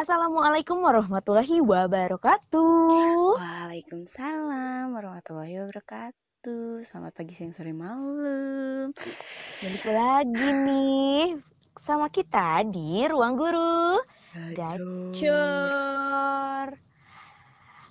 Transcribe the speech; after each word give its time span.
Assalamualaikum 0.00 0.80
warahmatullahi 0.80 1.60
wabarakatuh. 1.60 3.36
Waalaikumsalam 3.36 4.96
warahmatullahi 4.96 5.60
wabarakatuh. 5.60 6.80
Selamat 6.88 7.12
pagi, 7.20 7.36
siang, 7.36 7.52
sore, 7.52 7.76
malam. 7.76 8.96
Balik 9.60 9.84
lagi 9.92 10.48
nih 10.64 11.36
sama 11.76 12.08
kita 12.08 12.64
di 12.72 13.04
Ruang 13.12 13.36
Guru 13.36 14.00
Gacor. 14.56 15.28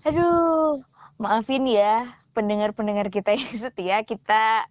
Aduh, 0.10 0.82
maafin 1.22 1.70
ya 1.70 2.10
pendengar-pendengar 2.34 3.14
kita 3.14 3.38
yang 3.38 3.54
setia. 3.70 4.02
Kita 4.02 4.66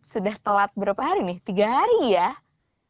sudah 0.00 0.32
telat 0.40 0.72
berapa 0.72 1.04
hari 1.04 1.20
nih? 1.20 1.38
Tiga 1.44 1.68
hari 1.68 2.16
ya? 2.16 2.32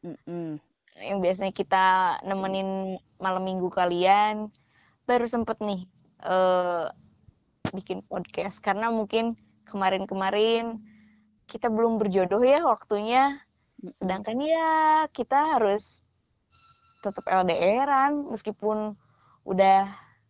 Mm-mm. 0.07 0.68
Yang 0.99 1.19
biasanya 1.23 1.53
kita 1.55 1.85
nemenin 2.27 2.99
malam 3.17 3.43
minggu 3.47 3.71
kalian. 3.71 4.51
Baru 5.07 5.25
sempet 5.25 5.59
nih 5.63 5.87
eh, 6.23 6.85
bikin 7.71 8.03
podcast. 8.03 8.59
Karena 8.59 8.91
mungkin 8.91 9.39
kemarin-kemarin 9.63 10.79
kita 11.49 11.71
belum 11.71 11.97
berjodoh 11.97 12.43
ya 12.43 12.61
waktunya. 12.67 13.39
Sedangkan 13.95 14.37
ya 14.43 14.69
kita 15.15 15.55
harus 15.57 16.03
tetap 16.99 17.23
LDRan 17.25 18.27
meskipun 18.27 18.99
udah 19.47 19.87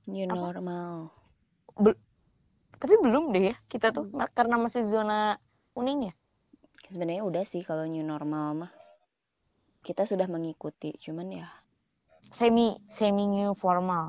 New 0.10 0.26
Apa? 0.26 0.38
normal. 0.54 1.14
tapi 2.80 2.96
belum 2.96 3.36
deh 3.36 3.52
ya 3.52 3.56
kita 3.68 3.92
tuh 3.92 4.08
ma- 4.16 4.32
karena 4.32 4.56
masih 4.56 4.88
zona 4.88 5.36
kuning 5.76 6.08
ya. 6.08 6.14
Sebenarnya 6.88 7.28
udah 7.28 7.44
sih 7.44 7.60
kalau 7.68 7.84
new 7.84 8.02
normal 8.08 8.56
mah. 8.56 8.72
Kita 9.86 10.04
sudah 10.06 10.28
mengikuti, 10.30 10.90
cuman 11.04 11.28
ya 11.40 11.48
Semi 12.38 12.68
semi 12.98 13.26
new 13.28 13.52
formal. 13.62 14.06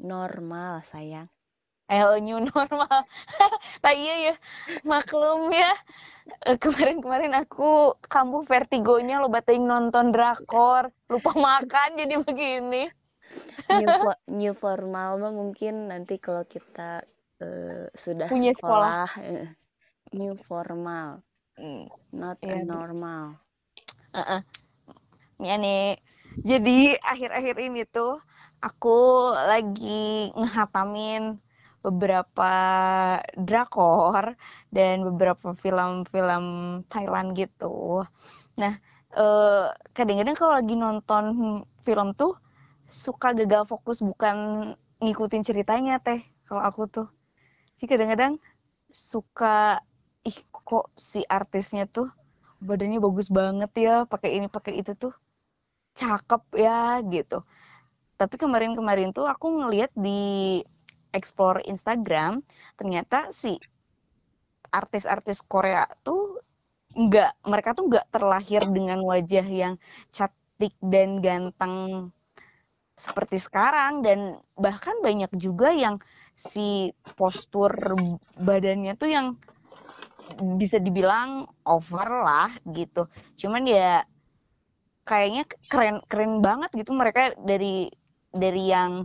normal 0.00 0.80
sayang. 0.90 1.28
Eh 1.90 2.00
new 2.24 2.38
normal. 2.40 2.98
Nah 3.84 3.92
iya 3.92 4.14
ya 4.32 4.34
maklum 4.88 5.52
ya. 5.52 5.72
Eh, 6.48 6.56
Kemarin-kemarin 6.56 7.32
aku 7.36 7.92
kambuh 8.12 8.42
vertigonya 8.48 9.20
lo 9.22 9.28
bating 9.28 9.62
nonton 9.68 10.08
drakor, 10.14 10.88
lupa 11.12 11.32
makan 11.36 11.88
jadi 12.00 12.14
begini. 12.24 12.82
New, 13.68 13.90
fo- 14.00 14.22
new 14.28 14.54
formal 14.56 15.10
mah 15.22 15.32
mungkin 15.32 15.74
nanti 15.92 16.14
kalau 16.20 16.44
kita 16.48 17.04
eh, 17.44 17.86
sudah 17.92 18.28
Punya 18.32 18.52
sekolah. 18.56 19.08
eh, 19.20 19.48
new 20.16 20.34
formal, 20.48 21.20
Hmm. 21.58 21.86
not 22.14 22.38
Iya, 22.44 22.56
a 22.56 22.64
Bu. 22.68 22.76
normal. 22.76 23.24
Ya 25.38 25.54
nih. 25.58 25.98
Jadi 26.42 26.98
akhir-akhir 26.98 27.56
ini 27.62 27.86
tuh 27.86 28.18
aku 28.58 29.30
lagi 29.34 30.30
ngehatamin 30.34 31.38
beberapa 31.84 32.52
drakor 33.36 34.34
dan 34.72 35.04
beberapa 35.04 35.52
film-film 35.54 36.44
Thailand 36.88 37.28
gitu. 37.36 38.02
Nah, 38.56 38.72
eh, 39.14 39.66
kadang-kadang 39.92 40.36
kalau 40.36 40.54
lagi 40.58 40.74
nonton 40.74 41.24
film 41.86 42.16
tuh 42.16 42.34
suka 42.88 43.36
gagal 43.36 43.68
fokus 43.68 44.00
bukan 44.00 44.36
ngikutin 45.04 45.42
ceritanya 45.44 46.00
teh 46.00 46.24
kalau 46.48 46.62
aku 46.64 46.82
tuh. 46.88 47.06
Jadi 47.78 47.86
kadang-kadang 47.90 48.32
suka 48.88 49.82
ih 50.24 50.38
kok 50.50 50.88
si 50.96 51.20
artisnya 51.28 51.84
tuh 51.84 52.08
badannya 52.64 52.98
bagus 53.02 53.28
banget 53.28 53.70
ya 53.76 53.94
pakai 54.08 54.40
ini 54.40 54.48
pakai 54.48 54.80
itu 54.80 54.96
tuh 54.96 55.12
cakep 55.94 56.42
ya 56.58 57.00
gitu 57.06 57.42
tapi 58.14 58.34
kemarin-kemarin 58.38 59.10
tuh 59.10 59.26
aku 59.26 59.46
ngeliat 59.62 59.90
di 59.94 60.62
explore 61.14 61.62
Instagram 61.66 62.42
ternyata 62.78 63.30
si 63.30 63.58
artis-artis 64.74 65.42
Korea 65.46 65.86
tuh 66.02 66.42
nggak 66.94 67.46
mereka 67.46 67.74
tuh 67.74 67.90
nggak 67.90 68.06
terlahir 68.10 68.62
dengan 68.70 69.02
wajah 69.02 69.46
yang 69.46 69.74
cantik 70.10 70.74
dan 70.82 71.18
ganteng 71.22 72.10
seperti 72.94 73.42
sekarang 73.42 74.06
dan 74.06 74.38
bahkan 74.54 74.94
banyak 75.02 75.30
juga 75.34 75.74
yang 75.74 75.98
si 76.34 76.94
postur 77.18 77.74
badannya 78.38 78.94
tuh 78.94 79.10
yang 79.10 79.26
bisa 80.58 80.78
dibilang 80.78 81.46
over 81.66 82.22
lah 82.22 82.50
gitu. 82.70 83.10
Cuman 83.38 83.66
ya 83.66 84.06
kayaknya 85.04 85.44
keren 85.68 86.00
keren 86.08 86.40
banget 86.40 86.72
gitu 86.74 86.96
mereka 86.96 87.36
dari 87.36 87.92
dari 88.32 88.72
yang 88.72 89.04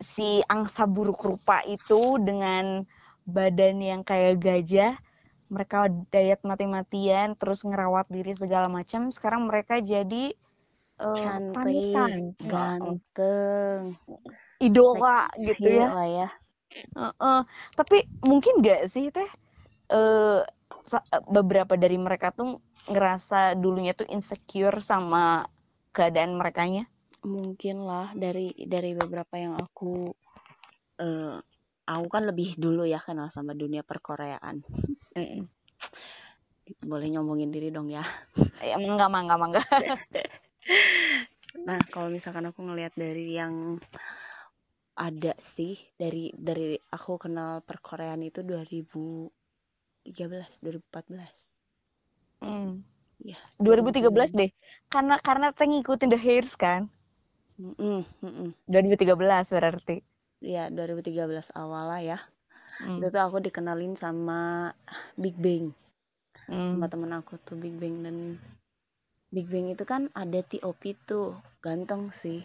si 0.00 0.42
angsa 0.50 0.84
buruk 0.88 1.22
rupa 1.24 1.62
itu 1.64 2.18
dengan 2.20 2.82
badan 3.24 3.80
yang 3.80 4.02
kayak 4.04 4.40
gajah 4.40 4.96
mereka 5.48 5.86
diet 6.10 6.40
mati-matian 6.42 7.36
terus 7.36 7.62
ngerawat 7.62 8.08
diri 8.08 8.32
segala 8.34 8.66
macam 8.66 9.12
sekarang 9.12 9.46
mereka 9.46 9.78
jadi 9.78 10.34
eh, 10.98 11.16
Cantik, 11.20 11.92
ganteng, 12.42 13.94
idola 14.60 15.28
seksi 15.30 15.54
gitu 15.54 15.68
ya. 15.68 15.88
ya. 16.08 16.28
Heeh. 16.74 17.40
tapi 17.78 18.02
mungkin 18.26 18.58
gak 18.64 18.90
sih 18.90 19.12
teh? 19.14 19.28
Eh 19.92 20.40
sa- 20.42 20.63
beberapa 21.28 21.74
dari 21.80 21.96
mereka 21.96 22.30
tuh 22.30 22.60
ngerasa 22.92 23.56
dulunya 23.56 23.96
tuh 23.96 24.08
insecure 24.12 24.84
sama 24.84 25.48
keadaan 25.94 26.36
merekanya 26.36 26.84
Mungkin 27.24 27.88
lah 27.88 28.12
dari 28.12 28.52
dari 28.68 28.92
beberapa 28.92 29.40
yang 29.40 29.56
aku 29.56 30.12
eh 31.00 31.36
aku 31.88 32.06
kan 32.12 32.28
lebih 32.28 32.60
dulu 32.60 32.84
ya 32.84 33.00
kenal 33.00 33.32
sama 33.32 33.56
dunia 33.56 33.80
perkoreaan. 33.80 34.60
Boleh 36.90 37.08
nyombongin 37.12 37.48
diri 37.48 37.72
dong 37.72 37.88
ya. 37.88 38.04
ya 38.60 38.76
mangga 38.76 39.08
mangga 39.08 39.36
mangga 39.40 39.62
Nah, 41.64 41.80
kalau 41.88 42.12
misalkan 42.12 42.50
aku 42.50 42.60
ngelihat 42.60 42.92
dari 42.98 43.40
yang 43.40 43.80
ada 44.94 45.32
sih 45.40 45.80
dari 45.96 46.28
dari 46.36 46.76
aku 46.76 47.16
kenal 47.16 47.64
perkoreaan 47.64 48.20
itu 48.20 48.44
2013, 50.04 50.60
2014. 50.60 51.32
Hmm. 52.44 52.84
Ya, 53.24 53.40
2013 53.56 54.36
deh 54.36 54.50
karena 54.92 55.16
karena 55.16 55.48
teh 55.54 55.64
ngikutin 55.64 56.12
The 56.12 56.20
Hairs 56.20 56.58
kan 56.60 56.92
Mm-mm, 57.56 58.04
mm-mm. 58.20 58.50
2013 58.68 59.16
berarti 59.48 60.04
Ya, 60.44 60.68
2013 60.68 61.56
awal 61.56 61.88
lah 61.88 62.02
ya. 62.04 62.18
Hmm. 62.84 63.00
Itu 63.00 63.08
tuh 63.08 63.22
aku 63.24 63.40
dikenalin 63.40 63.96
sama 63.96 64.68
Big 65.16 65.40
Bang. 65.40 65.72
Hmm. 66.44 66.76
Sama 66.76 66.86
temen 66.92 67.16
aku 67.16 67.40
tuh 67.40 67.56
Big 67.56 67.72
Bang 67.80 68.04
dan 68.04 68.36
Big 69.32 69.48
Bang 69.48 69.72
itu 69.72 69.88
kan 69.88 70.12
ada 70.12 70.44
TOP 70.44 70.92
tuh. 71.08 71.40
Ganteng 71.64 72.12
sih. 72.12 72.44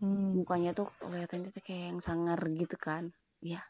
Hmm. 0.00 0.40
Mukanya 0.40 0.72
tuh 0.72 0.88
kelihatannya 1.04 1.52
kayak 1.60 1.92
yang 1.92 2.00
sangar 2.00 2.40
gitu 2.48 2.80
kan. 2.80 3.12
Ya. 3.44 3.60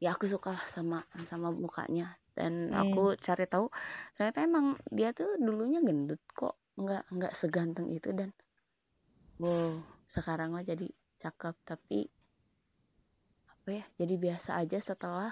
Ya 0.00 0.16
aku 0.16 0.24
suka 0.26 0.56
lah 0.56 0.64
sama 0.64 0.98
sama 1.30 1.48
mukanya. 1.52 2.16
Dan 2.36 2.72
Hmm. 2.72 2.82
aku 2.82 3.14
cari 3.20 3.44
tahu 3.44 3.66
ternyata 4.16 4.38
emang 4.48 4.66
dia 4.88 5.12
tuh 5.12 5.36
dulunya 5.36 5.80
gendut 5.84 6.20
kok. 6.32 6.56
Nggak 6.80 7.02
nggak 7.14 7.32
seganteng 7.36 7.88
itu 7.92 8.10
dan 8.16 8.30
wow, 9.40 9.76
sekarang 10.08 10.56
mah 10.56 10.64
jadi 10.64 10.88
cakep 11.20 11.54
tapi 11.68 12.08
apa 13.52 13.68
ya? 13.76 13.84
Jadi 14.00 14.14
biasa 14.16 14.50
aja 14.56 14.78
setelah 14.80 15.30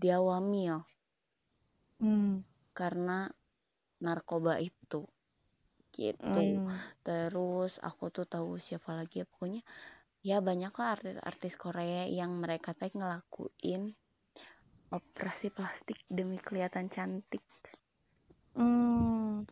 dia 0.00 0.18
wamil 0.18 0.82
Hmm. 2.00 2.40
karena 2.72 3.28
narkoba 4.00 4.56
itu 4.58 5.04
gitu 5.92 6.62
Hmm. 6.62 6.80
terus 7.04 7.82
aku 7.82 8.08
tuh 8.14 8.24
tahu 8.24 8.56
siapa 8.56 8.90
lagi 8.96 9.20
ya 9.20 9.26
pokoknya 9.28 9.60
ya 10.28 10.38
banyak 10.48 10.72
lah 10.78 10.88
artis-artis 10.96 11.54
Korea 11.56 12.04
yang 12.08 12.30
mereka 12.42 12.70
teh 12.76 12.92
ngelakuin 12.92 13.82
operasi 14.90 15.48
plastik 15.56 15.98
demi 16.10 16.36
kelihatan 16.40 16.86
cantik. 16.94 17.44
Hmm. 18.58 19.46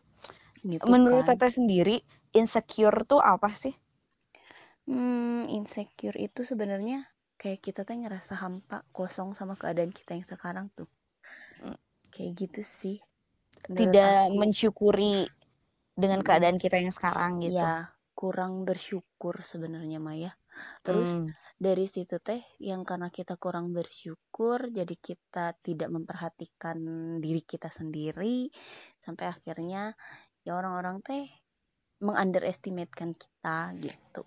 gitu 0.63 0.91
menurut 0.91 1.23
kan. 1.25 1.35
Teteh 1.35 1.51
sendiri 1.57 1.95
insecure 2.35 2.99
tuh 3.07 3.21
apa 3.23 3.49
sih? 3.61 3.73
Hmm, 4.89 5.45
insecure 5.57 6.17
itu 6.19 6.41
sebenarnya 6.43 6.99
kayak 7.39 7.59
kita 7.65 7.81
teh 7.87 7.95
ngerasa 7.95 8.33
hampa 8.43 8.83
kosong 8.91 9.29
sama 9.37 9.55
keadaan 9.61 9.91
kita 9.95 10.11
yang 10.17 10.27
sekarang 10.27 10.67
tuh. 10.77 10.89
Hmm. 11.61 11.77
kayak 12.13 12.31
gitu 12.41 12.61
sih 12.65 12.97
menurut 13.69 14.01
tidak 14.01 14.11
aku. 14.11 14.37
mensyukuri 14.39 15.17
dengan 16.01 16.19
Mm-mm. 16.21 16.27
keadaan 16.27 16.57
kita 16.63 16.77
yang 16.81 16.93
sekarang 16.97 17.31
gitu. 17.45 17.65
Ya 17.65 17.91
kurang 18.19 18.67
bersyukur 18.67 19.35
sebenarnya 19.51 19.99
Maya 20.07 20.31
terus 20.83 21.21
Hmm. 21.21 21.31
dari 21.59 21.85
situ 21.85 22.17
teh 22.19 22.41
yang 22.59 22.81
karena 22.83 23.11
kita 23.11 23.35
kurang 23.35 23.71
bersyukur 23.75 24.69
jadi 24.71 24.95
kita 24.95 25.55
tidak 25.61 25.89
memperhatikan 25.91 26.77
diri 27.19 27.41
kita 27.43 27.69
sendiri 27.71 28.49
sampai 28.99 29.29
akhirnya 29.29 29.93
ya 30.43 30.57
orang-orang 30.57 31.03
teh 31.03 31.27
mengunderestimatekan 31.99 33.11
kita 33.15 33.75
gitu 33.79 34.23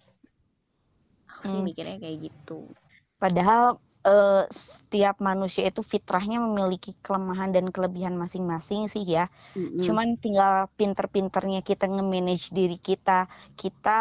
aku 1.29 1.43
sih 1.49 1.61
mikirnya 1.65 1.97
kayak 1.97 2.29
gitu 2.29 2.69
padahal 3.17 3.81
uh, 4.07 4.45
setiap 4.51 5.19
manusia 5.23 5.67
itu 5.67 5.81
fitrahnya 5.83 6.43
memiliki 6.43 6.95
kelemahan 7.01 7.55
dan 7.55 7.71
kelebihan 7.71 8.19
masing-masing 8.19 8.91
sih 8.91 9.07
ya. 9.07 9.31
Mm-hmm. 9.55 9.83
Cuman 9.83 10.09
tinggal 10.19 10.69
pinter-pinternya 10.75 11.63
kita 11.63 11.87
nge-manage 11.89 12.51
diri 12.55 12.79
kita. 12.79 13.31
Kita 13.55 14.01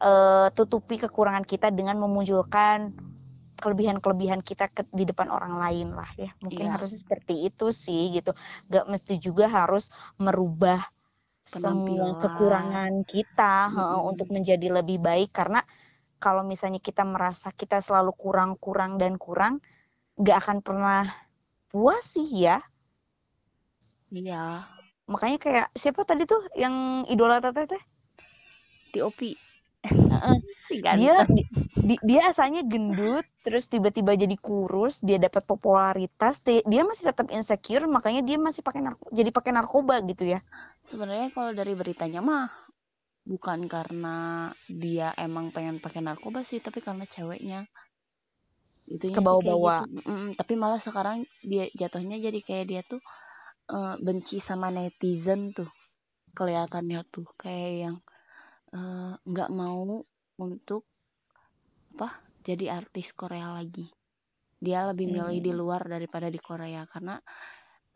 uh, 0.00 0.48
tutupi 0.52 0.96
kekurangan 0.98 1.44
kita 1.44 1.70
dengan 1.70 1.96
memunculkan 2.00 2.92
kelebihan-kelebihan 3.60 4.40
kita 4.40 4.72
ke, 4.72 4.88
di 4.88 5.04
depan 5.04 5.28
orang 5.28 5.60
lain 5.60 5.92
lah 5.92 6.08
ya. 6.16 6.32
Mungkin 6.40 6.66
yeah. 6.66 6.74
harus 6.74 6.96
seperti 6.96 7.46
itu 7.52 7.68
sih 7.70 8.16
gitu. 8.16 8.32
Gak 8.72 8.88
mesti 8.88 9.20
juga 9.20 9.46
harus 9.46 9.92
merubah 10.16 10.80
semua 11.44 12.16
kekurangan 12.20 13.04
kita 13.08 13.72
mm-hmm. 13.72 14.08
untuk 14.08 14.28
menjadi 14.28 14.80
lebih 14.80 15.00
baik 15.00 15.32
karena 15.32 15.64
kalau 16.20 16.44
misalnya 16.44 16.78
kita 16.78 17.02
merasa 17.02 17.50
kita 17.50 17.80
selalu 17.80 18.12
kurang 18.12 18.60
kurang 18.60 19.00
dan 19.00 19.16
kurang 19.16 19.64
nggak 20.20 20.36
akan 20.36 20.58
pernah 20.60 21.08
puas 21.72 22.04
sih 22.04 22.28
ya 22.28 22.60
iya 24.12 24.68
makanya 25.08 25.38
kayak 25.40 25.66
siapa 25.72 26.04
tadi 26.04 26.28
tuh 26.28 26.44
yang 26.54 27.08
idola 27.08 27.40
teteh 27.40 27.66
teh 27.66 27.82
Tiopi 28.92 29.49
dia 31.00 31.24
di, 31.80 31.96
dia 32.04 32.20
asalnya 32.28 32.60
gendut 32.68 33.24
terus 33.40 33.72
tiba-tiba 33.72 34.12
jadi 34.12 34.36
kurus 34.36 35.00
dia 35.00 35.16
dapat 35.16 35.48
popularitas 35.48 36.44
dia 36.44 36.82
masih 36.84 37.08
tetap 37.08 37.32
insecure 37.32 37.88
makanya 37.88 38.20
dia 38.20 38.36
masih 38.36 38.60
pakai 38.60 38.84
narko 38.84 39.08
jadi 39.08 39.30
pakai 39.32 39.52
narkoba 39.56 40.04
gitu 40.04 40.28
ya. 40.28 40.44
Sebenarnya 40.84 41.32
kalau 41.32 41.56
dari 41.56 41.72
beritanya 41.72 42.20
mah 42.20 42.52
bukan 43.24 43.68
karena 43.68 44.48
dia 44.68 45.12
emang 45.16 45.52
pengen 45.52 45.80
pakai 45.80 46.04
narkoba 46.04 46.44
sih 46.44 46.60
tapi 46.60 46.84
karena 46.84 47.08
ceweknya. 47.08 47.64
Itu 48.90 49.14
ke 49.14 49.22
bawah-bawah 49.22 49.86
gitu. 49.86 50.02
mm, 50.02 50.30
tapi 50.34 50.58
malah 50.58 50.82
sekarang 50.82 51.22
dia 51.46 51.70
jatuhnya 51.72 52.18
jadi 52.18 52.40
kayak 52.42 52.66
dia 52.66 52.82
tuh 52.82 53.00
uh, 53.72 53.96
benci 54.02 54.42
sama 54.42 54.68
netizen 54.68 55.56
tuh. 55.56 55.68
Kelihatannya 56.36 57.00
tuh 57.08 57.26
kayak 57.40 57.72
yang 57.86 57.96
nggak 59.26 59.50
uh, 59.50 59.54
mau 59.54 60.02
untuk 60.38 60.86
apa 61.96 62.22
jadi 62.40 62.78
artis 62.80 63.12
Korea 63.12 63.52
lagi 63.52 63.90
dia 64.60 64.84
lebih 64.86 65.08
milih 65.08 65.40
hmm. 65.40 65.46
di 65.48 65.52
luar 65.56 65.82
daripada 65.88 66.28
di 66.28 66.36
Korea 66.36 66.84
karena 66.84 67.16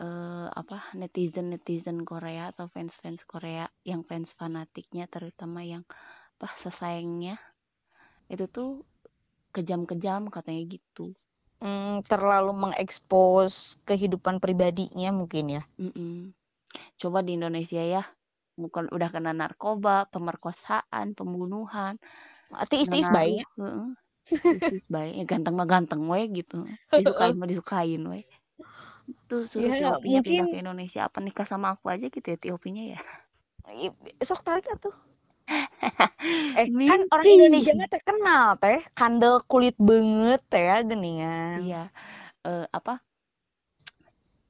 uh, 0.00 0.48
apa 0.48 0.96
netizen 0.96 1.52
netizen 1.52 2.02
Korea 2.02 2.50
atau 2.50 2.66
fans 2.66 2.96
fans 2.96 3.22
Korea 3.28 3.68
yang 3.84 4.02
fans 4.02 4.32
fanatiknya 4.32 5.06
terutama 5.06 5.62
yang 5.62 5.84
apa 6.40 6.48
sesayangnya 6.56 7.38
itu 8.26 8.48
tuh 8.48 8.82
kejam-kejam 9.54 10.32
katanya 10.32 10.62
gitu 10.66 11.14
hmm, 11.62 12.02
terlalu 12.08 12.52
mengekspos 12.56 13.78
kehidupan 13.86 14.42
pribadinya 14.42 15.14
mungkin 15.14 15.60
ya 15.60 15.62
Mm-mm. 15.78 16.34
coba 16.98 17.22
di 17.22 17.38
Indonesia 17.38 17.84
ya 17.84 18.02
bukan 18.54 18.90
udah 18.90 19.08
kena 19.10 19.34
narkoba 19.34 20.06
pemerkosaan 20.10 21.14
pembunuhan. 21.14 21.98
Istis 22.70 23.10
baik? 23.10 23.44
istis 24.30 24.86
baik. 24.88 25.12
Ya 25.20 25.24
ganteng 25.26 25.54
mah 25.58 25.68
ganteng 25.68 26.06
we 26.06 26.24
gitu. 26.30 26.64
Disukain 26.94 27.36
mah 27.36 27.48
disukain 27.50 28.02
we 28.06 28.24
tuh 29.28 29.44
suruh 29.44 29.68
ya, 29.68 30.00
Tiopinya 30.00 30.20
mungkin... 30.20 30.32
pindah 30.32 30.46
ke 30.48 30.56
Indonesia. 30.60 31.00
Apa 31.08 31.18
nikah 31.20 31.44
sama 31.44 31.76
aku 31.76 31.92
aja 31.92 32.08
gitu 32.08 32.24
ya 32.24 32.38
Tiopinya 32.40 32.84
ya? 32.96 33.00
Sok 34.24 34.44
tarik 34.44 34.68
tuh? 34.80 34.94
Eh 36.56 36.72
Mimpi. 36.72 36.88
kan 36.88 37.04
orang 37.12 37.26
Indonesia 37.28 37.72
mah 37.76 37.90
terkenal 37.92 38.56
teh. 38.56 38.80
Kandel 38.96 39.44
kulit 39.44 39.76
banget 39.76 40.40
teh 40.48 40.64
ya 40.64 40.80
geningan. 40.80 41.60
Iya. 41.60 41.84
Uh, 42.40 42.64
apa? 42.72 43.04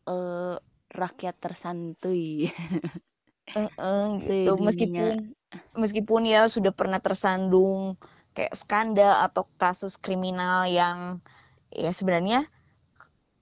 Uh, 0.06 0.55
rakyat 0.95 1.35
tersantuy 1.43 2.47
uh, 3.52 3.70
uh, 3.76 4.06
gitu 4.25 4.56
meskipun 4.56 5.37
meskipun 5.76 6.23
ya 6.25 6.49
sudah 6.49 6.73
pernah 6.73 6.99
tersandung 6.99 8.00
kayak 8.35 8.56
skandal 8.56 9.23
atau 9.23 9.46
kasus 9.61 10.00
kriminal 10.00 10.67
yang 10.67 11.20
ya 11.70 11.93
sebenarnya 11.94 12.49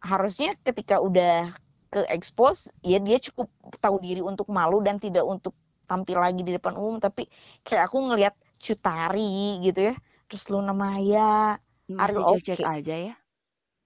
harusnya 0.03 0.59
ketika 0.67 0.99
udah 0.99 1.55
ke 1.93 2.03
expose 2.09 2.73
ya 2.81 2.99
dia 2.99 3.21
cukup 3.21 3.49
tahu 3.79 4.01
diri 4.01 4.25
untuk 4.25 4.49
malu 4.49 4.81
dan 4.81 4.97
tidak 4.97 5.23
untuk 5.25 5.53
tampil 5.87 6.19
lagi 6.25 6.41
di 6.41 6.57
depan 6.57 6.73
umum. 6.75 6.97
Tapi 6.97 7.29
kayak 7.61 7.93
aku 7.93 8.01
ngelihat 8.01 8.35
Cutari 8.57 9.61
gitu 9.61 9.93
ya 9.93 9.95
terus 10.31 10.49
Luna 10.49 10.73
Maya 10.73 11.61
masih 11.93 12.25
cek 12.41 12.65
okay. 12.65 12.81
aja 12.81 12.95
ya. 13.13 13.15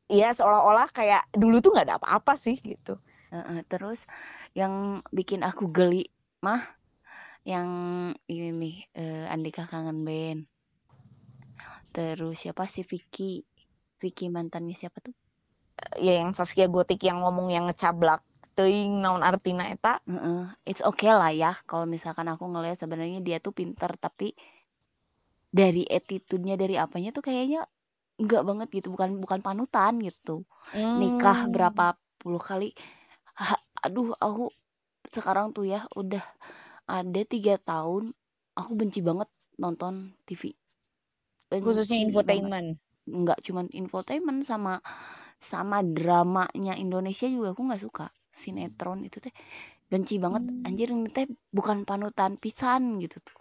Iya 0.06 0.28
seolah-olah 0.38 0.86
kayak 0.94 1.26
dulu 1.34 1.58
tuh 1.58 1.74
nggak 1.74 1.86
ada 1.90 1.96
apa-apa 1.98 2.38
sih 2.38 2.54
gitu. 2.54 3.02
Uh, 3.34 3.58
uh, 3.58 3.60
terus 3.66 4.06
yang 4.56 5.05
bikin 5.12 5.44
aku 5.44 5.69
geli 5.69 6.08
mah 6.41 6.64
yang 7.44 7.69
ini 8.26 8.50
nih 8.56 8.76
uh, 8.97 9.25
Andika 9.29 9.69
kangen 9.69 10.03
band. 10.03 10.49
Terus 11.93 12.43
siapa 12.43 12.64
sih? 12.67 12.82
Vicky. 12.82 13.44
Vicky 14.00 14.32
mantannya 14.32 14.73
siapa 14.73 14.99
tuh? 15.05 15.14
Ya 16.00 16.19
yang 16.19 16.32
Saskia 16.32 16.67
Gotik 16.73 17.05
yang 17.05 17.20
ngomong 17.20 17.53
yang 17.53 17.69
ngecablak 17.69 18.25
teuing 18.56 19.05
naon 19.05 19.20
artina 19.20 19.69
eta? 19.69 20.00
Uh 20.08 20.17
-uh. 20.17 20.43
it's 20.64 20.81
okay 20.81 21.12
lah 21.12 21.29
ya 21.31 21.52
kalau 21.69 21.85
misalkan 21.85 22.25
aku 22.32 22.49
ngelihat 22.49 22.81
sebenarnya 22.81 23.20
dia 23.20 23.37
tuh 23.38 23.52
pinter 23.52 23.93
tapi 24.00 24.32
dari 25.52 25.85
attitude-nya 25.85 26.56
dari 26.56 26.81
apanya 26.81 27.12
tuh 27.12 27.20
kayaknya 27.20 27.69
enggak 28.17 28.43
banget 28.49 28.69
gitu 28.73 28.88
bukan 28.88 29.20
bukan 29.20 29.44
panutan 29.44 30.00
gitu. 30.00 30.49
Hmm. 30.73 30.99
nikah 30.99 31.47
berapa 31.52 32.00
puluh 32.17 32.41
kali 32.41 32.73
ha, 33.38 33.61
aduh 33.82 34.14
aku 34.19 34.50
sekarang 35.06 35.55
tuh 35.55 35.67
ya 35.69 35.87
udah 35.94 36.23
ada 36.87 37.23
tiga 37.26 37.58
tahun 37.58 38.14
aku 38.56 38.70
benci 38.78 39.02
banget 39.02 39.28
nonton 39.58 40.14
TV 40.26 40.55
benci 41.50 41.62
khususnya 41.62 41.96
infotainment? 42.02 42.78
Enggak 43.06 43.38
cuman 43.46 43.70
infotainment 43.70 44.43
sama 44.43 44.82
sama 45.38 45.84
dramanya 45.84 46.75
Indonesia 46.75 47.28
juga 47.31 47.55
aku 47.55 47.62
nggak 47.70 47.82
suka. 47.82 48.06
Sinetron 48.32 49.06
itu 49.06 49.23
teh 49.23 49.32
benci 49.87 50.19
banget. 50.19 50.43
Hmm. 50.44 50.67
anjir 50.67 50.90
ini 50.90 51.08
teh 51.08 51.31
bukan 51.55 51.87
panutan 51.87 52.37
pisan 52.37 52.99
gitu 52.99 53.23
tuh. 53.23 53.38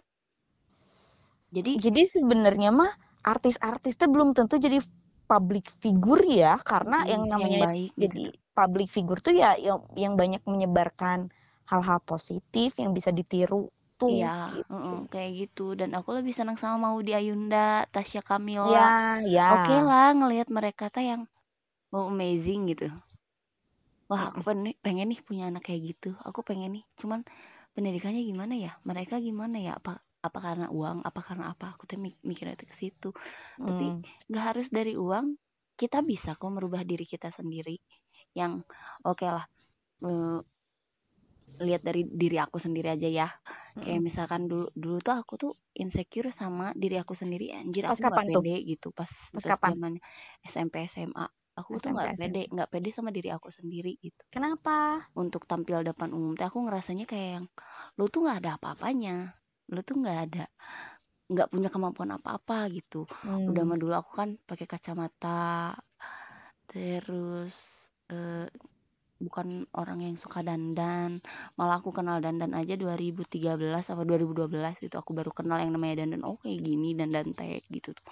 Jadi 1.50 1.82
jadi 1.82 2.02
sebenarnya 2.06 2.70
mah 2.70 2.92
artis-artis 3.26 3.98
teh 3.98 4.06
belum 4.06 4.32
tentu 4.38 4.56
jadi 4.62 4.78
public 5.26 5.66
figure 5.82 6.24
ya 6.24 6.56
karena 6.62 7.02
hmm, 7.02 7.10
yang 7.10 7.22
namanya 7.26 7.58
yang 7.58 7.68
baik, 7.68 7.90
jadi 7.98 8.22
gitu. 8.30 8.54
public 8.54 8.88
figure 8.88 9.20
tuh 9.20 9.34
ya 9.34 9.58
yang 9.58 9.82
yang 9.98 10.14
banyak 10.14 10.42
menyebarkan 10.46 11.28
hal-hal 11.66 11.98
positif 12.06 12.78
yang 12.78 12.94
bisa 12.94 13.10
ditiru 13.10 13.68
tuh 13.98 14.12
iya 14.12 14.54
gitu. 14.54 14.70
uh 14.70 14.76
-uh, 14.76 14.98
kayak 15.10 15.30
gitu. 15.34 15.66
Dan 15.74 15.92
aku 15.98 16.14
lebih 16.14 16.30
senang 16.30 16.54
sama 16.54 16.78
mau 16.88 16.96
di 17.02 17.12
Ayunda 17.12 17.84
Tasya 17.90 18.22
Kamila. 18.22 18.70
Ya, 18.70 18.88
ya. 19.26 19.46
oke 19.60 19.66
okay 19.66 19.80
lah 19.82 20.14
ngelihat 20.14 20.48
mereka 20.52 20.86
teh 20.88 21.10
yang 21.10 21.26
oh 21.90 22.06
amazing 22.08 22.70
gitu. 22.70 22.86
Wah 24.06 24.30
aku 24.30 24.46
pengen, 24.46 24.78
pengen 24.78 25.10
nih 25.10 25.18
punya 25.18 25.50
anak 25.50 25.66
kayak 25.66 25.96
gitu. 25.96 26.14
Aku 26.22 26.46
pengen 26.46 26.78
nih 26.78 26.84
cuman 26.94 27.26
pendidikannya 27.74 28.22
gimana 28.22 28.54
ya? 28.54 28.72
Mereka 28.86 29.18
gimana 29.18 29.58
ya 29.58 29.74
apa 29.74 30.05
apa 30.26 30.38
karena 30.42 30.66
uang 30.70 31.06
apa 31.06 31.20
karena 31.22 31.52
apa? 31.52 31.74
Aku 31.74 31.86
tuh 31.86 31.98
mikirnya 32.00 32.58
itu 32.58 32.66
ke 32.66 32.76
situ. 32.76 33.10
Hmm. 33.60 33.66
tapi 33.66 33.86
nggak 34.30 34.44
harus 34.44 34.66
dari 34.74 34.94
uang 34.98 35.38
kita 35.76 36.00
bisa 36.00 36.34
kok 36.34 36.50
merubah 36.50 36.82
diri 36.82 37.06
kita 37.06 37.30
sendiri. 37.30 37.78
Yang 38.34 38.66
oke 39.06 39.22
okay 39.22 39.30
lah 39.32 39.46
uh, 40.04 40.40
lihat 41.62 41.80
dari 41.86 42.02
diri 42.04 42.36
aku 42.42 42.58
sendiri 42.58 42.92
aja 42.92 43.08
ya. 43.08 43.28
Kayak 43.76 44.00
misalkan 44.02 44.48
dulu 44.50 44.66
dulu 44.72 44.98
tuh 45.00 45.14
aku 45.14 45.34
tuh 45.38 45.52
insecure 45.76 46.32
sama 46.34 46.72
diri 46.74 46.98
aku 46.98 47.14
sendiri. 47.14 47.54
Anjir 47.54 47.86
aku 47.86 48.02
gak 48.02 48.26
pede 48.26 48.56
gitu 48.66 48.90
pas 48.90 49.08
pas 49.08 49.58
zaman 49.60 50.00
SMP 50.42 50.88
SMA 50.90 51.26
aku 51.56 51.80
tuh 51.80 51.96
nggak 51.96 52.20
pede 52.20 52.42
nggak 52.52 52.68
pede 52.68 52.92
sama 52.92 53.08
diri 53.08 53.32
aku 53.32 53.48
sendiri 53.48 53.96
gitu. 53.96 54.20
Kenapa? 54.28 55.00
Untuk 55.16 55.48
tampil 55.48 55.80
depan 55.80 56.12
umum 56.12 56.36
teh 56.36 56.44
aku 56.44 56.60
ngerasanya 56.68 57.08
kayak 57.08 57.40
yang 57.40 57.46
lu 57.96 58.12
tuh 58.12 58.28
nggak 58.28 58.44
ada 58.44 58.60
apa-apanya 58.60 59.32
lu 59.70 59.80
tuh 59.82 59.98
nggak 59.98 60.18
ada 60.30 60.46
nggak 61.26 61.50
punya 61.50 61.68
kemampuan 61.74 62.14
apa-apa 62.14 62.70
gitu. 62.70 63.02
Hmm. 63.26 63.50
udah 63.50 63.62
mah 63.66 63.78
dulu 63.78 63.94
aku 63.98 64.14
kan 64.14 64.38
pakai 64.46 64.66
kacamata 64.70 65.74
terus 66.70 67.90
uh, 68.10 68.46
bukan 69.16 69.64
orang 69.72 70.04
yang 70.04 70.16
suka 70.20 70.44
dandan 70.44 71.24
malah 71.56 71.80
aku 71.80 71.88
kenal 71.90 72.20
dandan 72.20 72.52
aja 72.52 72.76
2013 72.76 73.56
atau 73.64 74.04
2012 74.04 74.52
itu 74.86 74.94
aku 74.94 75.16
baru 75.16 75.32
kenal 75.32 75.58
yang 75.58 75.72
namanya 75.72 76.04
dandan 76.04 76.22
oh 76.22 76.36
kayak 76.38 76.62
gini 76.62 76.94
dandan 76.94 77.32
teh 77.32 77.58
gitu 77.72 77.90
tuh. 77.96 78.06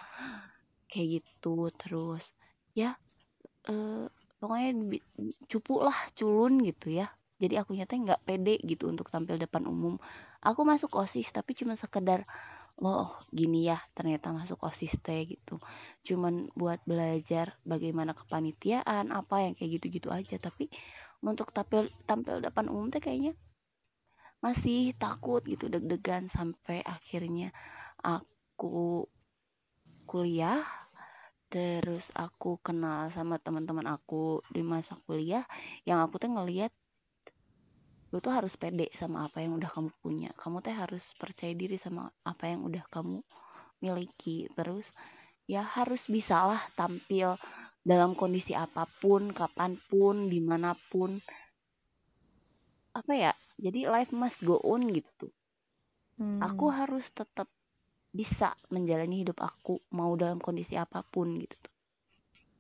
Kayak 0.91 1.23
gitu 1.23 1.71
terus 1.77 2.35
ya 2.75 2.99
uh, 3.71 4.11
pokoknya 4.43 4.99
cupu 5.47 5.85
lah 5.85 5.99
culun 6.19 6.65
gitu 6.67 6.99
ya 6.99 7.07
jadi 7.43 7.67
aku 7.67 7.75
nyata 7.75 7.99
nggak 7.99 8.23
pede 8.23 8.63
gitu 8.63 8.87
untuk 8.87 9.11
tampil 9.11 9.37
depan 9.37 9.67
umum. 9.67 9.99
Aku 10.39 10.63
masuk 10.63 10.95
osis 11.03 11.35
tapi 11.35 11.59
cuma 11.59 11.75
sekedar 11.75 12.23
oh 12.79 13.11
gini 13.31 13.67
ya 13.71 13.79
ternyata 13.95 14.31
masuk 14.31 14.63
osis 14.63 15.03
teh 15.03 15.27
gitu. 15.27 15.59
Cuman 16.07 16.51
buat 16.55 16.79
belajar 16.87 17.59
bagaimana 17.67 18.15
kepanitiaan 18.15 19.11
apa 19.11 19.43
yang 19.43 19.59
kayak 19.59 19.83
gitu-gitu 19.83 20.15
aja. 20.15 20.39
Tapi 20.39 20.71
untuk 21.27 21.51
tampil 21.51 21.91
tampil 22.07 22.39
depan 22.39 22.71
umum 22.71 22.93
teh 22.95 23.03
kayaknya 23.03 23.35
masih 24.45 24.93
takut 25.01 25.41
gitu 25.43 25.73
deg-degan 25.73 26.29
sampai 26.29 26.85
akhirnya 26.85 27.49
aku 28.05 29.09
kuliah 30.05 30.61
terus 31.49 32.13
aku 32.13 32.61
kenal 32.61 33.09
sama 33.09 33.41
teman-teman 33.41 33.89
aku 33.89 34.45
di 34.53 34.61
masa 34.61 35.01
kuliah 35.09 35.49
yang 35.89 36.05
aku 36.05 36.21
tuh 36.21 36.29
ngeliat 36.29 36.75
lu 38.15 38.23
tuh 38.23 38.31
harus 38.31 38.55
pede 38.55 38.87
sama 38.95 39.27
apa 39.27 39.43
yang 39.43 39.59
udah 39.59 39.67
kamu 39.67 39.91
punya. 39.99 40.31
Kamu 40.39 40.63
tuh 40.63 40.71
harus 40.71 41.19
percaya 41.19 41.51
diri 41.51 41.75
sama 41.75 42.07
apa 42.23 42.47
yang 42.47 42.63
udah 42.63 42.87
kamu 42.87 43.19
miliki. 43.83 44.47
Terus 44.55 44.95
ya 45.51 45.67
harus 45.67 46.07
bisalah 46.07 46.63
tampil 46.79 47.35
dalam 47.83 48.15
kondisi 48.15 48.55
apa 48.55 48.87
pun 49.03 49.35
kapan 49.35 49.75
pun 49.91 50.31
di 50.31 50.39
mana 50.39 50.79
pun. 50.95 51.19
Apa 52.95 53.13
ya? 53.19 53.33
Jadi 53.59 53.91
life 53.91 54.15
must 54.15 54.47
go 54.47 54.63
on 54.63 54.87
gitu 54.95 55.35
hmm. 56.19 56.41
aku 56.43 56.71
harus 56.71 57.11
tetap 57.11 57.51
bisa 58.15 58.55
menjalani 58.71 59.27
hidup 59.27 59.43
aku 59.43 59.83
mau 59.91 60.15
dalam 60.15 60.39
kondisi 60.39 60.79
apa 60.79 61.03
pun 61.03 61.35
gitu 61.35 61.57
tuh. 61.59 61.75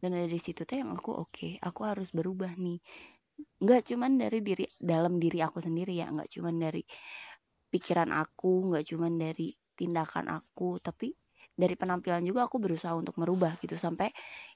Dan 0.03 0.19
dari 0.19 0.37
situ 0.37 0.67
tuh 0.67 0.77
yang 0.83 0.93
aku 0.93 1.15
oke. 1.15 1.31
Okay, 1.33 1.53
aku 1.63 1.87
harus 1.87 2.13
berubah 2.13 2.53
nih 2.59 2.83
nggak 3.65 3.83
cuman 3.95 4.21
dari 4.21 4.39
diri 4.45 4.67
dalam 4.79 5.19
diri 5.23 5.39
aku 5.43 5.59
sendiri 5.63 5.95
ya. 5.99 6.07
Nggak 6.11 6.31
cuman 6.39 6.55
dari 6.61 6.83
pikiran 7.73 8.11
aku 8.15 8.71
nggak 8.71 8.85
cuman 8.95 9.13
dari 9.19 9.51
tindakan 9.75 10.31
aku 10.31 10.79
tapi 10.79 11.11
dari 11.55 11.75
penampilan 11.79 12.23
juga 12.27 12.47
aku 12.47 12.59
berusaha 12.63 12.95
untuk 12.95 13.19
merubah 13.19 13.55
gitu. 13.63 13.75
Sampai 13.79 14.11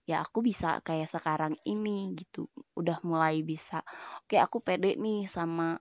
ya 0.06 0.22
aku 0.22 0.42
bisa 0.42 0.78
kayak 0.82 1.08
sekarang 1.10 1.54
ini 1.66 2.14
gitu. 2.14 2.46
Udah 2.78 2.98
mulai 3.06 3.42
bisa. 3.46 3.82
Oke 4.26 4.38
aku 4.38 4.62
pede 4.62 4.94
nih 4.98 5.26
sama 5.30 5.78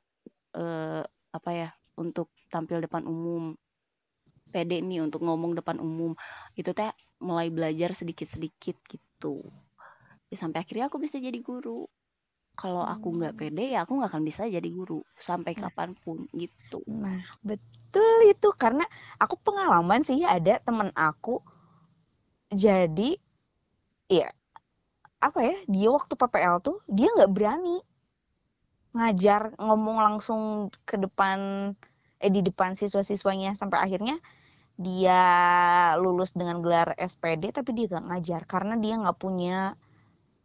eh, 0.57 1.03
apa 1.37 1.51
ya 1.53 1.69
untuk 1.97 2.33
tampil 2.53 2.81
depan 2.85 3.05
umum. 3.05 3.53
Pede 4.53 4.79
nih 4.79 5.03
untuk 5.03 5.21
ngomong 5.27 5.57
depan 5.59 5.77
umum. 5.81 6.13
Itu 6.55 6.71
teh 6.71 6.89
mulai 7.21 7.49
belajar 7.49 7.91
sedikit-sedikit 7.97 8.77
gitu. 8.87 9.41
Ya, 10.31 10.35
sampai 10.35 10.63
akhirnya 10.63 10.91
aku 10.91 10.99
bisa 10.99 11.17
jadi 11.23 11.39
guru 11.39 11.87
kalau 12.57 12.81
aku 12.81 13.13
nggak 13.13 13.37
hmm. 13.37 13.39
pede 13.39 13.63
ya 13.69 13.85
aku 13.85 14.01
nggak 14.01 14.09
akan 14.09 14.25
bisa 14.25 14.49
jadi 14.49 14.65
guru. 14.73 15.05
Sampai 15.13 15.53
nah. 15.53 15.69
kapan 15.69 15.93
pun 15.93 16.25
gitu. 16.33 16.81
Nah 16.89 17.21
betul 17.45 18.25
itu. 18.25 18.49
Karena 18.57 18.83
aku 19.21 19.37
pengalaman 19.37 20.01
sih 20.01 20.25
ada 20.25 20.57
temen 20.57 20.89
aku 20.97 21.37
jadi 22.49 23.21
ya 24.09 24.27
apa 25.21 25.39
ya 25.45 25.57
dia 25.69 25.89
waktu 25.93 26.13
PPL 26.17 26.57
tuh 26.65 26.81
dia 26.89 27.09
nggak 27.13 27.33
berani 27.33 27.81
ngajar 28.97 29.53
ngomong 29.61 29.97
langsung 30.01 30.73
ke 30.87 30.97
depan 30.97 31.71
eh 32.17 32.33
di 32.33 32.41
depan 32.41 32.73
siswa-siswanya. 32.73 33.53
Sampai 33.53 33.85
akhirnya 33.85 34.17
dia 34.81 35.21
lulus 36.01 36.33
dengan 36.33 36.65
gelar 36.65 36.97
SPD 36.97 37.53
tapi 37.53 37.77
dia 37.77 37.85
gak 37.85 38.05
ngajar. 38.09 38.41
Karena 38.49 38.73
dia 38.81 38.97
nggak 38.97 39.17
punya 39.21 39.77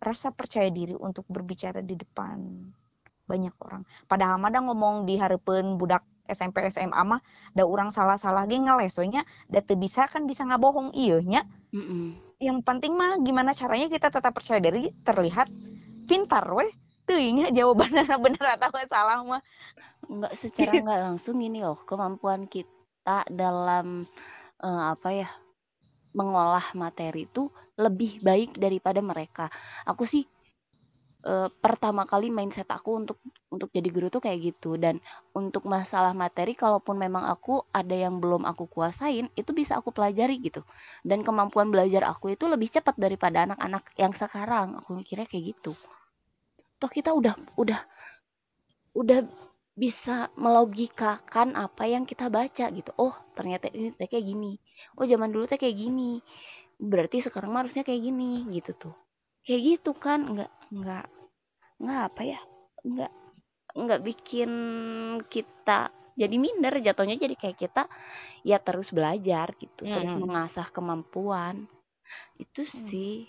rasa 0.03 0.35
percaya 0.35 0.67
diri 0.69 0.99
untuk 0.99 1.23
berbicara 1.31 1.79
di 1.79 1.95
depan 1.95 2.43
banyak 3.23 3.55
orang. 3.63 3.87
Padahal 4.11 4.37
mah 4.43 4.51
ngomong 4.51 5.07
di 5.07 5.15
harapan 5.17 5.79
budak 5.79 6.03
SMP 6.27 6.67
SMA 6.71 7.03
mah 7.03 7.21
ada 7.55 7.65
orang 7.67 7.95
salah-salah 7.95 8.47
ge 8.47 8.59
ngalesonya 8.59 9.23
da 9.51 9.63
teu 9.63 9.79
bisa 9.79 10.07
kan 10.11 10.27
bisa 10.27 10.43
ngabohong 10.47 10.91
iya 10.95 11.23
nya. 11.23 11.43
Mm 11.71 11.83
-mm. 11.83 12.07
Yang 12.43 12.59
penting 12.67 12.93
mah 12.99 13.23
gimana 13.23 13.55
caranya 13.55 13.87
kita 13.87 14.11
tetap 14.11 14.35
percaya 14.35 14.59
diri 14.59 14.91
terlihat 15.07 15.47
pintar 16.11 16.45
weh. 16.51 16.71
Teuingnya 17.03 17.51
jawabannya 17.51 18.07
benar 18.27 18.59
atau 18.59 18.71
salah 18.87 19.23
mah. 19.23 19.43
Enggak 20.07 20.35
secara 20.35 20.75
enggak 20.75 21.01
langsung 21.03 21.39
ini 21.43 21.63
loh 21.63 21.79
kemampuan 21.79 22.47
kita 22.47 23.27
dalam 23.31 24.07
uh, 24.63 24.83
apa 24.95 25.09
ya 25.15 25.29
mengolah 26.13 26.65
materi 26.77 27.25
itu 27.29 27.49
lebih 27.81 28.21
baik 28.21 28.57
daripada 28.61 29.01
mereka. 29.01 29.49
Aku 29.89 30.05
sih 30.05 30.25
e, 31.25 31.49
pertama 31.63 32.05
kali 32.05 32.29
mindset 32.29 32.69
aku 32.69 33.01
untuk 33.01 33.19
untuk 33.49 33.69
jadi 33.73 33.89
guru 33.89 34.09
tuh 34.13 34.21
kayak 34.25 34.53
gitu. 34.53 34.77
Dan 34.77 35.01
untuk 35.33 35.65
masalah 35.69 36.13
materi 36.13 36.53
kalaupun 36.53 36.97
memang 37.01 37.29
aku 37.29 37.65
ada 37.73 37.97
yang 37.97 38.21
belum 38.21 38.45
aku 38.45 38.69
kuasain 38.69 39.29
itu 39.39 39.51
bisa 39.57 39.81
aku 39.81 39.91
pelajari 39.95 40.41
gitu. 40.43 40.61
Dan 41.05 41.25
kemampuan 41.25 41.73
belajar 41.73 42.05
aku 42.09 42.33
itu 42.35 42.45
lebih 42.49 42.69
cepat 42.69 42.97
daripada 43.01 43.49
anak-anak 43.49 43.85
yang 43.97 44.13
sekarang. 44.13 44.77
Aku 44.81 44.97
mikirnya 44.97 45.25
kayak 45.29 45.57
gitu. 45.57 45.73
Toh 46.77 46.91
kita 46.91 47.15
udah 47.15 47.35
udah 47.57 47.81
udah 48.93 49.25
bisa 49.73 50.29
melogikakan 50.37 51.57
apa 51.57 51.89
yang 51.89 52.05
kita 52.05 52.29
baca 52.29 52.69
gitu. 52.69 52.93
Oh, 53.01 53.15
ternyata 53.33 53.73
ini 53.73 53.89
teh 53.93 54.09
kayak 54.09 54.27
gini. 54.29 54.61
Oh, 55.01 55.09
zaman 55.09 55.33
dulu 55.33 55.49
teh 55.49 55.57
kayak 55.57 55.77
gini. 55.77 56.21
Berarti 56.77 57.25
sekarang 57.25 57.57
harusnya 57.57 57.81
kayak 57.81 58.05
gini 58.05 58.45
gitu 58.53 58.77
tuh. 58.77 58.95
Kayak 59.43 59.61
gitu 59.65 59.93
kan, 59.97 60.29
nggak 60.29 60.53
nggak 60.71 61.07
nggak 61.81 62.01
apa 62.13 62.23
ya? 62.23 62.41
Nggak 62.85 63.13
nggak 63.73 64.01
bikin 64.05 64.51
kita 65.33 65.89
jadi 66.13 66.37
minder 66.37 66.77
jatuhnya 66.77 67.17
jadi 67.17 67.33
kayak 67.33 67.57
kita 67.57 67.89
ya 68.45 68.61
terus 68.61 68.93
belajar 68.93 69.57
gitu, 69.57 69.89
hmm. 69.89 69.93
terus 69.97 70.13
mengasah 70.13 70.69
kemampuan. 70.69 71.65
Itu 72.37 72.61
hmm. 72.61 72.69
sih. 72.69 73.25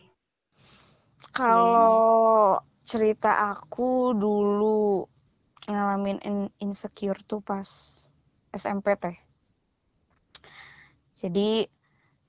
Kalau 1.31 2.59
cerita 2.83 3.55
aku 3.55 4.11
dulu 4.11 5.07
ngalamin 5.67 6.19
in 6.27 6.37
insecure 6.59 7.19
tuh 7.23 7.39
pas 7.39 7.67
SMP 8.51 8.99
teh. 8.99 9.15
Jadi 11.15 11.63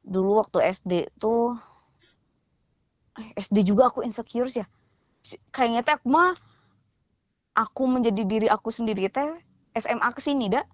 dulu 0.05 0.38
waktu 0.38 0.71
SD 0.71 1.19
tuh 1.19 1.59
eh, 3.19 3.29
SD 3.35 3.67
juga 3.67 3.91
aku 3.91 4.07
insecure 4.07 4.47
sih 4.47 4.62
ya. 4.62 4.69
Kayaknya 5.50 5.83
teh 5.83 5.95
aku 5.99 6.07
mah 6.07 6.33
aku 7.59 7.83
menjadi 7.91 8.23
diri 8.23 8.47
aku 8.47 8.71
sendiri 8.71 9.11
teh 9.11 9.35
SMA 9.75 10.09
ke 10.14 10.21
sini 10.23 10.47
dah. 10.53 10.67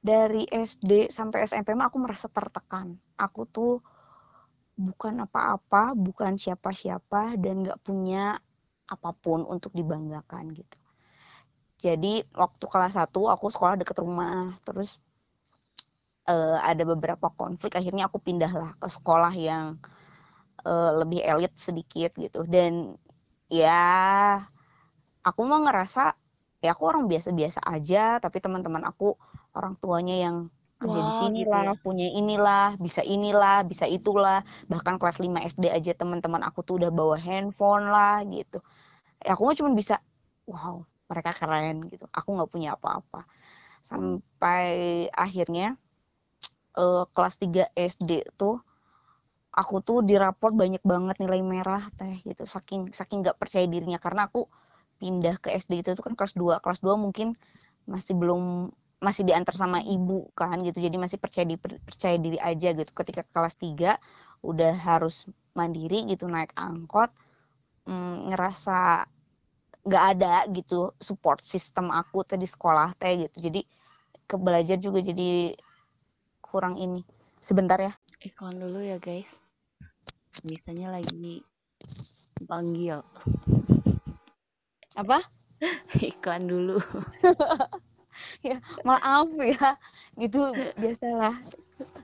Dari 0.00 0.48
SD 0.48 1.12
sampai 1.12 1.44
SMP 1.44 1.76
mah 1.76 1.92
aku 1.92 2.00
merasa 2.00 2.32
tertekan. 2.32 2.96
Aku 3.20 3.44
tuh 3.44 3.84
bukan 4.80 5.28
apa-apa, 5.28 5.92
bukan 5.92 6.40
siapa-siapa 6.40 7.36
dan 7.36 7.60
nggak 7.60 7.84
punya 7.84 8.40
apa 8.88 9.12
pun 9.12 9.44
untuk 9.44 9.76
dibanggakan 9.76 10.56
gitu 10.56 10.79
jadi 11.80 12.22
waktu 12.36 12.64
kelas 12.68 13.00
1 13.00 13.08
aku 13.08 13.46
sekolah 13.48 13.80
deket 13.80 13.96
rumah 14.04 14.54
terus 14.62 15.00
uh, 16.28 16.60
ada 16.60 16.84
beberapa 16.84 17.32
konflik 17.32 17.74
akhirnya 17.74 18.06
aku 18.06 18.20
pindahlah 18.20 18.76
ke 18.76 18.88
sekolah 18.88 19.32
yang 19.32 19.80
uh, 20.68 20.92
lebih 21.00 21.24
elit 21.24 21.56
sedikit 21.56 22.12
gitu 22.20 22.44
dan 22.44 22.94
ya 23.48 24.44
aku 25.24 25.40
mah 25.48 25.64
ngerasa 25.64 26.14
ya 26.60 26.76
aku 26.76 26.84
orang 26.84 27.08
biasa-biasa 27.08 27.64
aja 27.64 28.20
tapi 28.20 28.38
teman-teman 28.44 28.84
aku 28.84 29.16
orang 29.56 29.74
tuanya 29.80 30.16
yang 30.20 30.36
kerja 30.80 30.96
wow, 30.96 31.08
di 31.08 31.14
sini 31.20 31.40
gitu 31.44 31.52
lah, 31.52 31.64
ya. 31.68 31.74
punya 31.76 32.08
inilah, 32.08 32.66
bisa 32.80 33.04
inilah, 33.04 33.60
bisa 33.68 33.84
itulah. 33.84 34.40
Bahkan 34.64 34.96
kelas 34.96 35.20
5 35.20 35.28
SD 35.28 35.68
aja 35.68 35.92
teman-teman 35.92 36.40
aku 36.40 36.64
tuh 36.64 36.80
udah 36.80 36.88
bawa 36.88 37.20
handphone 37.20 37.92
lah 37.92 38.24
gitu. 38.24 38.64
Ya 39.20 39.36
aku 39.36 39.44
mah 39.44 39.56
cuma 39.60 39.76
bisa 39.76 40.00
wow, 40.48 40.80
mereka 41.10 41.34
keren 41.34 41.82
gitu. 41.90 42.06
Aku 42.14 42.38
nggak 42.38 42.50
punya 42.54 42.78
apa-apa. 42.78 43.26
Sampai 43.82 45.06
akhirnya 45.10 45.74
uh, 46.78 47.04
kelas 47.10 47.42
3 47.42 47.74
SD 47.74 48.30
tuh 48.38 48.62
aku 49.50 49.82
tuh 49.82 50.06
diraport 50.06 50.54
banyak 50.54 50.80
banget 50.86 51.18
nilai 51.18 51.42
merah 51.42 51.82
teh 51.98 52.22
gitu. 52.22 52.46
Saking 52.46 52.94
saking 52.94 53.26
nggak 53.26 53.36
percaya 53.42 53.66
dirinya. 53.66 53.98
Karena 53.98 54.30
aku 54.30 54.46
pindah 55.02 55.42
ke 55.42 55.50
SD 55.50 55.82
itu 55.82 55.90
tuh 55.98 56.04
kan 56.06 56.14
kelas 56.14 56.38
2 56.38 56.62
kelas 56.62 56.80
2 56.86 56.94
mungkin 56.94 57.34
masih 57.90 58.14
belum 58.14 58.70
masih 59.00 59.24
diantar 59.26 59.58
sama 59.58 59.82
ibu 59.82 60.30
kan 60.38 60.62
gitu. 60.62 60.78
Jadi 60.78 60.96
masih 61.00 61.18
percaya 61.18 61.42
diri 61.48 61.58
percaya 61.82 62.16
diri 62.20 62.38
aja 62.38 62.70
gitu. 62.70 62.90
Ketika 62.94 63.26
kelas 63.26 63.58
3 63.58 63.98
udah 64.46 64.72
harus 64.78 65.26
mandiri 65.52 66.06
gitu 66.08 66.30
naik 66.30 66.54
angkot 66.54 67.10
mm, 67.90 68.30
ngerasa 68.32 69.04
nggak 69.90 70.04
ada 70.14 70.46
gitu 70.54 70.94
support 71.02 71.42
sistem 71.42 71.90
aku 71.90 72.22
tadi 72.22 72.46
sekolah 72.46 72.94
teh 72.94 73.26
gitu. 73.26 73.50
Jadi 73.50 73.66
ke 74.30 74.38
belajar 74.38 74.78
juga 74.78 75.02
jadi 75.02 75.58
kurang 76.38 76.78
ini. 76.78 77.02
Sebentar 77.42 77.82
ya. 77.82 77.90
Iklan 78.22 78.62
dulu 78.62 78.78
ya 78.78 79.02
guys. 79.02 79.42
Biasanya 80.46 80.94
lagi 80.94 81.42
panggil. 82.46 83.02
Apa? 84.94 85.18
Iklan 86.08 86.46
dulu. 86.46 86.78
Ya 88.44 88.60
maaf 88.84 89.32
ya. 89.40 89.80
Gitu 90.18 90.52
biasalah. 90.76 91.32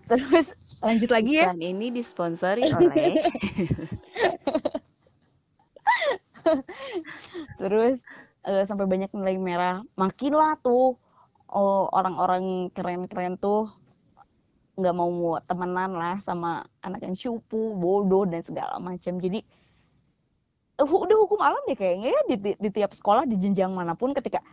Terus 0.09 0.49
lanjut 0.81 1.11
lagi 1.13 1.33
ya. 1.37 1.53
Iklan 1.53 1.61
ini 1.61 1.93
disponsori 1.93 2.65
oleh 2.73 3.21
terus 7.61 7.97
eh, 8.47 8.65
sampai 8.65 8.87
banyak 8.87 9.11
nilai 9.13 9.37
merah 9.39 9.77
makinlah 9.99 10.59
tuh 10.63 10.97
oh, 11.51 11.85
orang-orang 11.93 12.71
keren-keren 12.73 13.39
tuh 13.39 13.71
nggak 14.77 14.93
mau 14.93 15.41
temenan 15.49 15.97
lah 15.97 16.21
sama 16.21 16.69
anak 16.85 17.01
yang 17.09 17.17
cupu 17.17 17.73
bodoh 17.73 18.29
dan 18.29 18.45
segala 18.45 18.77
macam 18.77 19.17
jadi 19.17 19.41
eh, 20.77 20.85
udah 20.87 21.17
hukum 21.25 21.41
alam 21.41 21.63
deh 21.65 21.77
kayaknya 21.77 22.13
ya 22.13 22.21
di, 22.29 22.37
di 22.61 22.69
tiap 22.69 22.93
sekolah 22.93 23.25
di 23.25 23.41
jenjang 23.41 23.73
mana 23.73 23.97
pun 23.97 24.13
ketika 24.13 24.45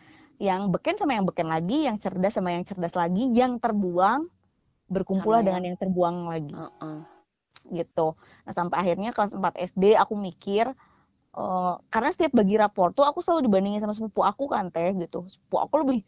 yang 0.42 0.72
beken 0.72 0.98
sama 0.98 1.20
yang 1.20 1.28
beken 1.28 1.52
lagi 1.52 1.86
yang 1.86 2.00
cerdas 2.00 2.40
sama 2.40 2.56
yang 2.56 2.64
cerdas 2.66 2.96
lagi 2.96 3.30
yang 3.36 3.60
terbuang 3.60 4.32
berkumpullah 4.94 5.42
Sama 5.42 5.48
dengan 5.50 5.64
yang 5.74 5.78
terbuang 5.78 6.18
lagi 6.30 6.54
Heeh. 6.54 7.00
gitu. 7.84 8.08
Nah, 8.44 8.54
sampai 8.54 8.78
akhirnya 8.84 9.10
kelas 9.16 9.34
4 9.34 9.74
SD 9.74 9.96
aku 9.96 10.14
mikir 10.20 10.72
eh, 11.38 11.74
karena 11.94 12.10
setiap 12.14 12.34
bagi 12.38 12.56
rapor 12.58 12.94
tuh 12.94 13.06
aku 13.06 13.20
selalu 13.24 13.50
dibandingin 13.50 13.82
sama 13.84 13.94
sepupu 13.98 14.22
aku 14.26 14.46
kan 14.52 14.70
teh 14.74 14.94
gitu. 14.98 15.26
Sepupu 15.30 15.58
aku 15.62 15.74
lebih 15.86 16.00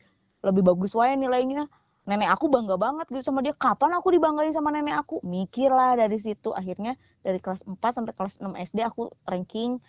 lebih 0.45 0.61
bagus 0.65 0.93
wae 0.93 1.13
nilainya. 1.17 1.65
Nenek 2.05 2.29
aku 2.37 2.45
bangga 2.53 2.77
banget 2.77 3.09
gitu 3.09 3.33
sama 3.33 3.41
dia. 3.41 3.57
Kapan 3.57 3.97
aku 3.97 4.13
dibanggain 4.13 4.53
sama 4.53 4.69
nenek 4.69 4.93
aku? 5.01 5.25
Mikir 5.25 5.73
lah 5.73 5.97
dari 5.97 6.21
situ. 6.21 6.53
Akhirnya 6.53 6.93
dari 7.25 7.41
kelas 7.41 7.65
4 7.65 7.81
sampai 7.81 8.13
kelas 8.13 8.37
6 8.37 8.53
SD 8.53 8.85
aku 8.85 9.09
ranking 9.25 9.81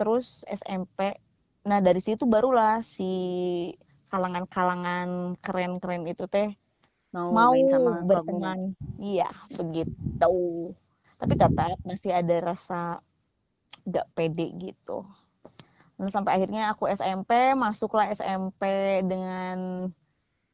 terus 0.00 0.48
SMP. 0.48 1.20
Nah, 1.68 1.84
dari 1.84 2.00
situ 2.00 2.24
barulah 2.24 2.80
si 2.80 3.12
kalangan-kalangan 4.08 5.36
keren-keren 5.44 6.08
itu 6.08 6.24
teh 6.24 6.56
Mau, 7.12 7.32
mau 7.32 7.52
main 7.52 7.68
sama 7.68 8.00
kamu. 8.00 8.08
berteman. 8.08 8.58
Iya, 9.00 9.28
begitu. 9.56 10.32
Tapi 11.18 11.32
tetap 11.36 11.76
masih 11.84 12.12
ada 12.12 12.36
rasa 12.52 13.00
gak 13.88 14.08
pede 14.12 14.52
gitu. 14.58 15.04
Dan 15.98 16.08
sampai 16.14 16.38
akhirnya 16.38 16.70
aku 16.70 16.86
SMP, 16.86 17.56
masuklah 17.58 18.10
SMP 18.14 18.62
dengan 19.02 19.88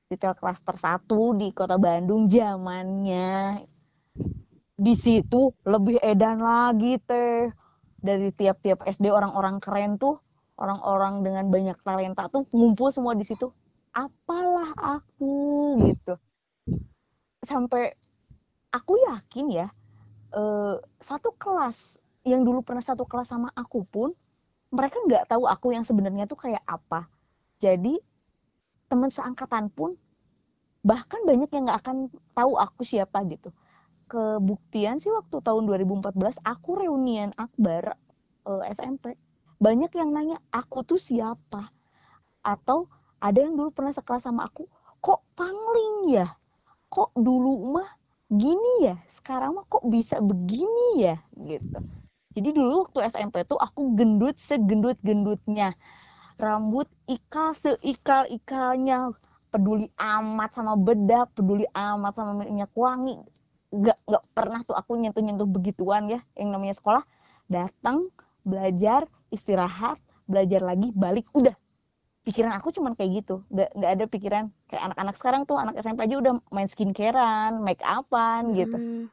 detail 0.09 0.33
klaster 0.37 0.73
1 0.73 1.04
di 1.37 1.52
Kota 1.52 1.76
Bandung 1.76 2.25
zamannya. 2.30 3.61
Di 4.75 4.94
situ 4.97 5.52
lebih 5.68 6.00
edan 6.00 6.40
lagi 6.40 6.97
teh. 7.02 7.52
Dari 8.04 8.28
tiap-tiap 8.37 8.85
SD 8.85 9.09
orang-orang 9.09 9.64
keren 9.64 9.97
tuh, 9.97 10.21
orang-orang 10.61 11.25
dengan 11.25 11.49
banyak 11.49 11.78
talenta 11.80 12.28
tuh 12.28 12.44
ngumpul 12.52 12.92
semua 12.92 13.16
di 13.16 13.25
situ. 13.25 13.49
Apalah 13.97 14.76
aku 14.76 15.33
gitu 15.88 16.21
sampai 17.44 17.92
aku 18.73 18.97
yakin 18.99 19.47
ya 19.52 19.68
eh, 20.35 20.75
satu 20.99 21.37
kelas 21.37 22.00
yang 22.25 22.40
dulu 22.43 22.64
pernah 22.64 22.81
satu 22.81 23.04
kelas 23.04 23.37
sama 23.37 23.52
aku 23.52 23.85
pun 23.85 24.16
mereka 24.73 24.97
nggak 25.04 25.31
tahu 25.31 25.45
aku 25.47 25.76
yang 25.76 25.85
sebenarnya 25.85 26.25
tuh 26.25 26.40
kayak 26.40 26.64
apa. 26.64 27.07
Jadi 27.61 28.00
teman 28.88 29.12
seangkatan 29.12 29.71
pun 29.71 29.95
bahkan 30.85 31.21
banyak 31.25 31.49
yang 31.52 31.69
nggak 31.69 31.81
akan 31.85 31.97
tahu 32.33 32.57
aku 32.57 32.83
siapa 32.83 33.23
gitu. 33.28 33.52
Kebuktian 34.09 34.99
sih 34.99 35.12
waktu 35.12 35.40
tahun 35.40 35.69
2014 35.69 36.16
aku 36.45 36.71
reunian 36.81 37.31
akbar 37.37 37.97
eh, 38.49 38.62
SMP 38.73 39.14
banyak 39.61 39.93
yang 39.95 40.11
nanya 40.11 40.40
aku 40.50 40.83
tuh 40.83 40.99
siapa? 40.99 41.71
Atau 42.40 42.88
ada 43.21 43.38
yang 43.40 43.57
dulu 43.57 43.71
pernah 43.71 43.93
sekelas 43.93 44.26
sama 44.26 44.49
aku 44.49 44.64
kok 45.04 45.21
pangling 45.37 46.09
ya? 46.09 46.28
Kok 46.88 47.14
dulu 47.21 47.78
mah 47.78 47.88
gini 48.33 48.88
ya? 48.90 48.97
Sekarang 49.12 49.61
mah 49.61 49.64
kok 49.69 49.85
bisa 49.87 50.21
begini 50.21 51.04
ya? 51.04 51.16
Gitu 51.37 52.04
jadi 52.35 52.50
dulu 52.50 52.91
waktu 52.91 53.07
SMP 53.09 53.47
tuh 53.47 53.57
aku 53.57 53.94
gendut 53.94 54.37
segendut 54.37 54.99
gendutnya 55.01 55.79
rambut 56.38 56.90
ikal 57.07 57.55
seikal 57.55 58.27
ikalnya. 58.31 59.14
Peduli 59.55 59.87
amat 59.94 60.51
sama 60.51 60.75
bedak 60.75 61.31
peduli 61.38 61.62
amat 61.70 62.18
sama 62.18 62.42
minyak 62.42 62.75
wangi. 62.75 63.23
Nggak 63.70 63.99
nggak 64.03 64.25
pernah 64.35 64.61
tuh 64.66 64.75
aku 64.75 64.99
nyentuh 64.99 65.23
nyentuh 65.23 65.47
begituan 65.47 66.11
ya. 66.11 66.20
Yang 66.35 66.49
namanya 66.51 66.75
sekolah 66.75 67.03
datang 67.47 68.11
belajar 68.42 69.07
istirahat 69.31 70.03
belajar 70.27 70.59
lagi 70.59 70.90
balik. 70.90 71.31
Udah. 71.31 71.55
Pikiran 72.27 72.51
aku 72.59 72.75
cuman 72.75 72.99
kayak 72.99 73.23
gitu. 73.23 73.47
Nggak 73.47 73.70
nggak 73.79 73.90
ada 73.94 74.05
pikiran. 74.11 74.44
Kayak 74.66 74.83
anak-anak 74.90 75.14
sekarang 75.23 75.42
tuh 75.47 75.55
anak 75.55 75.79
SMP 75.79 76.03
aja 76.03 76.16
udah 76.18 76.33
main 76.51 76.66
skincarean 76.66 77.62
make 77.62 77.85
upan 77.87 78.59
gitu. 78.59 78.75
Hmm, 78.75 79.07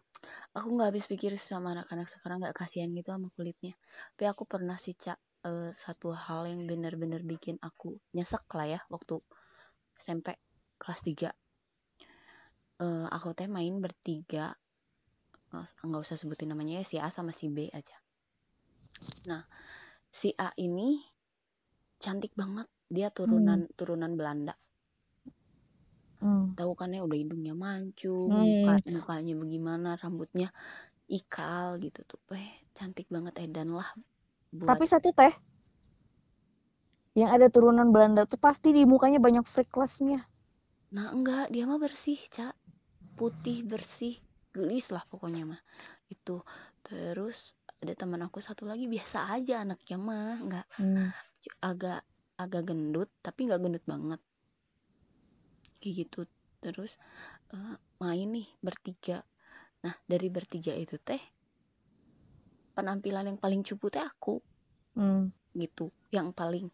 aku 0.51 0.67
nggak 0.75 0.89
habis 0.91 1.05
pikir 1.07 1.31
sama 1.39 1.71
anak-anak 1.75 2.07
sekarang 2.11 2.37
nggak 2.43 2.55
kasihan 2.55 2.91
gitu 2.91 3.15
sama 3.15 3.31
kulitnya. 3.35 3.73
Tapi 4.15 4.25
aku 4.27 4.43
pernah 4.43 4.75
sih 4.75 4.95
cak 4.95 5.19
eh, 5.47 5.71
satu 5.71 6.11
hal 6.11 6.51
yang 6.51 6.67
benar-benar 6.67 7.23
bikin 7.23 7.55
aku 7.63 7.95
nyesek 8.15 8.43
lah 8.57 8.67
ya 8.67 8.79
waktu 8.91 9.19
SMP 9.95 10.35
kelas 10.81 11.01
3 11.05 11.31
Eh, 12.81 13.07
aku 13.13 13.37
teh 13.37 13.45
main 13.45 13.77
bertiga. 13.77 14.57
Nggak 15.53 16.01
usah 16.01 16.17
sebutin 16.17 16.49
namanya 16.49 16.81
ya 16.81 16.85
si 16.87 16.97
A 16.97 17.13
sama 17.13 17.29
si 17.29 17.45
B 17.53 17.69
aja. 17.69 17.93
Nah 19.29 19.45
si 20.09 20.33
A 20.33 20.49
ini 20.57 20.97
cantik 22.01 22.33
banget. 22.33 22.65
Dia 22.91 23.13
turunan 23.13 23.69
turunan 23.77 24.17
Belanda 24.17 24.57
Hmm. 26.21 26.53
tahu 26.57 26.71
kan 26.79 26.89
ya 26.95 27.01
udah 27.07 27.17
hidungnya 27.21 27.53
mancung 27.65 28.31
Hmm. 28.31 28.43
muka 28.45 28.73
mukanya 28.95 29.33
bagaimana 29.41 29.89
rambutnya 30.01 30.49
ikal 31.17 31.67
gitu 31.83 31.99
tuh 32.09 32.21
eh 32.37 32.49
cantik 32.77 33.07
banget 33.15 33.35
edan 33.45 33.69
lah 33.79 33.89
buat 34.59 34.69
tapi 34.69 34.83
satu 34.89 35.09
teh 35.17 35.33
yang 37.19 37.29
ada 37.35 37.47
turunan 37.51 37.87
Belanda 37.91 38.23
tuh 38.31 38.39
pasti 38.45 38.71
di 38.75 38.83
mukanya 38.87 39.19
banyak 39.25 39.43
freckles-nya 39.53 40.19
nah 40.95 41.07
enggak 41.15 41.45
dia 41.53 41.63
mah 41.69 41.79
bersih 41.79 42.19
cak 42.35 42.55
putih 43.19 43.57
bersih 43.71 44.15
gelis 44.55 44.91
lah 44.95 45.03
pokoknya 45.11 45.43
mah 45.51 45.61
itu 46.13 46.37
terus 46.85 47.55
ada 47.81 47.93
teman 47.95 48.21
aku 48.27 48.39
satu 48.47 48.63
lagi 48.71 48.85
biasa 48.91 49.19
aja 49.35 49.63
anaknya 49.63 49.97
mah 50.07 50.35
nggak 50.47 50.65
Hmm. 50.77 51.11
agak 51.69 52.01
agak 52.43 52.63
gendut 52.69 53.09
tapi 53.25 53.39
nggak 53.47 53.61
gendut 53.63 53.85
banget 53.87 54.21
kayak 55.81 56.07
gitu. 56.07 56.29
Terus 56.61 57.01
eh, 57.57 57.75
main 57.97 58.29
nih 58.29 58.47
bertiga. 58.61 59.25
Nah 59.81 59.93
dari 60.05 60.29
bertiga 60.29 60.77
itu 60.77 61.01
teh 61.01 61.19
penampilan 62.77 63.27
yang 63.33 63.39
paling 63.41 63.65
cupu 63.65 63.89
teh 63.89 64.01
aku. 64.01 64.37
Hmm. 64.95 65.33
gitu. 65.51 65.91
Yang 66.13 66.31
paling 66.31 66.65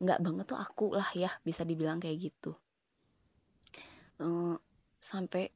nggak 0.00 0.20
banget 0.22 0.44
tuh 0.46 0.58
aku 0.60 0.94
lah 0.94 1.08
ya 1.16 1.32
bisa 1.42 1.64
dibilang 1.64 1.98
kayak 1.98 2.30
gitu. 2.30 2.54
Eh, 4.20 4.56
sampai 5.00 5.48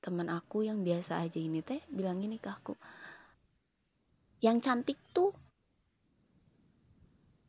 teman 0.00 0.30
aku 0.30 0.62
yang 0.62 0.86
biasa 0.86 1.20
aja 1.20 1.36
ini 1.42 1.60
teh 1.66 1.82
bilang 1.90 2.22
gini 2.22 2.38
ke 2.38 2.46
aku 2.46 2.78
yang 4.44 4.62
cantik 4.62 5.00
tuh 5.10 5.34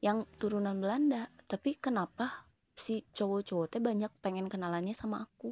yang 0.02 0.26
turunan 0.42 0.80
Belanda 0.82 1.30
tapi 1.46 1.78
kenapa 1.78 2.47
si 2.84 3.02
cowok-cowok 3.18 3.68
teh 3.72 3.82
banyak 3.82 4.12
pengen 4.24 4.48
kenalannya 4.54 4.94
sama 5.02 5.18
aku. 5.26 5.50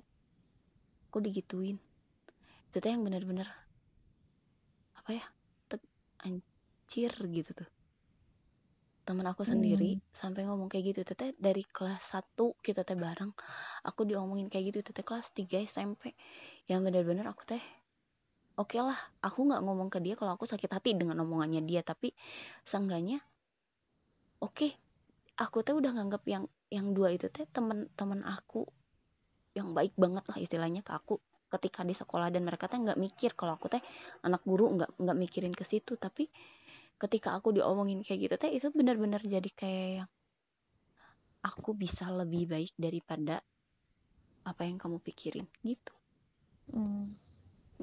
Aku 1.09 1.17
digituin. 1.25 1.77
Itu 2.69 2.77
teh 2.83 2.91
yang 2.93 3.01
bener-bener 3.07 3.47
apa 4.99 5.09
ya 5.17 5.25
tek- 5.69 5.91
anjir 6.25 7.11
gitu 7.37 7.51
tuh. 7.59 7.69
Temen 9.05 9.25
aku 9.29 9.45
sendiri 9.45 10.01
sampai 10.09 10.49
ngomong 10.49 10.69
kayak 10.69 10.85
gitu 10.93 11.01
teteh 11.05 11.29
dari 11.37 11.61
kelas 11.61 12.01
1 12.13 12.57
kita 12.65 12.81
teh 12.87 12.97
bareng. 12.97 13.33
Aku 13.89 14.01
diomongin 14.09 14.49
kayak 14.49 14.73
gitu 14.73 14.79
teteh 14.89 15.05
kelas 15.05 15.33
3 15.37 15.61
SMP 15.61 16.13
yang 16.69 16.81
bener-bener 16.85 17.25
aku 17.29 17.45
teh 17.45 17.61
oke 18.55 18.77
lah 18.79 18.97
aku 19.19 19.39
nggak 19.47 19.61
ngomong 19.63 19.89
ke 19.91 19.99
dia 19.99 20.15
kalau 20.15 20.31
aku 20.35 20.47
sakit 20.47 20.71
hati 20.71 20.95
dengan 20.95 21.19
omongannya 21.23 21.61
dia 21.67 21.83
tapi 21.83 22.15
seenggaknya 22.63 23.19
oke 24.39 24.67
aku 25.35 25.57
teh 25.65 25.75
udah 25.75 25.91
nganggap 25.95 26.23
yang 26.27 26.43
yang 26.73 26.93
dua 26.97 27.13
itu 27.13 27.29
teh 27.29 27.45
temen-temen 27.49 28.25
aku 28.25 28.65
yang 29.55 29.71
baik 29.71 29.95
banget 29.95 30.25
lah 30.27 30.37
istilahnya 30.41 30.81
ke 30.83 30.91
aku 30.91 31.21
ketika 31.47 31.85
di 31.85 31.95
sekolah. 31.95 32.33
Dan 32.33 32.43
mereka 32.43 32.67
teh 32.67 32.79
nggak 32.81 32.99
mikir 32.99 33.37
kalau 33.37 33.55
aku 33.55 33.71
teh 33.71 33.81
anak 34.25 34.41
guru 34.43 34.73
nggak 34.75 34.97
nggak 34.99 35.17
mikirin 35.17 35.53
ke 35.53 35.63
situ. 35.63 35.95
Tapi 35.95 36.27
ketika 36.95 37.35
aku 37.35 37.55
diomongin 37.55 38.01
kayak 38.01 38.29
gitu 38.29 38.35
teh 38.39 38.51
itu 38.51 38.67
benar-benar 38.71 39.21
jadi 39.23 39.49
kayak 39.51 39.89
yang 40.03 40.09
aku 41.45 41.77
bisa 41.77 42.09
lebih 42.09 42.49
baik 42.49 42.73
daripada 42.73 43.37
apa 44.45 44.61
yang 44.65 44.81
kamu 44.81 44.97
pikirin 45.01 45.45
gitu. 45.61 45.93
Hmm. 46.73 47.13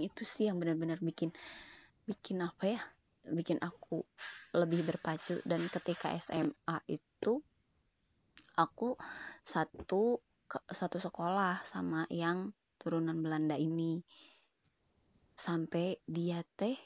itu 0.01 0.25
sih 0.25 0.49
yang 0.49 0.57
benar-benar 0.57 0.99
bikin 1.05 1.31
bikin 2.09 2.41
apa 2.41 2.65
ya 2.65 2.81
bikin 3.29 3.63
aku 3.63 4.03
lebih 4.57 4.83
berpacu. 4.83 5.39
Dan 5.47 5.63
ketika 5.71 6.11
SMA 6.19 6.77
itu 6.91 7.45
aku 8.57 8.97
satu 9.43 10.21
satu 10.53 10.99
sekolah 11.01 11.65
sama 11.65 12.05
yang 12.13 12.53
turunan 12.77 13.17
Belanda 13.25 13.57
ini. 13.57 14.05
Sampai 15.33 15.97
dia 16.05 16.45
teh 16.59 16.77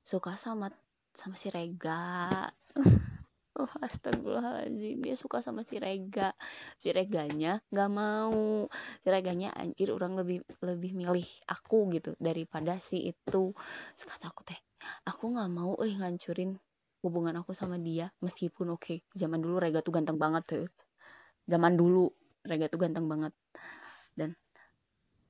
suka 0.00 0.34
sama 0.40 0.72
sama 1.12 1.36
si 1.36 1.48
Rega. 1.52 2.30
Oh 3.60 3.68
astagfirullahaladzim. 3.82 5.04
Dia 5.04 5.18
suka 5.20 5.44
sama 5.44 5.66
si 5.66 5.76
Rega. 5.76 6.32
Si 6.80 6.94
Reganya 6.96 7.60
nggak 7.68 7.90
mau. 7.92 8.70
Si 8.72 9.08
Reganya 9.10 9.52
anjir 9.52 9.92
orang 9.92 10.16
lebih 10.16 10.40
lebih 10.64 10.96
milih 10.96 11.28
aku 11.44 11.92
gitu 11.92 12.16
daripada 12.16 12.80
si 12.80 13.12
itu. 13.12 13.52
Sekata 13.98 14.32
aku 14.32 14.48
teh 14.48 14.56
aku 15.04 15.34
nggak 15.36 15.50
mau 15.52 15.76
eh 15.84 15.92
ngancurin 15.92 16.56
hubungan 17.00 17.32
aku 17.40 17.56
sama 17.56 17.80
dia 17.80 18.12
meskipun 18.20 18.76
oke 18.76 18.84
okay, 18.84 18.98
zaman 19.16 19.40
dulu 19.40 19.56
Rega 19.56 19.80
tuh 19.80 19.92
ganteng 19.94 20.20
banget 20.20 20.44
tuh. 20.46 20.68
Zaman 21.48 21.74
dulu 21.74 22.12
Rega 22.44 22.68
tuh 22.68 22.80
ganteng 22.80 23.08
banget. 23.08 23.32
Dan 24.12 24.36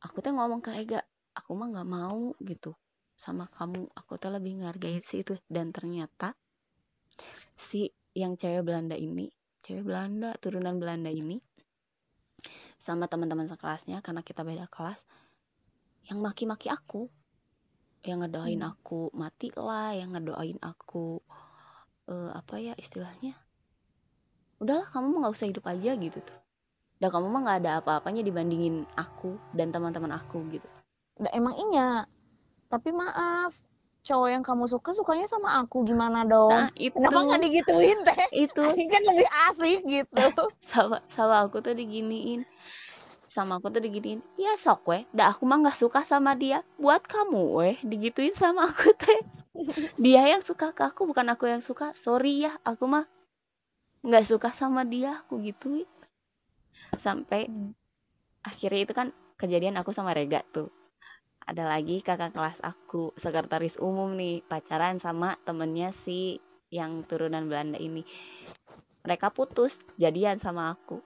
aku 0.02 0.18
tuh 0.22 0.34
ngomong 0.34 0.60
ke 0.62 0.74
Rega 0.74 1.00
aku 1.34 1.54
mah 1.54 1.70
nggak 1.70 1.88
mau 1.88 2.34
gitu 2.42 2.74
sama 3.14 3.46
kamu. 3.46 3.86
Aku 3.94 4.18
tuh 4.18 4.34
lebih 4.34 4.62
ngargain 4.62 5.02
si 5.02 5.22
itu. 5.22 5.38
Dan 5.46 5.70
ternyata 5.70 6.34
si 7.54 7.90
yang 8.14 8.34
cewek 8.34 8.66
Belanda 8.66 8.98
ini 8.98 9.30
cewek 9.62 9.86
Belanda 9.86 10.34
turunan 10.40 10.80
Belanda 10.82 11.12
ini 11.12 11.38
sama 12.80 13.06
teman-teman 13.06 13.46
sekelasnya 13.46 14.00
karena 14.00 14.24
kita 14.24 14.40
beda 14.42 14.66
kelas 14.66 15.04
yang 16.08 16.18
maki-maki 16.24 16.72
aku. 16.72 17.06
Yang 18.00 18.26
ngedoain 18.26 18.64
hmm. 18.64 18.72
aku 18.72 19.12
mati 19.12 19.52
lah 19.52 19.92
yang 19.92 20.16
ngedoain 20.16 20.56
aku 20.64 21.20
uh, 22.10 22.30
apa 22.34 22.58
ya 22.58 22.74
istilahnya 22.76 23.32
udahlah 24.60 24.84
kamu 24.90 25.24
nggak 25.24 25.32
usah 25.32 25.48
hidup 25.48 25.64
aja 25.70 25.96
gitu 25.96 26.18
tuh 26.20 26.38
dan 27.00 27.08
kamu 27.08 27.32
mah 27.32 27.40
nggak 27.46 27.58
ada 27.64 27.72
apa-apanya 27.80 28.20
dibandingin 28.20 28.84
aku 28.98 29.38
dan 29.56 29.72
teman-teman 29.72 30.12
aku 30.12 30.44
gitu 30.52 30.68
nah, 31.16 31.32
emang 31.32 31.56
iya 31.56 32.04
tapi 32.68 32.92
maaf 32.92 33.56
cowok 34.00 34.28
yang 34.32 34.44
kamu 34.44 34.64
suka 34.68 34.96
sukanya 34.96 35.28
sama 35.28 35.60
aku 35.60 35.84
gimana 35.84 36.24
dong? 36.24 36.48
Nah, 36.48 36.72
itu. 36.76 36.96
Kenapa 36.96 37.20
nggak 37.20 37.42
digituin 37.44 37.98
teh? 38.04 38.26
Itu. 38.32 38.64
Ini 38.64 38.84
kan 38.88 39.02
lebih 39.04 39.28
asik 39.52 39.80
gitu. 39.84 40.24
sama, 40.72 41.04
sama 41.12 41.44
aku 41.44 41.60
tuh 41.60 41.76
diginiin. 41.76 42.48
Sama 43.28 43.60
aku 43.60 43.68
tuh 43.68 43.84
diginiin. 43.84 44.24
Ya 44.40 44.56
sok 44.56 44.88
weh, 44.88 45.02
dah 45.12 45.36
aku 45.36 45.44
mah 45.44 45.60
nggak 45.60 45.76
suka 45.76 46.00
sama 46.00 46.32
dia. 46.32 46.64
Buat 46.80 47.04
kamu 47.04 47.42
weh, 47.60 47.76
digituin 47.84 48.32
sama 48.32 48.64
aku 48.64 48.96
teh. 48.96 49.20
Dia 49.98 50.22
yang 50.26 50.42
suka 50.42 50.70
ke 50.74 50.82
aku, 50.86 51.10
bukan 51.10 51.26
aku 51.32 51.50
yang 51.50 51.62
suka. 51.64 51.92
Sorry 51.96 52.46
ya, 52.46 52.52
aku 52.62 52.86
mah 52.86 53.04
nggak 54.06 54.24
suka 54.26 54.48
sama 54.54 54.86
dia, 54.86 55.16
aku 55.26 55.42
gituin. 55.42 55.88
Sampai 56.96 57.50
akhirnya 58.40 58.80
itu 58.88 58.92
kan 58.96 59.08
kejadian 59.36 59.76
aku 59.76 59.92
sama 59.92 60.16
Rega 60.16 60.40
tuh 60.52 60.72
ada 61.44 61.66
lagi 61.66 61.98
kakak 62.04 62.36
kelas 62.36 62.62
aku 62.62 63.10
sekretaris 63.16 63.80
umum 63.80 64.14
nih 64.14 64.44
pacaran 64.44 65.00
sama 65.02 65.36
temennya 65.42 65.90
si 65.90 66.38
yang 66.70 67.02
turunan 67.04 67.50
Belanda 67.50 67.80
ini 67.80 68.06
mereka 69.02 69.32
putus 69.32 69.82
jadian 69.98 70.38
sama 70.38 70.72
aku 70.72 71.02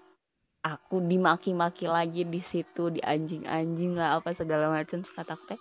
aku 0.60 1.00
dimaki-maki 1.00 1.88
lagi 1.88 2.28
di 2.28 2.42
situ 2.44 2.92
di 2.92 3.00
anjing-anjing 3.00 3.96
lah 3.96 4.20
apa 4.20 4.36
segala 4.36 4.68
macam 4.68 5.00
kata 5.00 5.34
teh 5.48 5.60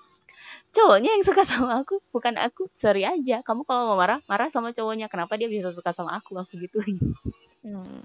cowoknya 0.74 1.14
yang 1.14 1.24
suka 1.24 1.46
sama 1.46 1.86
aku 1.86 2.02
bukan 2.10 2.36
aku. 2.42 2.66
Sorry 2.74 3.06
aja 3.06 3.46
kamu 3.46 3.64
kalau 3.64 3.94
mau 3.94 3.98
marah 3.98 4.20
marah 4.26 4.50
sama 4.50 4.74
cowoknya. 4.74 5.08
Kenapa 5.08 5.38
dia 5.38 5.48
bisa 5.48 5.70
suka 5.70 5.94
sama 5.94 6.18
aku? 6.18 6.36
Aku 6.42 6.58
gitu 6.58 6.82
hmm. 7.64 8.02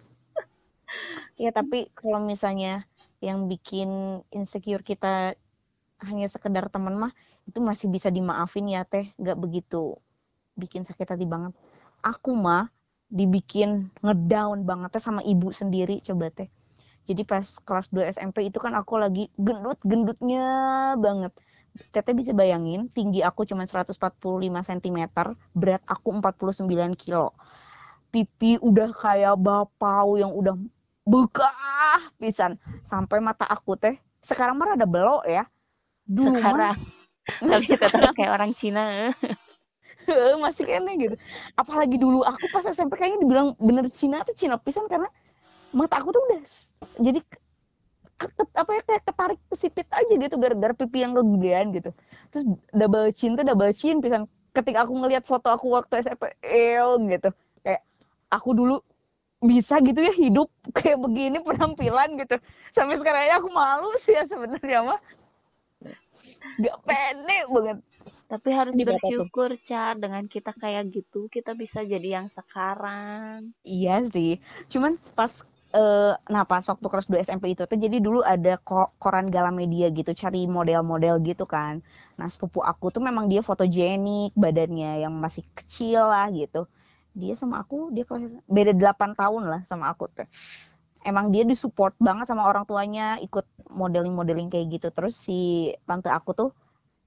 ya 1.42 1.50
tapi 1.50 1.88
kalau 1.96 2.20
misalnya 2.20 2.84
yang 3.18 3.50
bikin 3.50 4.22
insecure 4.30 4.84
kita 4.86 5.34
hanya 5.98 6.30
sekedar 6.30 6.70
teman 6.70 6.94
mah 6.94 7.12
itu 7.50 7.58
masih 7.58 7.90
bisa 7.90 8.12
dimaafin 8.12 8.68
ya 8.68 8.84
teh. 8.84 9.10
Nggak 9.16 9.38
begitu 9.40 9.96
bikin 10.54 10.84
sakit 10.84 11.16
hati 11.16 11.24
banget. 11.24 11.56
Aku 12.04 12.36
mah 12.36 12.70
dibikin 13.08 13.88
ngedown 14.04 14.68
banget 14.68 15.00
teh 15.00 15.02
sama 15.02 15.24
ibu 15.24 15.48
sendiri 15.50 16.04
coba 16.04 16.28
teh. 16.28 16.52
Jadi 17.08 17.24
pas 17.24 17.40
kelas 17.40 17.88
2 17.88 18.12
SMP 18.12 18.52
itu 18.52 18.60
kan 18.60 18.76
aku 18.76 19.00
lagi 19.00 19.32
gendut-gendutnya 19.40 20.44
banget 21.00 21.32
Teteh 21.94 22.14
bisa 22.14 22.32
bayangin 22.34 22.90
tinggi 22.90 23.22
aku 23.22 23.46
cuma 23.48 23.64
145 23.64 23.94
cm 24.42 24.98
berat 25.54 25.82
aku 25.86 26.08
49 26.18 26.68
kilo. 26.98 27.32
Pipi 28.08 28.56
udah 28.58 28.90
kayak 28.96 29.36
bapau 29.36 30.16
yang 30.16 30.32
udah 30.32 30.56
bekah 31.04 32.00
pisan. 32.20 32.56
Sampai 32.88 33.20
mata 33.20 33.44
aku 33.44 33.76
teh 33.76 33.96
sekarang 34.24 34.58
mah 34.58 34.74
ada 34.76 34.86
belok 34.88 35.24
ya. 35.28 35.46
Dulu 36.08 36.36
sekarang. 36.36 36.76
Tapi 37.52 37.72
tetap 37.76 38.16
kayak 38.16 38.32
orang 38.32 38.56
Cina. 38.56 39.12
Masih 40.40 40.64
kayaknya 40.64 40.92
gitu. 40.96 41.16
Apalagi 41.52 42.00
dulu 42.00 42.24
aku 42.24 42.48
pas 42.48 42.64
SMP 42.64 42.96
kayaknya 42.96 43.20
dibilang 43.20 43.48
bener 43.60 43.92
Cina 43.92 44.24
tuh 44.24 44.32
Cina 44.32 44.56
pisan 44.56 44.88
karena 44.88 45.12
mata 45.76 46.00
aku 46.00 46.16
tuh 46.16 46.22
udah 46.24 46.40
jadi 46.96 47.20
apa 48.58 48.70
ya 48.74 48.82
kayak 48.82 49.02
ketarik 49.06 49.40
kesipit 49.46 49.88
aja 49.94 50.14
gitu 50.18 50.34
gara-gara 50.42 50.74
pipi 50.74 51.06
yang 51.06 51.14
kegedean 51.14 51.66
gitu 51.70 51.90
terus 52.34 52.44
double 52.74 53.08
chin 53.14 53.38
tuh 53.38 53.46
double 53.46 53.70
chin 53.70 54.02
pisan 54.02 54.26
ketika 54.50 54.82
aku 54.82 54.92
ngelihat 54.98 55.22
foto 55.22 55.48
aku 55.54 55.70
waktu 55.70 56.02
SMP 56.02 56.34
el 56.42 56.98
gitu 57.06 57.30
kayak 57.62 57.82
aku 58.34 58.50
dulu 58.58 58.76
bisa 59.38 59.78
gitu 59.78 60.02
ya 60.02 60.10
hidup 60.18 60.50
kayak 60.78 60.98
begini 60.98 61.38
penampilan 61.38 62.18
gitu 62.18 62.36
sampai 62.74 62.98
sekarang 62.98 63.22
aja 63.30 63.38
aku 63.38 63.48
malu 63.54 63.94
sih 64.02 64.18
ya 64.18 64.26
sebenarnya 64.26 64.82
mah 64.82 65.00
Gak 66.58 66.76
pede 66.82 67.38
banget. 67.46 67.78
Tapi 68.26 68.48
harus 68.50 68.74
Di 68.74 68.82
bersyukur, 68.82 69.54
Ca, 69.62 69.94
dengan 69.94 70.26
kita 70.26 70.50
kayak 70.50 70.90
gitu, 70.90 71.30
kita 71.30 71.54
bisa 71.54 71.86
jadi 71.86 72.22
yang 72.22 72.28
sekarang. 72.28 73.54
Iya 73.62 74.02
sih. 74.10 74.42
Cuman 74.66 74.98
pas 75.14 75.30
uh, 75.74 76.14
nah 76.28 76.44
pas 76.44 76.64
waktu 76.64 76.86
kelas 76.86 77.06
2 77.10 77.24
SMP 77.26 77.56
itu 77.56 77.64
tuh 77.64 77.78
jadi 77.78 77.98
dulu 77.98 78.20
ada 78.24 78.60
ko 78.62 78.92
koran 79.02 79.28
Galamedia 79.32 79.88
gitu 79.92 80.12
cari 80.12 80.46
model-model 80.48 81.20
gitu 81.24 81.44
kan. 81.48 81.80
Nah, 82.20 82.26
sepupu 82.30 82.60
aku 82.64 82.90
tuh 82.94 83.02
memang 83.04 83.26
dia 83.30 83.40
fotogenik, 83.40 84.32
badannya 84.36 85.04
yang 85.04 85.14
masih 85.16 85.44
kecil 85.56 86.08
lah 86.08 86.28
gitu. 86.32 86.66
Dia 87.16 87.34
sama 87.34 87.64
aku 87.64 87.90
dia 87.90 88.04
kelas 88.06 88.30
beda 88.46 88.72
8 88.76 89.18
tahun 89.18 89.42
lah 89.50 89.60
sama 89.66 89.90
aku 89.90 90.06
tuh 90.12 90.28
emang 91.06 91.30
dia 91.30 91.46
disupport 91.46 91.94
banget 91.96 92.28
sama 92.30 92.46
orang 92.48 92.66
tuanya 92.66 93.16
ikut 93.22 93.46
modeling-modeling 93.70 94.50
kayak 94.50 94.78
gitu 94.78 94.88
terus 94.90 95.14
si 95.14 95.70
tante 95.86 96.10
aku 96.10 96.34
tuh 96.34 96.50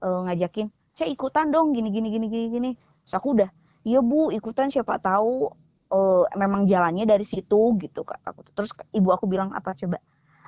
uh, 0.02 0.24
ngajakin 0.28 0.66
saya 0.96 1.08
ikutan 1.12 1.54
dong 1.54 1.70
gini 1.70 1.92
gini 1.92 2.08
gini 2.12 2.26
gini 2.26 2.46
gini 2.48 2.70
terus 2.74 3.14
aku 3.16 3.38
udah 3.38 3.50
iya 3.84 4.00
bu 4.00 4.32
ikutan 4.32 4.68
siapa 4.72 4.98
tahu 4.98 5.52
uh, 5.92 6.24
memang 6.34 6.64
jalannya 6.64 7.04
dari 7.04 7.22
situ 7.28 7.76
gitu 7.76 8.00
kak 8.02 8.24
aku 8.24 8.48
terus 8.56 8.72
ibu 8.96 9.12
aku 9.12 9.28
bilang 9.28 9.52
apa 9.52 9.76
coba? 9.76 10.00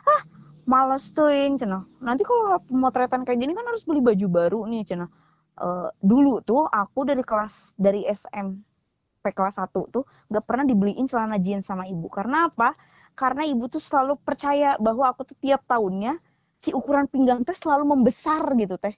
Ah 0.09 0.23
males 0.65 1.13
tuh 1.13 1.29
yang 1.29 1.61
cina 1.61 1.85
nanti 2.01 2.25
kalau 2.25 2.57
pemotretan 2.65 3.29
kayak 3.29 3.37
gini 3.37 3.53
kan 3.53 3.69
harus 3.69 3.85
beli 3.85 4.01
baju 4.01 4.27
baru 4.33 4.61
nih 4.65 4.89
cina 4.89 5.07
uh, 5.61 5.89
dulu 6.01 6.41
tuh 6.43 6.67
aku 6.67 7.07
dari 7.07 7.23
kelas 7.23 7.77
dari 7.79 8.09
SMP 8.09 9.33
kelas 9.33 9.57
1 9.61 9.71
tuh 9.73 10.05
nggak 10.29 10.45
pernah 10.45 10.65
dibeliin 10.69 11.07
celana 11.09 11.41
jeans 11.41 11.65
sama 11.65 11.89
ibu. 11.89 12.11
Karena 12.13 12.51
apa? 12.51 12.77
Karena 13.15 13.47
ibu 13.47 13.71
tuh 13.71 13.81
selalu 13.81 14.19
percaya 14.21 14.77
bahwa 14.77 15.09
aku 15.09 15.25
tuh 15.25 15.37
tiap 15.39 15.65
tahunnya 15.65 16.19
si 16.61 16.75
ukuran 16.75 17.07
pinggang 17.09 17.41
teh 17.47 17.57
selalu 17.57 17.97
membesar 17.97 18.45
gitu 18.59 18.77
teh. 18.77 18.93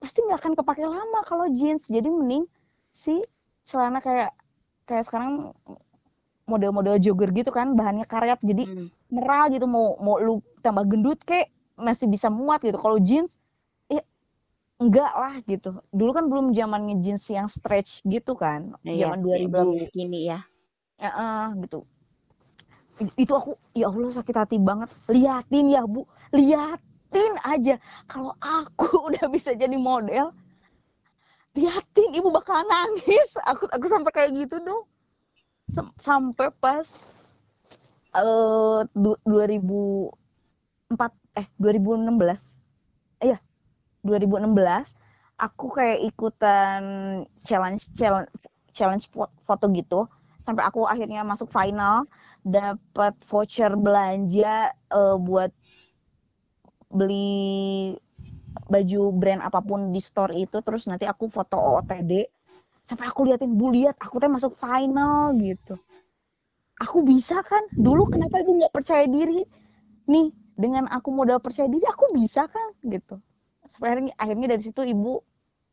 Pasti 0.00 0.24
nggak 0.24 0.38
akan 0.40 0.52
kepake 0.58 0.84
lama 0.88 1.20
kalau 1.28 1.46
jeans. 1.52 1.86
Jadi 1.86 2.08
mending 2.08 2.48
si 2.90 3.20
celana 3.62 4.00
kayak 4.02 4.34
kayak 4.90 5.06
sekarang 5.06 5.54
model-model 6.50 6.98
jogger 6.98 7.30
gitu 7.30 7.54
kan 7.54 7.78
bahannya 7.78 8.02
karet 8.10 8.42
jadi 8.42 8.66
hmm. 8.66 8.90
merah 9.14 9.46
gitu 9.46 9.70
mau 9.70 9.94
mau 10.02 10.18
lu 10.18 10.42
tambah 10.66 10.82
gendut 10.90 11.22
kayak 11.22 11.54
masih 11.80 12.10
bisa 12.10 12.28
muat 12.28 12.60
gitu. 12.60 12.76
Kalau 12.76 12.98
jeans 13.00 13.38
eh 13.88 14.04
enggak 14.82 15.12
lah 15.14 15.34
gitu. 15.46 15.80
Dulu 15.94 16.10
kan 16.12 16.24
belum 16.26 16.46
zamannya 16.52 17.00
jeans 17.00 17.24
yang 17.30 17.48
stretch 17.48 18.04
gitu 18.04 18.36
kan 18.36 18.76
ya, 18.84 19.14
zaman 19.14 19.24
ya, 19.24 19.48
2000 19.48 19.94
ini 19.96 20.20
ya 20.28 20.38
ya 21.00 21.10
uh, 21.16 21.46
gitu. 21.64 21.88
Itu 23.16 23.32
aku 23.32 23.56
ya 23.72 23.88
Allah 23.88 24.12
sakit 24.12 24.36
hati 24.36 24.56
banget. 24.60 24.92
Liatin 25.08 25.72
ya 25.72 25.88
bu. 25.88 26.04
Liatin 26.36 27.32
aja. 27.40 27.80
Kalau 28.04 28.36
aku 28.36 28.86
udah 29.08 29.24
bisa 29.32 29.56
jadi 29.56 29.74
model 29.80 30.34
liatin 31.54 32.10
ibu 32.14 32.28
bakal 32.30 32.62
nangis. 32.66 33.30
Aku 33.46 33.66
aku 33.70 33.86
sampai 33.90 34.10
kayak 34.14 34.30
gitu 34.36 34.62
dong. 34.62 34.86
S 35.70 35.78
sampai 36.02 36.50
pas 36.58 36.86
uh, 38.18 38.82
2004 38.94 40.10
eh 41.38 41.46
2016 41.62 43.22
eh 43.22 43.28
ya 43.34 43.38
2016 44.02 44.98
aku 45.38 45.66
kayak 45.70 46.02
ikutan 46.10 46.82
challenge 47.46 47.86
challenge 47.94 48.30
challenge 48.74 49.06
foto 49.46 49.64
gitu. 49.70 50.10
Sampai 50.42 50.66
aku 50.66 50.88
akhirnya 50.90 51.22
masuk 51.22 51.46
final 51.52 52.08
dapat 52.42 53.14
voucher 53.28 53.76
belanja 53.76 54.72
uh, 54.90 55.14
buat 55.20 55.52
beli 56.90 57.94
baju 58.70 59.00
brand 59.14 59.42
apa 59.42 59.58
pun 59.62 59.90
di 59.94 60.00
store 60.02 60.34
itu 60.38 60.58
terus 60.62 60.86
nanti 60.90 61.06
aku 61.06 61.26
foto 61.30 61.58
OOTD 61.58 62.12
sampai 62.86 63.06
aku 63.06 63.26
liatin 63.28 63.54
bu 63.54 63.70
lihat 63.70 63.94
aku 64.02 64.18
teh 64.18 64.30
masuk 64.30 64.54
final 64.58 65.34
gitu. 65.38 65.78
Aku 66.80 67.04
bisa 67.04 67.44
kan? 67.44 67.60
Dulu 67.76 68.08
kenapa 68.08 68.40
ibu 68.40 68.56
nggak 68.56 68.72
percaya 68.72 69.04
diri? 69.04 69.44
Nih 70.08 70.32
dengan 70.56 70.88
aku 70.88 71.12
modal 71.12 71.38
percaya 71.38 71.68
diri 71.68 71.84
aku 71.84 72.10
bisa 72.16 72.48
kan? 72.48 72.72
Gitu. 72.82 73.20
Sampai 73.68 73.94
akhirnya, 73.94 74.12
akhirnya 74.16 74.46
dari 74.56 74.62
situ 74.64 74.82
ibu 74.82 75.20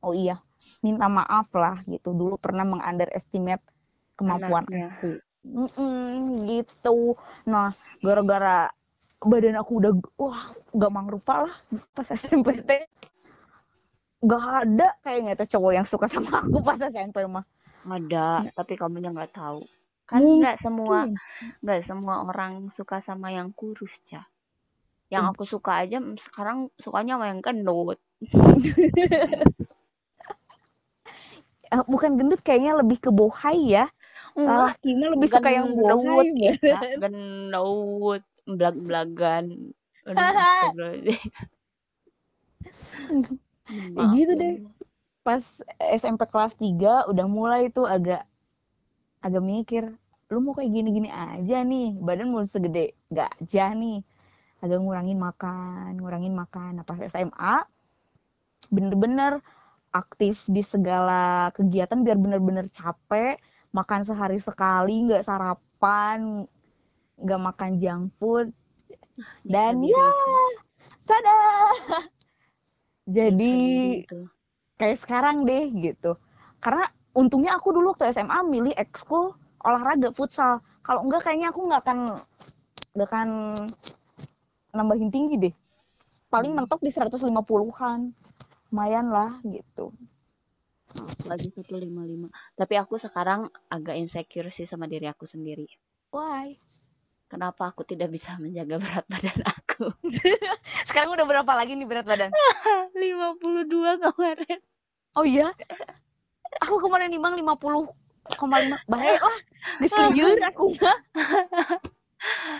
oh 0.04 0.14
iya 0.14 0.38
minta 0.84 1.08
maaf 1.08 1.48
lah 1.56 1.80
gitu. 1.88 2.12
Dulu 2.12 2.36
pernah 2.38 2.68
mengunderestimate 2.68 3.64
kemampuan 4.20 4.68
Anaknya. 4.68 4.94
aku. 4.94 5.12
Mm-mm, 5.48 6.44
gitu. 6.44 7.16
Nah 7.48 7.72
gara-gara 8.04 8.68
badan 9.22 9.58
aku 9.58 9.82
udah 9.82 9.92
wah 10.22 10.54
gak 10.78 10.94
mangrupa 10.94 11.50
lah 11.50 11.56
pas 11.98 12.06
SMP 12.14 12.62
teh 12.62 12.86
gak 14.22 14.44
ada 14.66 14.88
kayaknya 15.02 15.34
tuh 15.38 15.58
cowok 15.58 15.72
yang 15.74 15.88
suka 15.90 16.06
sama 16.10 16.42
aku 16.46 16.62
pas 16.62 16.78
SMP 16.78 17.26
mah. 17.30 17.46
Ada 17.88 18.50
tapi 18.54 18.74
kamu 18.78 19.00
yang 19.02 19.14
nggak 19.16 19.34
tahu. 19.34 19.62
Kan 20.10 20.22
nggak 20.22 20.58
semua 20.58 21.06
nggak 21.64 21.82
semua 21.86 22.26
orang 22.26 22.70
suka 22.74 22.98
sama 23.02 23.34
yang 23.34 23.54
kurus 23.54 24.02
cah 24.06 24.26
yang 25.08 25.32
Hmm. 25.32 25.34
aku 25.34 25.48
suka 25.48 25.80
aja 25.80 26.04
mm, 26.04 26.20
sekarang 26.20 26.68
sukanya 26.76 27.16
sama 27.16 27.26
yang 27.32 27.42
gendut. 27.42 28.00
Eh, 31.68 31.84
bukan 31.84 32.16
gendut 32.16 32.40
kayaknya 32.48 32.80
lebih 32.80 32.96
ke 33.04 33.12
bohai 33.12 33.76
ya. 33.76 33.92
Enggak 34.40 34.80
lakinya 34.80 35.12
lebih 35.12 35.28
suka 35.28 35.52
yang 35.52 35.76
bohai 35.76 36.32
gendut 36.32 36.64
ya. 36.64 36.80
Gendut 36.96 38.24
belag-belagan. 38.48 39.76
Ya 40.08 40.32
gitu 44.16 44.32
deh. 44.40 44.64
pas 45.28 45.44
SMP 45.92 46.24
kelas 46.24 46.56
3 46.56 47.12
udah 47.12 47.28
mulai 47.28 47.68
tuh 47.68 47.84
agak 47.84 48.24
agak 49.20 49.44
mikir 49.44 49.84
lu 50.32 50.40
mau 50.40 50.56
kayak 50.56 50.72
gini-gini 50.72 51.12
aja 51.12 51.68
nih 51.68 52.00
badan 52.00 52.32
mau 52.32 52.48
segede 52.48 52.96
gajah 53.12 53.76
nih 53.76 54.00
agak 54.64 54.80
ngurangin 54.80 55.20
makan 55.20 56.00
ngurangin 56.00 56.32
makan 56.32 56.80
nah 56.80 56.88
pas 56.88 56.96
SMA 57.12 57.68
bener-bener 58.72 59.44
aktif 59.92 60.48
di 60.48 60.64
segala 60.64 61.52
kegiatan 61.56 62.04
biar 62.04 62.20
bener-bener 62.20 62.68
capek 62.72 63.40
makan 63.72 64.02
sehari 64.04 64.40
sekali 64.40 65.08
nggak 65.08 65.28
sarapan 65.28 66.48
nggak 67.18 67.42
makan 67.42 67.72
junk 67.82 68.04
food. 68.18 68.48
Dan 69.44 69.82
diri 69.82 69.92
ya 69.92 70.08
itu. 70.08 70.36
tada 71.08 71.36
Nyiksa 73.18 73.56
jadi 73.56 73.56
diri 73.58 73.92
itu. 74.04 74.20
kayak 74.78 74.98
sekarang 75.02 75.48
deh 75.48 75.72
gitu. 75.82 76.20
Karena 76.62 76.86
untungnya 77.18 77.58
aku 77.58 77.74
dulu 77.74 77.96
waktu 77.96 78.12
SMA 78.14 78.40
milih 78.46 78.74
ekskul 78.78 79.34
olahraga 79.64 80.14
futsal. 80.14 80.62
Kalau 80.86 81.02
enggak 81.08 81.26
kayaknya 81.26 81.50
aku 81.50 81.66
nggak 81.66 81.82
akan 81.82 82.00
nggak 82.94 83.08
akan 83.10 83.30
nambahin 84.76 85.10
tinggi 85.10 85.36
deh. 85.50 85.54
Paling 86.30 86.54
Hmm. 86.54 86.68
mentok 86.68 86.84
di 86.84 86.92
150-an 86.92 88.12
lumayan 88.70 89.08
lah 89.10 89.40
gitu. 89.48 89.96
Lagi 91.28 91.52
155 91.52 92.32
tapi 92.56 92.74
aku 92.80 92.96
sekarang 92.96 93.52
agak 93.68 93.96
insecure 94.00 94.48
sih 94.52 94.68
sama 94.68 94.86
diri 94.88 95.08
aku 95.08 95.24
sendiri. 95.28 95.68
Why 96.12 96.56
kenapa 97.28 97.70
aku 97.72 97.84
tidak 97.84 98.10
bisa 98.12 98.36
menjaga 98.40 98.80
berat 98.80 99.06
badan 99.08 99.40
aku? 99.44 99.92
Sekarang 100.90 101.14
udah 101.14 101.28
berapa 101.28 101.52
lagi 101.54 101.76
nih 101.76 101.88
berat 101.88 102.08
badan? 102.08 102.32
52 102.98 104.04
kemarin. 104.04 104.60
Oh 105.14 105.28
iya? 105.28 105.52
Aku 106.64 106.80
kemarin 106.82 107.12
nimbang 107.12 107.36
50,5 107.36 108.90
bahaya 108.90 109.20
lah. 109.20 109.40
Geus 109.84 109.94
lieur 110.16 110.40
aku. 110.48 110.74
mah 110.80 110.98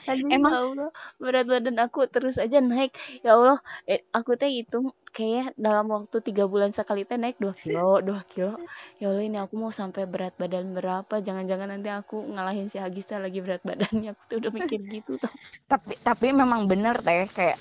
Aduh, 0.08 0.30
Emang- 0.30 0.54
ya 0.54 0.60
Allah, 0.62 0.90
berat 1.18 1.46
badan 1.50 1.78
aku 1.82 2.06
terus 2.08 2.38
aja 2.38 2.62
naik. 2.62 2.94
Ya 3.26 3.36
Allah, 3.36 3.58
eh, 3.90 4.00
aku 4.14 4.38
teh 4.38 4.48
hitung 4.48 4.94
kayak 5.12 5.58
dalam 5.58 5.90
waktu 5.90 6.22
tiga 6.22 6.46
bulan 6.46 6.70
sekali 6.72 7.04
teh 7.04 7.18
naik 7.18 7.42
2 7.42 7.52
kilo, 7.58 8.00
2 8.00 8.22
kilo. 8.32 8.56
Ya 9.02 9.10
Allah, 9.12 9.26
ini 9.26 9.38
aku 9.42 9.58
mau 9.58 9.74
sampai 9.74 10.06
berat 10.06 10.38
badan 10.38 10.72
berapa? 10.72 11.20
Jangan-jangan 11.20 11.74
nanti 11.74 11.90
aku 11.90 12.30
ngalahin 12.32 12.70
si 12.70 12.78
Agis 12.78 13.10
teh 13.10 13.18
lagi 13.18 13.42
berat 13.42 13.66
badannya. 13.66 14.14
Aku 14.14 14.22
tuh 14.30 14.38
udah 14.40 14.52
mikir 14.54 14.80
gitu 14.88 15.18
tuh. 15.18 15.32
tapi 15.68 16.00
tapi 16.00 16.28
memang 16.32 16.70
bener 16.70 17.02
teh 17.02 17.28
kayak 17.28 17.58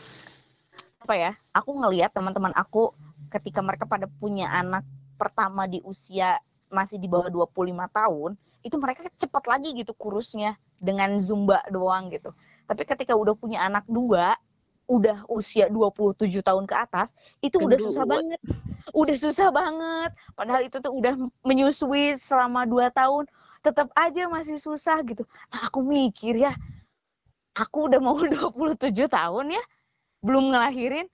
apa 1.03 1.15
ya 1.15 1.31
aku 1.51 1.71
ngelihat 1.75 2.11
teman-teman 2.11 2.51
aku 2.55 2.91
ketika 3.31 3.63
mereka 3.63 3.87
pada 3.87 4.07
punya 4.07 4.51
anak 4.51 4.83
pertama 5.17 5.67
di 5.67 5.79
usia 5.83 6.39
masih 6.69 6.99
di 6.99 7.07
bawah 7.07 7.31
25 7.31 7.87
tahun 7.91 8.35
itu 8.67 8.77
mereka 8.83 9.07
cepat 9.15 9.47
lagi 9.47 9.71
gitu 9.79 9.95
kurusnya 9.95 10.59
dengan 10.83 11.15
zumba 11.23 11.63
doang 11.71 12.11
gitu. 12.11 12.35
Tapi 12.67 12.83
ketika 12.83 13.15
udah 13.15 13.39
punya 13.39 13.63
anak 13.63 13.87
dua 13.87 14.35
udah 14.87 15.27
usia 15.31 15.67
27 15.67 16.31
tahun 16.43 16.65
ke 16.67 16.75
atas 16.75 17.15
itu 17.43 17.59
udah 17.59 17.79
Gendut. 17.79 17.87
susah 17.95 18.05
banget. 18.07 18.41
Udah 18.91 19.17
susah 19.19 19.49
banget. 19.55 20.11
Padahal 20.35 20.63
itu 20.67 20.79
tuh 20.83 20.95
udah 20.95 21.15
menyusui 21.47 22.19
selama 22.19 22.67
dua 22.67 22.91
tahun. 22.91 23.31
Tetap 23.63 23.91
aja 23.95 24.31
masih 24.31 24.59
susah 24.59 25.03
gitu. 25.07 25.27
Nah, 25.51 25.71
aku 25.71 25.83
mikir 25.83 26.39
ya 26.39 26.55
aku 27.57 27.89
udah 27.89 28.01
mau 28.03 28.15
27 28.21 28.93
tahun 29.09 29.47
ya 29.57 29.65
belum 30.21 30.53
ngelahirin 30.53 31.09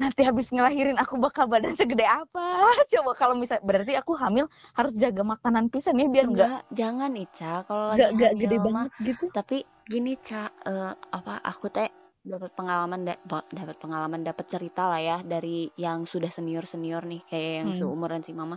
nanti 0.00 0.20
habis 0.24 0.48
ngelahirin 0.54 0.96
aku 0.96 1.14
bakal 1.20 1.44
badan 1.52 1.76
segede 1.76 2.06
apa 2.08 2.40
coba 2.92 3.10
kalau 3.20 3.34
misal 3.36 3.60
berarti 3.60 3.92
aku 4.00 4.12
hamil 4.16 4.46
harus 4.78 4.92
jaga 4.96 5.22
makanan 5.22 5.68
pisan 5.72 6.00
ya 6.00 6.08
biar 6.08 6.26
enggak 6.32 6.50
Enggak, 6.50 6.62
jangan 6.72 7.12
Ica. 7.16 7.52
Kalau 7.68 7.84
lagi 7.92 8.00
enggak 8.00 8.10
enggak 8.14 8.32
hamil 8.32 8.40
gede 8.40 8.56
mah, 8.56 8.66
banget 8.66 8.90
gitu 9.08 9.26
tapi 9.36 9.56
gini 9.92 10.12
Ca, 10.26 10.42
eh, 10.70 10.92
apa 11.18 11.34
aku 11.50 11.66
teh 11.76 11.88
dapat 12.20 12.50
pengalaman 12.58 13.00
da- 13.08 13.20
dapat 13.50 13.76
pengalaman 13.80 14.20
dapat 14.20 14.46
cerita 14.52 14.82
lah 14.92 15.00
ya 15.00 15.16
dari 15.24 15.72
yang 15.80 16.04
sudah 16.04 16.28
senior 16.28 16.64
senior 16.68 17.02
nih 17.08 17.20
kayak 17.28 17.52
yang 17.64 17.70
Hmm. 17.72 17.78
seumuran 17.80 18.20
si 18.20 18.32
mama 18.36 18.56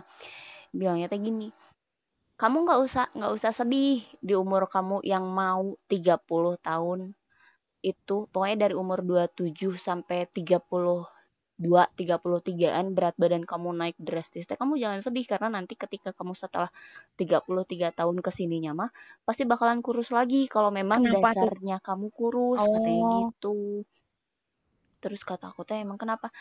bilangnya 0.78 1.08
teh 1.12 1.20
gini 1.20 1.48
kamu 2.40 2.56
nggak 2.68 2.80
usah 2.86 3.06
nggak 3.16 3.32
usah 3.36 3.52
sedih 3.54 4.02
di 4.20 4.34
umur 4.36 4.62
kamu 4.68 5.00
yang 5.12 5.24
mau 5.40 5.78
30 5.88 6.54
tahun 6.60 7.00
itu 7.84 8.16
pokoknya 8.32 8.68
dari 8.68 8.74
umur 8.76 9.00
27 9.04 9.76
sampai 9.76 10.28
32 11.54 12.42
33-an 12.42 12.86
berat 12.96 13.14
badan 13.14 13.46
kamu 13.46 13.70
naik 13.78 13.96
drastis. 14.02 14.44
Teh 14.50 14.58
kamu 14.58 14.74
jangan 14.82 15.00
sedih 15.06 15.22
karena 15.26 15.48
nanti 15.54 15.78
ketika 15.78 16.10
kamu 16.10 16.34
setelah 16.34 16.70
33 17.14 17.94
tahun 17.94 18.16
ke 18.18 18.30
sininya 18.34 18.72
mah 18.74 18.90
pasti 19.22 19.46
bakalan 19.46 19.78
kurus 19.78 20.10
lagi. 20.10 20.50
Kalau 20.50 20.74
memang 20.74 21.06
Kenapa 21.06 21.30
tuh? 21.38 21.52
dasarnya 21.54 21.78
kamu 21.78 22.06
kurus 22.10 22.62
katanya 22.66 23.02
Oh. 23.06 23.22
gitu. 23.22 23.86
Terus 24.98 25.20
kata 25.22 25.52
aku 25.52 25.62
teh 25.68 25.78
emang 25.84 26.00
kenapa? 26.00 26.32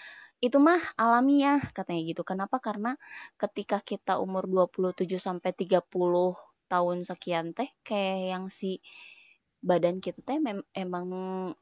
Itu 0.42 0.58
mah 0.64 0.80
alamiah 0.98 1.60
katanya 1.76 2.02
gitu. 2.10 2.24
Kenapa? 2.26 2.58
Karena 2.64 2.96
ketika 3.38 3.84
kita 3.84 4.18
umur 4.24 4.48
27 4.48 5.20
sampai 5.20 5.52
30 5.54 6.34
tahun 6.72 7.06
sekian 7.06 7.54
teh 7.54 7.70
kayak 7.86 8.20
yang 8.34 8.46
si 8.50 8.80
badan 9.64 10.04
kita 10.04 10.20
teh 10.28 10.38
mem- 10.44 10.68
emang 10.76 11.08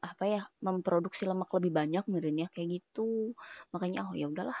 apa 0.02 0.24
ya 0.26 0.42
memproduksi 0.66 1.22
lemak 1.30 1.48
lebih 1.56 1.72
banyak 1.72 2.04
meureun 2.10 2.42
ya 2.44 2.48
kayak 2.50 2.82
gitu. 2.82 3.32
Makanya 3.72 4.10
oh 4.10 4.14
ya 4.18 4.26
udahlah. 4.28 4.58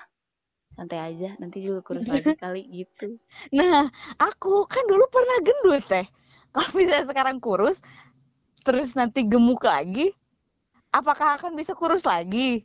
Santai 0.72 1.00
aja 1.04 1.36
nanti 1.42 1.60
juga 1.60 1.84
kurus 1.84 2.08
lagi 2.08 2.32
kali 2.42 2.62
gitu. 2.70 3.18
Nah 3.52 3.90
aku 4.16 4.64
kan 4.70 4.84
dulu 4.88 5.04
pernah 5.10 5.36
gendut 5.44 5.84
teh. 5.90 6.06
Kalau 6.54 6.70
misalnya 6.78 7.06
sekarang 7.10 7.36
kurus 7.42 7.82
terus 8.62 8.94
nanti 8.94 9.26
gemuk 9.26 9.66
lagi 9.66 10.14
apakah 10.94 11.40
akan 11.40 11.52
bisa 11.58 11.72
kurus 11.74 12.04
lagi? 12.06 12.62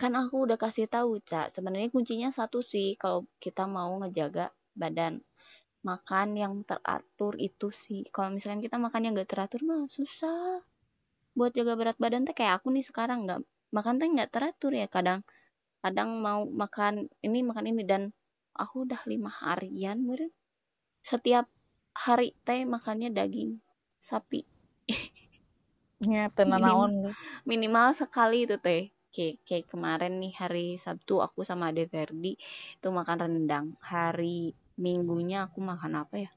Kan 0.00 0.12
aku 0.14 0.46
udah 0.46 0.58
kasih 0.60 0.86
tahu 0.86 1.18
cak 1.30 1.50
sebenarnya 1.54 1.90
kuncinya 1.90 2.30
satu 2.30 2.62
sih 2.62 2.94
kalau 3.02 3.26
kita 3.42 3.64
mau 3.66 3.90
ngejaga 4.02 4.46
badan 4.78 5.18
makan 5.88 6.28
yang 6.36 6.54
teratur 6.68 7.32
itu 7.40 7.72
sih. 7.72 8.04
Kalau 8.12 8.28
misalkan 8.28 8.60
kita 8.60 8.76
makan 8.76 9.00
yang 9.08 9.12
gak 9.16 9.30
teratur 9.32 9.60
mah 9.64 9.88
susah. 9.88 10.60
Buat 11.32 11.56
jaga 11.56 11.72
berat 11.80 11.96
badan 11.96 12.28
teh 12.28 12.36
kayak 12.36 12.60
aku 12.60 12.68
nih 12.74 12.84
sekarang 12.84 13.24
nggak 13.24 13.40
makan 13.72 13.94
teh 13.96 14.08
nggak 14.10 14.30
teratur 14.34 14.72
ya. 14.76 14.86
Kadang 14.90 15.24
kadang 15.80 16.20
mau 16.20 16.44
makan 16.44 17.08
ini 17.24 17.40
makan 17.40 17.70
ini 17.70 17.82
dan 17.86 18.02
aku 18.52 18.84
udah 18.84 19.00
lima 19.06 19.30
harian 19.30 20.02
meren 20.02 20.34
setiap 21.00 21.46
hari 21.94 22.34
teh 22.44 22.66
makannya 22.68 23.08
daging 23.14 23.56
sapi. 23.96 24.44
Ya 25.98 26.30
naon 26.46 27.10
minimal 27.42 27.90
sekali 27.90 28.46
itu 28.46 28.54
teh. 28.62 28.94
Kayak 29.10 29.42
kayak 29.42 29.66
kemarin 29.66 30.22
nih 30.22 30.30
hari 30.38 30.66
Sabtu 30.78 31.18
aku 31.18 31.42
sama 31.42 31.74
Ade 31.74 31.90
Verdi 31.90 32.38
itu 32.78 32.88
makan 32.94 33.18
rendang. 33.18 33.66
Hari 33.82 34.54
Minggunya 34.84 35.38
aku 35.46 35.58
makan 35.70 35.92
apa 36.02 36.16
ya? 36.24 36.30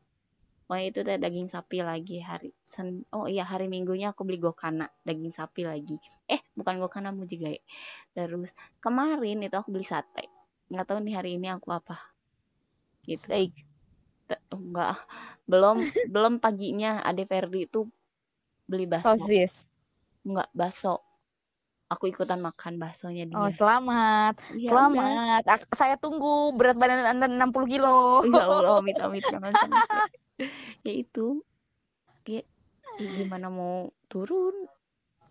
Pokoknya 0.65 0.85
itu 0.91 0.99
teh 1.07 1.17
daging 1.23 1.49
sapi 1.55 1.77
lagi 1.89 2.17
hari 2.29 2.49
sen 2.73 2.87
oh 3.17 3.25
iya 3.33 3.43
hari 3.51 3.65
minggunya 3.75 4.07
aku 4.13 4.21
beli 4.27 4.39
gokana 4.45 4.85
daging 5.07 5.33
sapi 5.39 5.61
lagi. 5.71 5.97
Eh 6.35 6.41
bukan 6.57 6.75
gokana 6.83 7.09
mu 7.17 7.23
juga 7.33 7.47
ya 7.55 7.61
terus 8.15 8.51
kemarin 8.85 9.37
itu 9.47 9.55
aku 9.61 9.69
beli 9.75 9.87
sate. 9.93 10.23
Nggak 10.71 10.85
tahu 10.89 10.99
nih 11.05 11.15
hari 11.19 11.31
ini 11.37 11.47
aku 11.57 11.69
apa. 11.79 11.95
Gitu. 13.05 13.25
Steak. 13.29 13.53
Te- 14.29 14.43
enggak 14.55 14.95
belum 15.51 15.77
belum 16.13 16.33
paginya 16.43 16.91
Ade 17.09 17.23
Ferdi 17.29 17.59
itu 17.67 17.81
beli 18.69 18.85
bakso. 18.93 19.25
Enggak 20.27 20.49
bakso 20.59 20.93
aku 21.91 22.07
ikutan 22.07 22.39
makan 22.39 22.79
baksonya 22.79 23.27
Oh, 23.35 23.51
dia 23.51 23.57
selamat. 23.59 24.33
Iya, 24.55 24.69
udah. 24.71 24.71
Selamat. 24.71 25.43
Ak- 25.43 25.69
Saya 25.75 25.95
tunggu 25.99 26.55
berat 26.55 26.79
badan 26.79 27.03
Anda 27.03 27.27
60 27.27 27.67
kilo. 27.67 28.23
ya 28.23 28.47
Allah 28.47 28.75
amit 28.79 28.95
amit 28.95 29.23
jangan 29.27 29.51
sampai 29.51 30.07
ya 30.87 30.93
itu 30.95 31.43
ya, 32.25 32.41
ya 32.97 33.07
gimana 33.13 33.51
mau 33.51 33.91
turun 34.09 34.55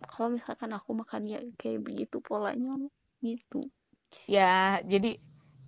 kalau 0.07 0.37
misalkan 0.37 0.70
aku 0.70 0.94
makan 0.94 1.27
ya 1.27 1.38
kayak 1.57 1.83
begitu 1.83 2.20
polanya 2.20 2.77
gitu 3.25 3.66
Ya, 4.27 4.79
jadi 4.83 5.18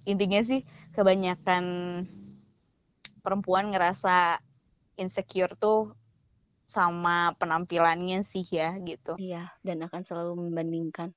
intinya 0.02 0.42
sih 0.42 0.66
kebanyakan 0.94 1.64
perempuan 3.22 3.70
ngerasa 3.70 4.38
insecure 4.98 5.54
tuh 5.54 5.94
sama 6.76 7.16
penampilannya 7.40 8.18
sih 8.32 8.44
ya 8.58 8.68
gitu. 8.88 9.12
iya 9.24 9.42
dan 9.66 9.78
akan 9.86 10.02
selalu 10.08 10.32
membandingkan 10.42 11.08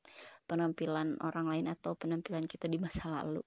penampilan 0.50 1.10
orang 1.28 1.46
lain 1.52 1.68
atau 1.76 1.92
penampilan 2.02 2.46
kita 2.52 2.66
di 2.74 2.78
masa 2.86 3.04
lalu 3.16 3.42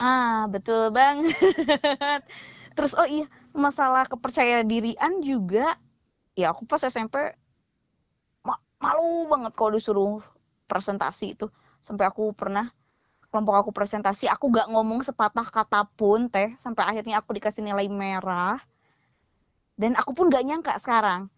Ah, 0.00 0.48
betul 0.54 0.82
banget. 0.98 1.34
Terus 2.76 2.92
oh 3.00 3.08
iya, 3.16 3.26
masalah 3.66 4.04
kepercayaan 4.12 4.66
dirian 4.72 5.12
juga 5.20 5.76
ya 6.40 6.46
aku 6.54 6.62
pas 6.70 6.82
SMP 6.94 7.16
ma- 8.46 8.62
malu 8.84 9.08
banget 9.32 9.52
kalau 9.58 9.70
disuruh 9.76 10.20
presentasi 10.70 11.26
itu. 11.36 11.46
Sampai 11.86 12.04
aku 12.10 12.22
pernah 12.40 12.66
kelompok 13.30 13.54
aku 13.60 13.70
presentasi, 13.78 14.24
aku 14.34 14.44
gak 14.58 14.68
ngomong 14.72 15.00
sepatah 15.08 15.46
kata 15.56 15.80
pun 15.98 16.20
teh 16.34 16.50
sampai 16.64 16.84
akhirnya 16.90 17.16
aku 17.20 17.30
dikasih 17.36 17.62
nilai 17.66 17.86
merah. 18.02 18.58
Dan 19.80 19.96
aku 19.96 20.12
pun 20.12 20.28
gak 20.28 20.44
nyangka 20.44 20.76
sekarang. 20.76 21.32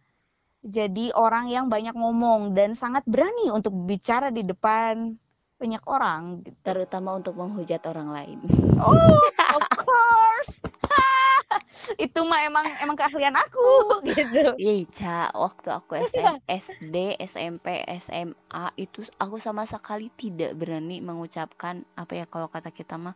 Jadi 0.67 1.15
orang 1.15 1.47
yang 1.47 1.71
banyak 1.71 1.95
ngomong 1.95 2.55
dan 2.59 2.75
sangat 2.75 3.07
berani 3.07 3.51
untuk 3.55 3.75
bicara 3.87 4.35
di 4.35 4.43
depan 4.43 5.15
banyak 5.63 5.83
orang 5.87 6.43
gitu. 6.43 6.59
terutama 6.67 7.15
untuk 7.15 7.39
menghujat 7.39 7.87
orang 7.87 8.11
lain 8.11 8.39
Oh, 8.83 9.23
of 9.55 9.63
course. 9.87 10.59
itu 12.05 12.21
mah 12.27 12.43
emang 12.43 12.67
emang 12.83 12.99
keahlian 12.99 13.37
aku 13.39 14.03
gitu. 14.11 14.59
Iya, 14.59 14.75
Ca, 14.91 15.21
waktu 15.39 15.69
aku 15.71 16.03
SM, 16.03 16.43
SD, 16.51 16.97
SMP, 17.23 17.67
SMA 18.03 18.65
itu 18.75 19.07
aku 19.23 19.39
sama 19.39 19.63
sekali 19.69 20.11
tidak 20.11 20.59
berani 20.59 20.99
mengucapkan 20.99 21.87
apa 21.95 22.13
ya 22.19 22.27
kalau 22.27 22.51
kata 22.51 22.75
kita 22.75 22.99
mah 22.99 23.15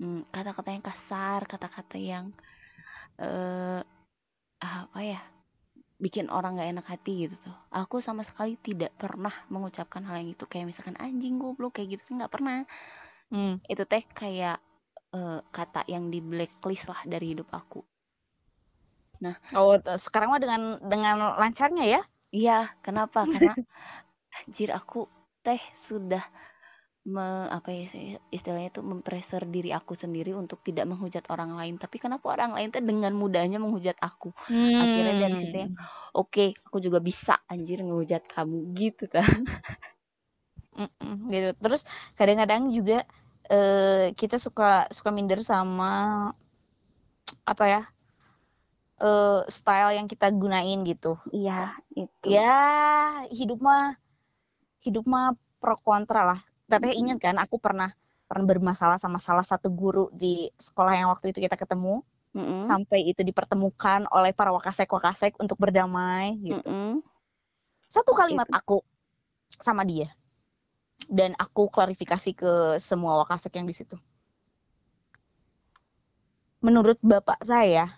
hmm, 0.00 0.26
kata-kata 0.34 0.74
yang 0.74 0.82
kasar, 0.82 1.46
kata-kata 1.46 1.96
yang 2.00 2.34
eh 3.22 3.82
apa 4.62 5.00
ya 5.02 5.20
bikin 6.04 6.26
orang 6.36 6.52
nggak 6.56 6.70
enak 6.74 6.86
hati 6.92 7.12
gitu 7.26 7.36
tuh. 7.50 7.56
Aku 7.74 7.96
sama 8.06 8.22
sekali 8.28 8.54
tidak 8.68 8.92
pernah 9.02 9.34
mengucapkan 9.54 10.02
hal 10.06 10.16
yang 10.22 10.30
itu 10.34 10.44
kayak 10.50 10.66
misalkan 10.70 10.96
anjing 11.06 11.36
goblok 11.42 11.72
kayak 11.78 11.88
gitu 11.98 12.14
nggak 12.18 12.32
pernah. 12.34 12.58
Hmm. 13.30 13.60
Itu 13.72 13.82
teh 13.90 14.04
kayak 14.20 14.58
eh, 15.18 15.40
kata 15.56 15.82
yang 15.94 16.04
di 16.12 16.20
blacklist 16.30 16.86
lah 16.92 17.00
dari 17.12 17.26
hidup 17.34 17.48
aku. 17.60 17.80
Oh, 19.56 19.74
t- 19.80 19.98
sekarang 19.98 20.28
mah 20.32 20.40
dengan 20.44 20.62
dengan 20.92 21.16
lancarnya 21.40 21.84
ya. 21.84 22.00
Iya, 22.30 22.58
kenapa? 22.84 23.24
Karena 23.26 23.52
anjir 24.38 24.70
aku 24.74 25.08
teh 25.44 25.60
sudah 25.74 26.22
me, 27.08 27.48
apa 27.48 27.72
ya 27.72 27.88
istilahnya 28.28 28.68
itu 28.68 28.84
mempressure 28.84 29.48
diri 29.48 29.72
aku 29.72 29.96
sendiri 29.96 30.36
untuk 30.36 30.60
tidak 30.60 30.84
menghujat 30.84 31.24
orang 31.32 31.56
lain. 31.56 31.80
Tapi 31.80 31.96
kenapa 31.96 32.28
orang 32.28 32.52
lain 32.52 32.68
teh 32.68 32.84
dengan 32.84 33.16
mudahnya 33.16 33.56
menghujat 33.56 33.96
aku? 33.98 34.30
Akhirnya 34.76 35.16
dari 35.16 35.36
situ 35.36 35.56
ya, 35.56 35.68
oke, 36.12 36.52
aku 36.68 36.78
juga 36.84 37.00
bisa 37.00 37.40
anjir 37.48 37.80
ngehujat 37.80 38.28
kamu 38.28 38.76
gitu 38.76 39.08
kan. 39.08 39.24
Gitu. 41.32 41.50
Terus 41.58 41.82
kadang-kadang 42.14 42.70
juga 42.70 43.02
eh, 43.50 44.14
kita 44.14 44.38
suka 44.38 44.86
suka 44.92 45.10
minder 45.10 45.42
sama 45.42 46.30
apa 47.48 47.64
ya? 47.66 47.82
eh, 48.98 49.40
style 49.46 49.94
yang 49.94 50.06
kita 50.10 50.30
gunain 50.34 50.82
gitu. 50.82 51.18
Iya, 51.30 51.74
itu. 51.94 52.26
Ya, 52.26 52.58
hidup 53.30 53.62
mah 53.62 53.94
hidup 54.82 55.04
mah 55.06 55.34
pro 55.58 55.78
kontra 55.78 56.22
lah. 56.26 56.40
Tapi 56.68 56.88
Mm-mm. 56.92 57.00
ingat 57.00 57.18
kan 57.24 57.36
aku 57.40 57.56
pernah 57.56 57.90
pernah 58.28 58.44
bermasalah 58.44 59.00
sama 59.00 59.16
salah 59.16 59.44
satu 59.44 59.72
guru 59.72 60.12
di 60.12 60.52
sekolah 60.60 60.92
yang 60.94 61.08
waktu 61.12 61.32
itu 61.32 61.40
kita 61.44 61.56
ketemu. 61.56 62.04
Mm-mm, 62.36 62.68
sampai 62.68 63.00
itu 63.08 63.24
dipertemukan 63.24 64.04
oleh 64.12 64.36
para 64.36 64.52
wakasek-wakasek 64.52 65.40
untuk 65.40 65.56
berdamai 65.56 66.36
gitu. 66.44 66.60
mm-mm. 66.60 67.00
Satu 67.88 68.12
kalimat 68.12 68.44
Itu. 68.44 68.52
aku 68.52 68.76
sama 69.56 69.82
dia. 69.88 70.12
Dan 71.08 71.32
aku 71.40 71.72
klarifikasi 71.72 72.30
ke 72.36 72.52
semua 72.78 73.24
wakasek 73.24 73.56
yang 73.56 73.64
di 73.64 73.72
situ. 73.72 73.96
Menurut 76.60 76.98
Bapak 77.00 77.40
saya, 77.46 77.88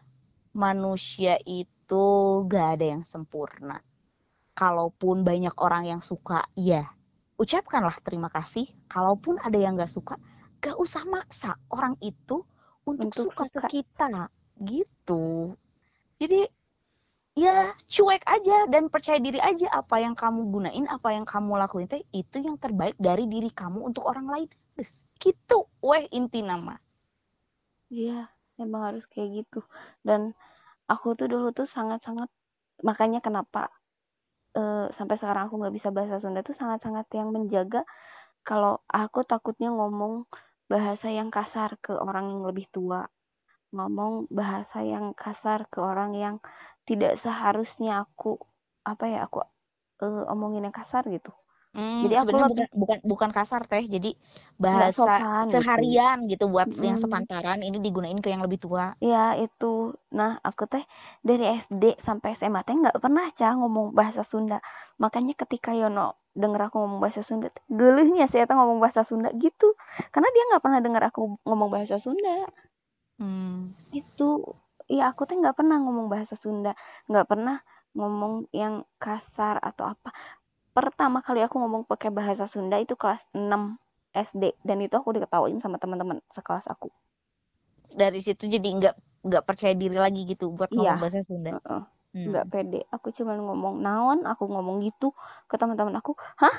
manusia 0.55 1.35
itu 1.43 2.05
gak 2.47 2.67
ada 2.79 2.87
yang 2.95 3.03
sempurna. 3.03 3.83
Kalaupun 4.55 5.27
banyak 5.27 5.55
orang 5.59 5.85
yang 5.91 6.03
suka, 6.05 6.47
ya 6.55 6.87
ucapkanlah 7.41 7.97
terima 8.05 8.29
kasih. 8.29 8.69
Kalaupun 8.93 9.41
ada 9.41 9.57
yang 9.57 9.81
gak 9.81 9.89
suka, 9.89 10.21
gak 10.61 10.77
usah 10.77 11.09
maksa 11.09 11.57
orang 11.73 11.97
itu 12.05 12.45
untuk, 12.85 13.09
Untuk 13.09 13.33
suka, 13.33 13.49
suka. 13.49 13.67
ke 13.67 13.81
kita. 13.81 14.29
Gitu. 14.61 15.57
Jadi 16.21 16.45
ya 17.33 17.73
cuek 17.89 18.21
aja 18.29 18.69
dan 18.69 18.93
percaya 18.93 19.17
diri 19.17 19.41
aja 19.41 19.73
apa 19.73 19.97
yang 20.05 20.13
kamu 20.13 20.53
gunain, 20.53 20.85
apa 20.93 21.17
yang 21.17 21.25
kamu 21.25 21.57
lakuin 21.57 21.89
teh 21.89 22.05
itu 22.13 22.45
yang 22.45 22.61
terbaik 22.61 22.99
dari 23.01 23.25
diri 23.25 23.49
kamu 23.49 23.89
untuk 23.89 24.05
orang 24.05 24.29
lain. 24.29 24.49
Terus 24.77 25.09
gitu, 25.17 25.65
weh 25.81 26.05
inti 26.13 26.45
nama. 26.45 26.77
Iya, 27.89 28.29
emang 28.61 28.93
harus 28.93 29.09
kayak 29.09 29.43
gitu. 29.43 29.65
Dan 30.05 30.37
aku 30.85 31.17
tuh 31.17 31.27
dulu 31.33 31.57
tuh 31.57 31.65
sangat-sangat 31.65 32.29
makanya 32.85 33.21
kenapa 33.25 33.73
eh, 34.57 34.87
sampai 34.91 35.17
sekarang 35.21 35.49
aku 35.51 35.61
nggak 35.61 35.75
bisa 35.75 35.89
bahasa 35.95 36.17
Sunda 36.23 36.41
tuh 36.43 36.57
sangat-sangat 36.57 37.07
yang 37.15 37.31
menjaga 37.35 37.87
kalau 38.43 38.81
aku 38.89 39.23
takutnya 39.23 39.69
ngomong 39.71 40.25
bahasa 40.71 41.11
yang 41.11 41.29
kasar 41.35 41.77
ke 41.83 41.93
orang 41.93 42.31
yang 42.31 42.43
lebih 42.47 42.67
tua, 42.71 43.05
ngomong 43.75 44.31
bahasa 44.31 44.83
yang 44.87 45.13
kasar 45.15 45.67
ke 45.67 45.83
orang 45.83 46.15
yang 46.15 46.37
tidak 46.87 47.19
seharusnya 47.19 48.07
aku 48.07 48.39
apa 48.87 49.05
ya 49.07 49.27
aku 49.27 49.45
eh, 50.03 50.25
omongin 50.33 50.67
yang 50.67 50.75
kasar 50.75 51.07
gitu. 51.07 51.35
Hmm, 51.77 52.03
Jadi 52.03 52.15
aku 52.23 52.37
sebenarnya 52.37 52.49
bukan 52.51 52.67
bukan 52.81 52.99
bukan 53.11 53.31
kasar 53.37 53.63
teh, 53.71 53.85
jadi 53.95 54.11
bahasa 54.65 54.91
sopan 54.97 55.47
gitu. 55.55 55.55
seharian 55.55 56.19
gitu 56.33 56.45
buat 56.55 56.69
yang 56.89 56.99
Mm-mm. 56.99 57.03
sepantaran 57.03 57.59
ini 57.69 57.79
digunain 57.87 58.19
ke 58.25 58.29
yang 58.33 58.43
lebih 58.47 58.59
tua. 58.65 58.87
Ya 59.13 59.27
itu. 59.47 59.73
Nah 60.19 60.33
aku 60.49 60.65
teh 60.73 60.85
dari 61.29 61.45
SD 61.49 61.85
sampai 62.07 62.31
SMA 62.39 62.61
teh 62.67 62.77
nggak 62.81 62.97
pernah 63.05 63.25
cah 63.39 63.53
ngomong 63.61 63.87
bahasa 63.99 64.23
Sunda. 64.31 64.59
Makanya 65.03 65.35
ketika 65.43 65.71
Yono 65.81 66.07
denger 66.43 66.61
aku 66.69 66.77
ngomong 66.83 67.01
bahasa 67.05 67.21
Sunda, 67.29 67.49
teh, 67.55 67.65
geuleuhnya 67.79 68.27
saya 68.33 68.45
teh 68.49 68.57
ngomong 68.59 68.79
bahasa 68.85 69.01
Sunda 69.09 69.29
gitu. 69.45 69.69
Karena 70.13 70.29
dia 70.35 70.43
nggak 70.53 70.63
pernah 70.65 70.81
denger 70.85 71.03
aku 71.11 71.21
ngomong 71.49 71.69
bahasa 71.75 71.97
Sunda. 72.05 72.35
Hmm. 73.19 73.71
Itu 74.01 74.31
ya 74.97 75.03
aku 75.11 75.23
teh 75.29 75.37
nggak 75.41 75.57
pernah 75.59 75.77
ngomong 75.83 76.07
bahasa 76.13 76.35
Sunda, 76.43 76.73
nggak 77.11 77.27
pernah 77.31 77.57
ngomong 77.99 78.35
yang 78.61 78.75
kasar 79.05 79.57
atau 79.69 79.85
apa. 79.95 80.11
Pertama 80.71 81.19
kali 81.21 81.43
aku 81.43 81.59
ngomong 81.59 81.83
pakai 81.85 82.15
bahasa 82.15 82.47
Sunda 82.47 82.79
itu 82.79 82.95
kelas 82.95 83.27
6 83.35 83.77
SD 84.11 84.55
dan 84.63 84.79
itu 84.79 84.95
aku 84.95 85.15
diketawain 85.15 85.59
sama 85.59 85.79
teman-teman 85.79 86.23
sekelas 86.31 86.71
aku. 86.71 86.91
Dari 87.91 88.23
situ 88.23 88.47
jadi 88.47 88.63
nggak 88.71 88.95
nggak 89.27 89.45
percaya 89.45 89.75
diri 89.75 89.99
lagi 89.99 90.25
gitu 90.25 90.49
buat 90.55 90.71
ngomong 90.71 90.97
Iya. 90.97 91.03
bahasa 91.03 91.21
Sunda. 91.27 91.51
Heeh. 91.59 91.83
Hmm. 92.11 92.27
nggak 92.35 92.47
pede 92.51 92.83
aku 92.91 93.15
cuma 93.15 93.39
ngomong 93.39 93.79
naon 93.87 94.27
aku 94.27 94.51
ngomong 94.51 94.83
gitu 94.83 95.15
ke 95.47 95.55
teman-teman 95.55 95.95
aku 95.95 96.19
hah 96.43 96.57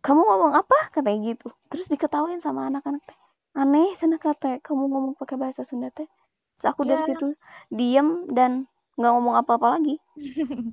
kamu 0.00 0.24
ngomong 0.24 0.56
apa 0.56 0.88
katanya 0.88 1.36
gitu 1.36 1.52
terus 1.68 1.92
diketawain 1.92 2.40
sama 2.40 2.64
anak-anak 2.72 3.04
teh 3.04 3.18
aneh 3.52 3.92
sana 3.92 4.16
kata 4.16 4.56
kamu 4.64 4.88
ngomong 4.88 5.12
pakai 5.20 5.36
bahasa 5.36 5.68
Sunda 5.68 5.92
teh 5.92 6.08
terus 6.56 6.64
aku 6.64 6.88
dari 6.88 6.96
Ya. 6.96 7.12
situ 7.12 7.36
diem 7.68 8.24
dan 8.32 8.64
nggak 8.96 9.12
ngomong 9.12 9.36
apa-apa 9.36 9.76
lagi 9.76 10.00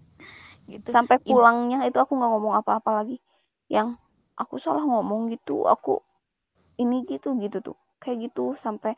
Gitu. 0.66 0.90
sampai 0.90 1.22
pulangnya 1.22 1.86
itu 1.86 1.98
aku 2.02 2.18
nggak 2.18 2.32
ngomong 2.34 2.54
apa-apa 2.58 3.06
lagi 3.06 3.22
yang 3.70 4.02
aku 4.34 4.58
salah 4.58 4.82
ngomong 4.82 5.30
gitu 5.30 5.70
aku 5.70 6.02
ini 6.82 7.06
gitu 7.06 7.38
gitu 7.38 7.62
tuh 7.62 7.78
kayak 8.02 8.30
gitu 8.30 8.58
sampai 8.58 8.98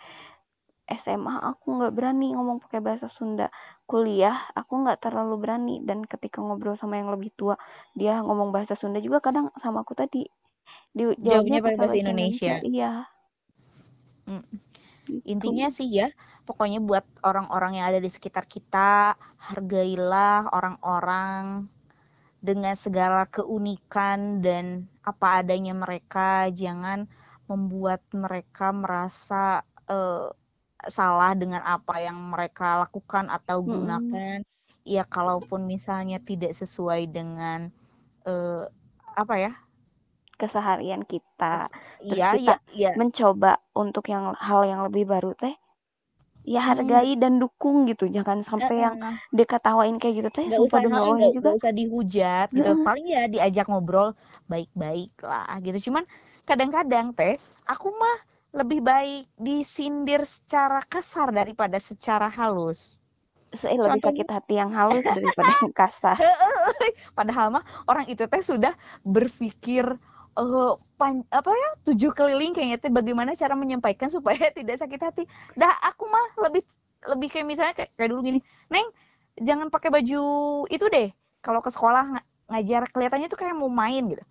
SMA 0.88 1.44
aku 1.44 1.76
nggak 1.76 1.92
berani 1.92 2.32
ngomong 2.32 2.64
pakai 2.64 2.80
bahasa 2.80 3.12
Sunda 3.12 3.52
kuliah 3.84 4.40
aku 4.56 4.80
nggak 4.88 5.04
terlalu 5.04 5.36
berani 5.44 5.76
dan 5.84 6.08
ketika 6.08 6.40
ngobrol 6.40 6.80
sama 6.80 7.04
yang 7.04 7.12
lebih 7.12 7.36
tua 7.36 7.60
dia 7.92 8.24
ngomong 8.24 8.56
bahasa 8.56 8.72
Sunda 8.80 9.04
juga 9.04 9.20
kadang 9.20 9.52
sama 9.60 9.84
aku 9.84 9.92
tadi 9.92 10.24
di 10.96 11.04
Jawabnya 11.20 11.60
pakai 11.60 11.78
bahasa 11.78 12.00
Indonesia. 12.00 12.56
Indonesia 12.56 12.56
iya 12.64 12.92
Mm. 14.28 14.44
Intinya 15.28 15.68
sih 15.72 15.88
ya, 15.88 16.08
pokoknya 16.48 16.80
buat 16.84 17.06
orang-orang 17.24 17.80
yang 17.80 17.86
ada 17.92 18.00
di 18.04 18.10
sekitar 18.12 18.46
kita, 18.48 19.16
hargailah 19.40 20.52
orang-orang 20.52 21.68
dengan 22.38 22.76
segala 22.78 23.26
keunikan 23.28 24.40
dan 24.44 24.88
apa 25.04 25.42
adanya 25.44 25.74
mereka. 25.74 26.48
Jangan 26.52 27.08
membuat 27.48 28.04
mereka 28.12 28.76
merasa 28.76 29.64
eh, 29.88 30.30
salah 30.88 31.34
dengan 31.34 31.64
apa 31.66 32.00
yang 32.04 32.18
mereka 32.32 32.86
lakukan 32.86 33.32
atau 33.32 33.64
Mm-mm. 33.64 33.74
gunakan. 33.74 34.40
Ya, 34.88 35.04
kalaupun 35.04 35.68
misalnya 35.68 36.20
tidak 36.24 36.56
sesuai 36.56 37.12
dengan 37.12 37.72
eh, 38.24 38.64
apa 39.18 39.36
ya? 39.36 39.52
Keseharian 40.38 41.02
kita 41.04 41.68
terus 42.06 42.22
Iya, 42.22 42.30
kita 42.38 42.56
iya, 42.56 42.56
iya. 42.72 42.92
mencoba 42.94 43.58
untuk 43.74 44.06
yang 44.08 44.38
hal 44.38 44.64
yang 44.70 44.82
lebih 44.86 45.10
baru 45.10 45.34
teh 45.34 45.54
ya 46.48 46.64
Hmm. 46.64 46.70
hargai 46.80 47.20
dan 47.20 47.44
dukung 47.44 47.84
gitu 47.92 48.08
jangan 48.08 48.40
sampai 48.40 48.80
yang 48.80 48.96
Heeh. 48.96 49.16
dia 49.36 49.44
ketawain 49.44 50.00
kayak 50.00 50.16
gitu 50.24 50.30
teh 50.32 50.46
sumpah 50.48 50.80
demi 50.80 50.96
Allah 50.96 51.28
juga 51.28 51.52
nggak 51.52 51.60
usah 51.60 51.74
dihujat 51.76 52.48
gitu 52.56 52.70
Heeh. 52.72 52.86
paling 52.88 53.06
ya 53.12 53.24
diajak 53.28 53.66
ngobrol 53.68 54.16
baik-baik 54.48 55.12
lah 55.20 55.60
gitu 55.60 55.92
cuman 55.92 56.08
kadang-kadang 56.48 57.12
teh 57.12 57.36
aku 57.68 57.92
mah 57.92 58.18
lebih 58.56 58.80
baik 58.80 59.28
disindir 59.36 60.24
secara 60.24 60.80
kasar 60.88 61.36
daripada 61.36 61.76
secara 61.84 62.32
halus 62.32 63.04
Se- 63.52 63.68
eh, 63.68 63.76
lebih 63.76 64.00
contohnya 64.00 64.08
sakit 64.08 64.28
hati 64.32 64.54
yang 64.56 64.72
halus 64.72 65.04
daripada 65.04 65.52
yang 65.52 65.76
kasar 65.76 66.16
padahal 67.18 67.52
mah 67.52 67.64
orang 67.92 68.08
itu 68.08 68.24
teh 68.24 68.40
sudah 68.40 68.72
berpikir 69.04 69.84
eh 70.38 70.72
pan, 71.00 71.16
apa 71.34 71.50
ya 71.52 71.70
tujuh 71.88 72.12
keliling 72.18 72.54
kayaknya 72.56 72.78
teh 72.84 72.92
bagaimana 72.94 73.32
cara 73.34 73.54
menyampaikan 73.58 74.10
supaya 74.12 74.38
tidak 74.58 74.78
sakit 74.82 75.02
hati. 75.02 75.24
Dah 75.58 75.74
aku 75.90 76.04
mah 76.10 76.28
lebih 76.50 76.64
lebih 77.08 77.28
kayak 77.34 77.48
misalnya 77.48 77.74
kayak, 77.78 77.92
kayak 77.98 78.10
dulu 78.12 78.22
gini 78.26 78.40
neng 78.74 78.88
jangan 79.42 79.68
pakai 79.74 79.90
baju 79.94 80.22
itu 80.70 80.86
deh. 80.96 81.10
Kalau 81.46 81.62
ke 81.66 81.70
sekolah 81.74 82.04
nga- 82.14 82.28
ngajar 82.54 82.82
kelihatannya 82.94 83.28
tuh 83.32 83.40
kayak 83.40 83.56
mau 83.58 83.70
main 83.72 84.04
gitu. 84.14 84.24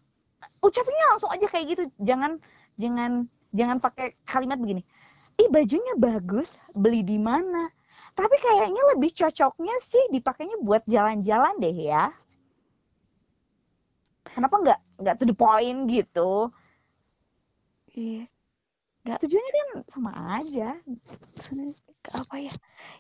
Ucapinnya 0.64 1.07
langsung 1.12 1.30
aja 1.32 1.46
kayak 1.48 1.66
gitu. 1.76 1.82
Jangan 2.02 2.32
jangan 2.76 3.11
jangan 3.57 3.78
pakai 3.80 4.14
kalimat 4.28 4.59
begini 4.61 4.84
ih 5.42 5.48
bajunya 5.52 5.94
bagus 6.00 6.59
beli 6.76 7.00
di 7.04 7.18
mana? 7.20 7.68
Tapi 8.18 8.36
kayaknya 8.40 8.82
lebih 8.96 9.11
cocoknya 9.12 9.76
sih 9.80 10.04
dipakainya 10.14 10.57
buat 10.64 10.82
jalan-jalan 10.88 11.54
deh 11.61 11.76
ya 11.92 12.12
kenapa 14.37 14.55
nggak 14.61 14.80
nggak 15.01 15.16
to 15.16 15.24
the 15.24 15.32
point 15.32 15.89
gitu? 15.89 16.53
Iya. 17.97 18.28
Nggak. 19.09 19.18
Tujuannya 19.24 19.53
kan 19.57 19.68
sama 19.89 20.11
aja. 20.37 20.76
Apa 22.12 22.37
ya? 22.39 22.53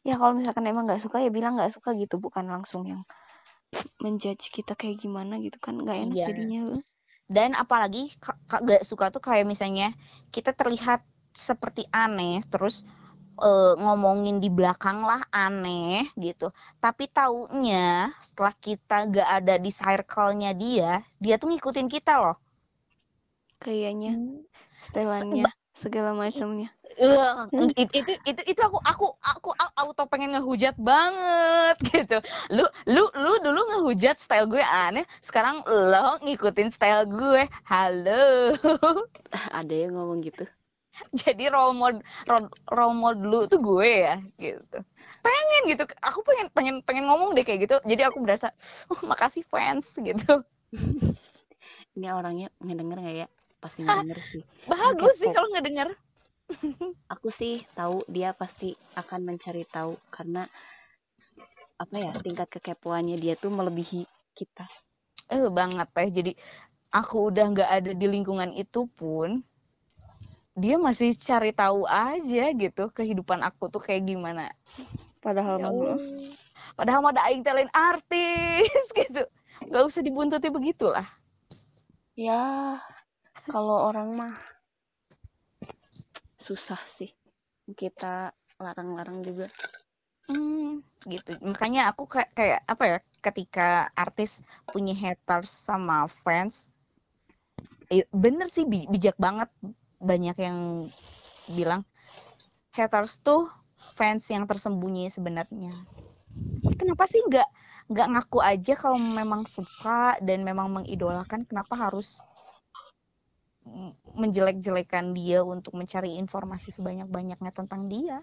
Ya 0.02 0.16
kalau 0.16 0.32
misalkan 0.32 0.64
emang 0.64 0.88
nggak 0.88 1.04
suka 1.04 1.20
ya 1.20 1.28
bilang 1.28 1.60
nggak 1.60 1.76
suka 1.76 1.92
gitu. 1.92 2.16
Bukan 2.16 2.48
langsung 2.48 2.88
yang 2.88 3.04
menjudge 4.00 4.48
kita 4.48 4.72
kayak 4.72 4.96
gimana 4.96 5.36
gitu 5.44 5.60
kan. 5.60 5.76
Nggak 5.76 5.96
enak 6.08 6.16
Iya. 6.16 6.26
jadinya. 6.32 6.62
Dan 7.28 7.52
apalagi 7.58 8.08
nggak 8.48 8.86
suka 8.86 9.12
tuh 9.12 9.20
kayak 9.20 9.44
misalnya 9.44 9.92
kita 10.32 10.56
terlihat 10.56 11.04
seperti 11.36 11.84
aneh 11.92 12.40
terus 12.48 12.88
eh, 13.40 13.72
ngomongin 13.82 14.36
di 14.40 14.48
belakang 14.48 15.04
lah 15.04 15.20
aneh 15.32 16.04
gitu 16.16 16.52
tapi 16.80 17.04
taunya 17.10 18.10
setelah 18.20 18.54
kita 18.56 18.96
gak 19.12 19.28
ada 19.42 19.54
di 19.60 19.70
circle-nya 19.72 20.50
dia 20.56 21.04
dia 21.20 21.34
tuh 21.40 21.48
ngikutin 21.52 21.88
kita 21.90 22.12
loh 22.22 22.36
kayaknya 23.60 24.16
Hmm. 24.16 24.44
setelannya 24.80 25.44
segala 25.76 26.12
macamnya 26.16 26.70
Eh, 26.96 27.32
itu, 27.76 28.00
itu 28.00 28.12
itu 28.24 28.42
itu 28.56 28.60
aku 28.64 28.80
aku 28.80 29.06
aku 29.20 29.50
au- 29.52 29.74
auto 29.84 30.08
pengen 30.08 30.32
ngehujat 30.32 30.80
banget 30.80 31.76
gitu. 31.92 32.16
Lu 32.56 32.64
lu 32.88 33.04
lu 33.12 33.32
dulu 33.44 33.60
ngehujat 33.68 34.16
style 34.16 34.48
gue 34.48 34.64
aneh, 34.64 35.04
sekarang 35.20 35.60
lo 35.68 36.16
ngikutin 36.24 36.72
style 36.72 37.04
gue. 37.04 37.44
Halo. 37.68 38.56
ada 39.60 39.74
yang 39.76 39.92
ngomong 39.92 40.24
gitu 40.24 40.48
Jadi 41.26 41.48
role 41.52 41.76
model 41.76 42.00
role, 42.26 42.48
role 42.72 42.96
model 42.96 43.20
dulu 43.22 43.44
tuh 43.48 43.60
gue 43.60 43.90
ya 44.08 44.16
gitu. 44.40 44.78
Pengen 45.20 45.62
gitu. 45.68 45.84
Aku 46.02 46.22
pengen 46.22 46.46
pengen 46.52 46.76
pengen 46.82 47.04
ngomong 47.08 47.34
deh 47.36 47.44
kayak 47.44 47.68
gitu. 47.68 47.76
Jadi 47.84 48.02
aku 48.06 48.22
berasa 48.22 48.52
oh, 48.92 49.00
makasih 49.04 49.44
fans 49.44 49.96
gitu. 50.00 50.42
ini 51.96 52.12
orangnya 52.12 52.52
ngedenger 52.60 52.98
nggak 53.00 53.16
ya 53.24 53.28
pasti 53.56 53.80
ngedenger 53.80 54.20
sih 54.20 54.42
Bagus 54.68 55.16
sih 55.16 55.32
kalau 55.32 55.48
ngedenger. 55.50 55.96
aku 57.12 57.28
sih 57.32 57.58
tahu 57.74 58.06
dia 58.06 58.30
pasti 58.36 58.76
akan 58.94 59.34
mencari 59.34 59.66
tahu 59.66 59.98
karena 60.14 60.46
apa 61.76 61.96
ya 61.98 62.12
tingkat 62.22 62.46
kekepoannya 62.46 63.18
dia 63.18 63.34
tuh 63.34 63.50
melebihi 63.50 64.06
kita 64.36 64.68
Eh 65.26 65.50
banget 65.50 65.88
teh. 65.90 66.08
Jadi 66.08 66.32
aku 66.94 67.34
udah 67.34 67.50
nggak 67.50 67.70
ada 67.82 67.90
di 67.98 68.06
lingkungan 68.06 68.54
itu 68.54 68.86
pun 68.94 69.42
dia 70.56 70.76
masih 70.80 71.12
cari 71.28 71.52
tahu 71.52 71.84
aja 71.84 72.44
gitu 72.56 72.88
kehidupan 72.96 73.40
aku 73.44 73.68
tuh 73.68 73.82
kayak 73.84 74.02
gimana. 74.08 74.50
padahal 75.20 75.60
Ya 75.60 75.68
mah. 75.68 76.00
Padahal 76.76 77.00
mah 77.04 77.12
ada 77.12 77.22
aing 77.28 77.44
lain 77.44 77.70
artis 77.72 78.70
gitu. 79.00 79.22
Gak 79.72 79.84
usah 79.88 80.02
dibuntuti 80.04 80.48
begitulah. 80.52 81.06
ya 82.16 82.80
kalau 83.52 83.76
orang 83.92 84.08
mah 84.16 84.34
susah 86.40 86.80
sih 86.96 87.10
kita 87.76 88.32
larang-larang 88.56 89.20
juga 89.20 89.46
Hmm, 90.26 90.82
gitu. 91.06 91.38
Makanya 91.38 91.94
aku 91.94 92.02
kayak 92.10 92.30
kayak 92.34 92.60
apa 92.66 92.84
ya? 92.90 92.98
Ketika 93.22 93.90
artis 93.94 94.42
punya 94.70 94.94
haters 94.94 95.50
sama 95.50 96.06
fans, 96.10 96.70
eh, 97.90 98.06
bener 98.10 98.46
sih 98.50 98.64
bi- 98.66 98.88
bijak 98.90 99.14
banget. 99.18 99.48
Banyak 100.00 100.36
yang 100.36 100.58
bilang 101.56 101.82
haters 102.74 103.22
tuh 103.24 103.48
fans 103.96 104.28
yang 104.28 104.44
tersembunyi 104.44 105.08
sebenarnya. 105.08 105.72
Kenapa 106.76 107.08
sih 107.08 107.24
nggak 107.24 107.48
nggak 107.88 108.08
ngaku 108.12 108.38
aja 108.42 108.74
kalau 108.76 108.98
memang 109.00 109.48
suka 109.48 110.20
dan 110.20 110.44
memang 110.44 110.68
mengidolakan? 110.68 111.48
Kenapa 111.48 111.78
harus 111.88 112.26
menjelek-jelekan 114.16 115.12
dia 115.16 115.42
untuk 115.42 115.74
mencari 115.74 116.16
informasi 116.20 116.70
sebanyak-banyaknya 116.72 117.52
tentang 117.52 117.88
dia? 117.88 118.20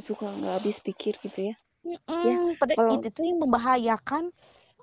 Suka 0.00 0.28
nggak 0.28 0.54
habis 0.62 0.76
pikir 0.80 1.14
gitu 1.20 1.52
ya 1.52 1.56
Mm, 1.88 2.58
pada 2.58 2.74
kalau- 2.76 3.00
itu 3.00 3.08
tuh 3.08 3.24
yang 3.24 3.38
membahayakan 3.40 4.28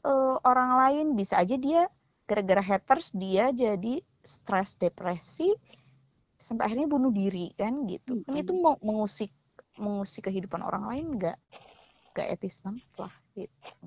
eh, 0.06 0.36
orang 0.46 0.72
lain 0.78 1.06
bisa 1.18 1.38
aja 1.42 1.58
dia 1.58 1.90
gara-gara 2.26 2.62
haters 2.62 3.14
dia 3.14 3.54
jadi 3.54 4.02
stres 4.26 4.76
depresi 4.82 5.54
sampai 6.36 6.68
akhirnya 6.68 6.90
bunuh 6.90 7.14
diri 7.14 7.54
kan 7.56 7.86
gitu 7.88 8.22
kan 8.26 8.36
itu 8.36 8.52
mau 8.58 8.76
mengusik 8.82 9.32
mengusik 9.80 10.28
kehidupan 10.28 10.60
orang 10.66 10.90
lain 10.90 11.06
nggak 11.16 11.38
nggak 12.16 12.28
etis 12.36 12.60
banget 12.66 12.86
lah 13.00 13.14
gitu 13.38 13.86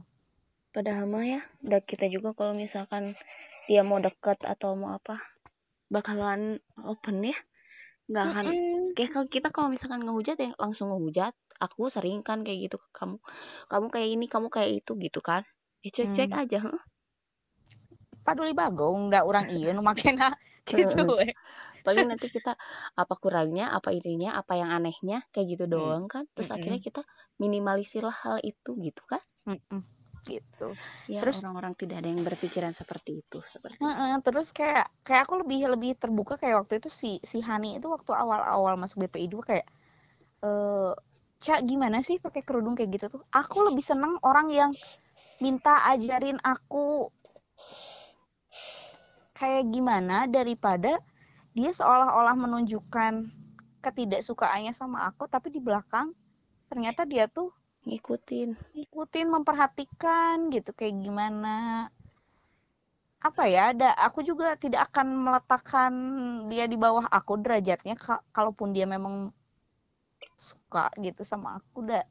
padahal 0.72 1.04
mah 1.10 1.24
ya 1.26 1.40
udah 1.66 1.80
kita 1.82 2.06
juga 2.12 2.32
kalau 2.36 2.54
misalkan 2.54 3.12
dia 3.66 3.82
mau 3.82 3.98
deket 3.98 4.38
atau 4.46 4.78
mau 4.78 4.94
apa 4.94 5.18
bakalan 5.90 6.60
open 6.84 7.24
ya 7.24 7.36
nggak 8.08 8.24
akan 8.32 8.44
Mm-mm. 8.48 8.84
kayak 8.96 9.10
kalau 9.12 9.26
kita 9.28 9.48
kalau 9.52 9.68
misalkan 9.68 10.00
ngehujat 10.04 10.36
ya 10.40 10.50
langsung 10.56 10.88
ngehujat 10.92 11.34
aku 11.60 11.88
sering 11.92 12.24
kan 12.24 12.40
kayak 12.46 12.68
gitu 12.68 12.76
ke 12.80 12.88
kamu 12.94 13.16
kamu 13.68 13.86
kayak 13.92 14.08
ini 14.14 14.26
kamu 14.30 14.48
kayak 14.48 14.70
itu 14.84 14.92
gitu 14.96 15.20
kan 15.20 15.42
ya 15.84 15.90
cuek-cuek 15.92 16.32
Hmm. 16.32 16.40
aja 16.46 16.58
heh. 16.64 16.80
Paduli 18.28 18.52
bagong 18.52 19.08
ndak 19.08 19.24
orang 19.30 19.46
iya 19.48 19.72
nu 19.72 19.80
makena 19.80 20.28
gitu 20.68 21.16
we. 21.16 21.32
paling 21.80 22.06
nanti 22.12 22.28
kita 22.28 22.52
apa 23.02 23.14
kurangnya 23.16 23.72
apa 23.72 23.88
ininya 23.96 24.36
apa 24.36 24.52
yang 24.60 24.68
anehnya 24.68 25.24
kayak 25.32 25.46
gitu 25.56 25.64
doang 25.64 26.04
kan 26.12 26.28
terus 26.36 26.52
Mm-mm. 26.52 26.60
akhirnya 26.60 26.80
kita 26.84 27.00
minimalisir 27.42 28.04
lah 28.04 28.12
hal 28.24 28.36
itu 28.44 28.70
gitu 28.76 29.02
kan 29.08 29.22
Mm-mm. 29.48 29.80
gitu 30.28 30.68
ya 31.08 31.24
Terus- 31.24 31.40
orang-orang 31.40 31.72
tidak 31.80 31.96
ada 32.04 32.08
yang 32.12 32.20
berpikiran 32.20 32.72
seperti 32.76 33.24
itu 33.24 33.38
seperti 33.40 33.80
Heeh, 33.80 34.14
terus 34.26 34.52
kayak 34.52 34.92
kayak 35.06 35.22
aku 35.24 35.34
lebih 35.40 35.60
lebih 35.72 35.90
terbuka 35.96 36.36
kayak 36.36 36.66
waktu 36.66 36.84
itu 36.84 36.90
si 36.92 37.12
si 37.24 37.38
Hani 37.40 37.80
itu 37.80 37.88
waktu 37.88 38.12
awal-awal 38.12 38.76
masuk 38.76 39.08
BPI 39.08 39.26
2 39.32 39.42
kayak 39.46 39.66
eh 40.44 40.92
Cak 41.38 41.62
gimana 41.70 42.02
sih 42.02 42.18
pakai 42.18 42.42
kerudung 42.42 42.74
kayak 42.74 42.90
gitu 42.98 43.06
tuh? 43.14 43.22
Aku 43.30 43.62
lebih 43.62 43.80
seneng 43.80 44.18
orang 44.26 44.50
yang 44.50 44.74
minta 45.38 45.86
ajarin 45.94 46.42
aku 46.42 47.14
kayak 49.38 49.64
gimana 49.74 50.16
daripada 50.36 50.92
dia 51.56 51.70
seolah-olah 51.78 52.36
menunjukkan 52.44 53.12
ketidaksukaannya 53.84 54.72
sama 54.80 54.98
aku 55.08 55.24
tapi 55.34 55.48
di 55.54 55.60
belakang 55.62 56.08
ternyata 56.70 57.02
dia 57.12 57.24
tuh 57.30 57.48
ngikutin. 57.86 58.48
ngikutin 58.76 59.26
memperhatikan 59.34 60.36
gitu 60.54 60.70
kayak 60.78 60.96
gimana. 61.04 61.88
Apa 63.28 63.42
ya 63.54 63.62
ada 63.74 63.88
aku 64.06 64.20
juga 64.28 64.46
tidak 64.62 64.80
akan 64.90 65.06
meletakkan 65.24 65.92
dia 66.50 66.64
di 66.72 66.76
bawah 66.84 67.06
aku 67.18 67.32
derajatnya 67.42 67.94
ka- 68.04 68.22
kalaupun 68.36 68.68
dia 68.76 68.86
memang 68.94 69.14
suka 70.48 70.84
gitu 71.04 71.22
sama 71.30 71.48
aku 71.58 71.76
udah 71.86 72.02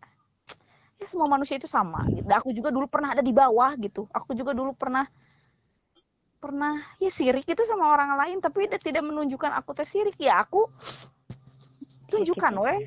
ya 0.98 1.06
semua 1.06 1.28
manusia 1.30 1.56
itu 1.62 1.70
sama 1.70 2.02
gitu. 2.16 2.26
aku 2.40 2.50
juga 2.58 2.70
dulu 2.74 2.86
pernah 2.90 3.14
ada 3.14 3.24
di 3.24 3.34
bawah 3.34 3.72
gitu. 3.78 4.10
Aku 4.10 4.34
juga 4.34 4.52
dulu 4.58 4.74
pernah 4.74 5.06
pernah 6.38 6.78
ya 7.02 7.10
sirik 7.10 7.46
itu 7.50 7.64
sama 7.66 7.90
orang 7.92 8.14
lain 8.18 8.38
tapi 8.40 8.70
dia 8.70 8.80
tidak 8.80 9.04
menunjukkan 9.06 9.52
aku 9.58 9.74
teh 9.74 9.88
sirik 9.88 10.18
ya 10.22 10.42
aku 10.42 10.70
tunjukkan 12.08 12.54
gitu. 12.54 12.64
weh 12.64 12.80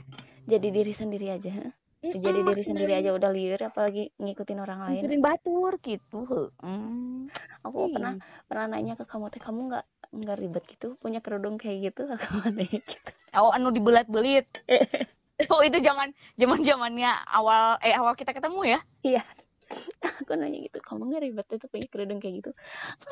jadi 0.48 0.68
diri 0.72 0.92
sendiri 0.94 1.26
aja 1.34 1.51
ha? 1.53 1.68
jadi 2.01 2.40
diri 2.40 2.62
sendiri 2.64 2.92
aja 2.96 3.11
udah 3.12 3.28
liur 3.28 3.61
apalagi 3.61 4.09
ngikutin 4.16 4.59
orang 4.62 4.80
lain 4.88 5.03
ngikutin 5.05 5.20
batur 5.20 5.72
gitu 5.84 6.48
hmm. 6.62 7.28
aku 7.66 7.90
Iya. 7.90 7.94
pernah 7.94 8.12
pernah 8.48 8.66
nanya 8.72 8.94
ke 8.96 9.05
kamu 9.05 9.28
teh 9.28 9.42
kamu 9.42 9.61
nggak 9.68 9.84
nggak 10.11 10.36
ribet 10.40 10.64
gitu 10.66 10.96
punya 10.98 11.20
kerudung 11.20 11.61
kayak 11.61 11.92
gitu 11.92 12.09
kamu 12.09 12.66
gitu 12.66 13.12
Oh, 13.30 13.55
anu 13.55 13.70
dibelat-belit. 13.70 14.51
oh, 15.55 15.62
itu 15.62 15.78
zaman 15.78 16.11
zaman 16.34 16.66
zamannya 16.66 17.14
awal 17.30 17.78
eh 17.78 17.94
awal 17.94 18.18
kita 18.18 18.34
ketemu 18.34 18.74
ya. 18.74 18.80
iya 19.07 19.22
aku 20.21 20.33
nanya 20.35 20.59
gitu 20.66 20.79
kamu 20.83 21.03
nggak 21.11 21.23
ribet 21.23 21.47
itu 21.57 21.66
punya 21.71 21.87
kerudung 21.89 22.18
kayak 22.18 22.35
gitu 22.43 22.51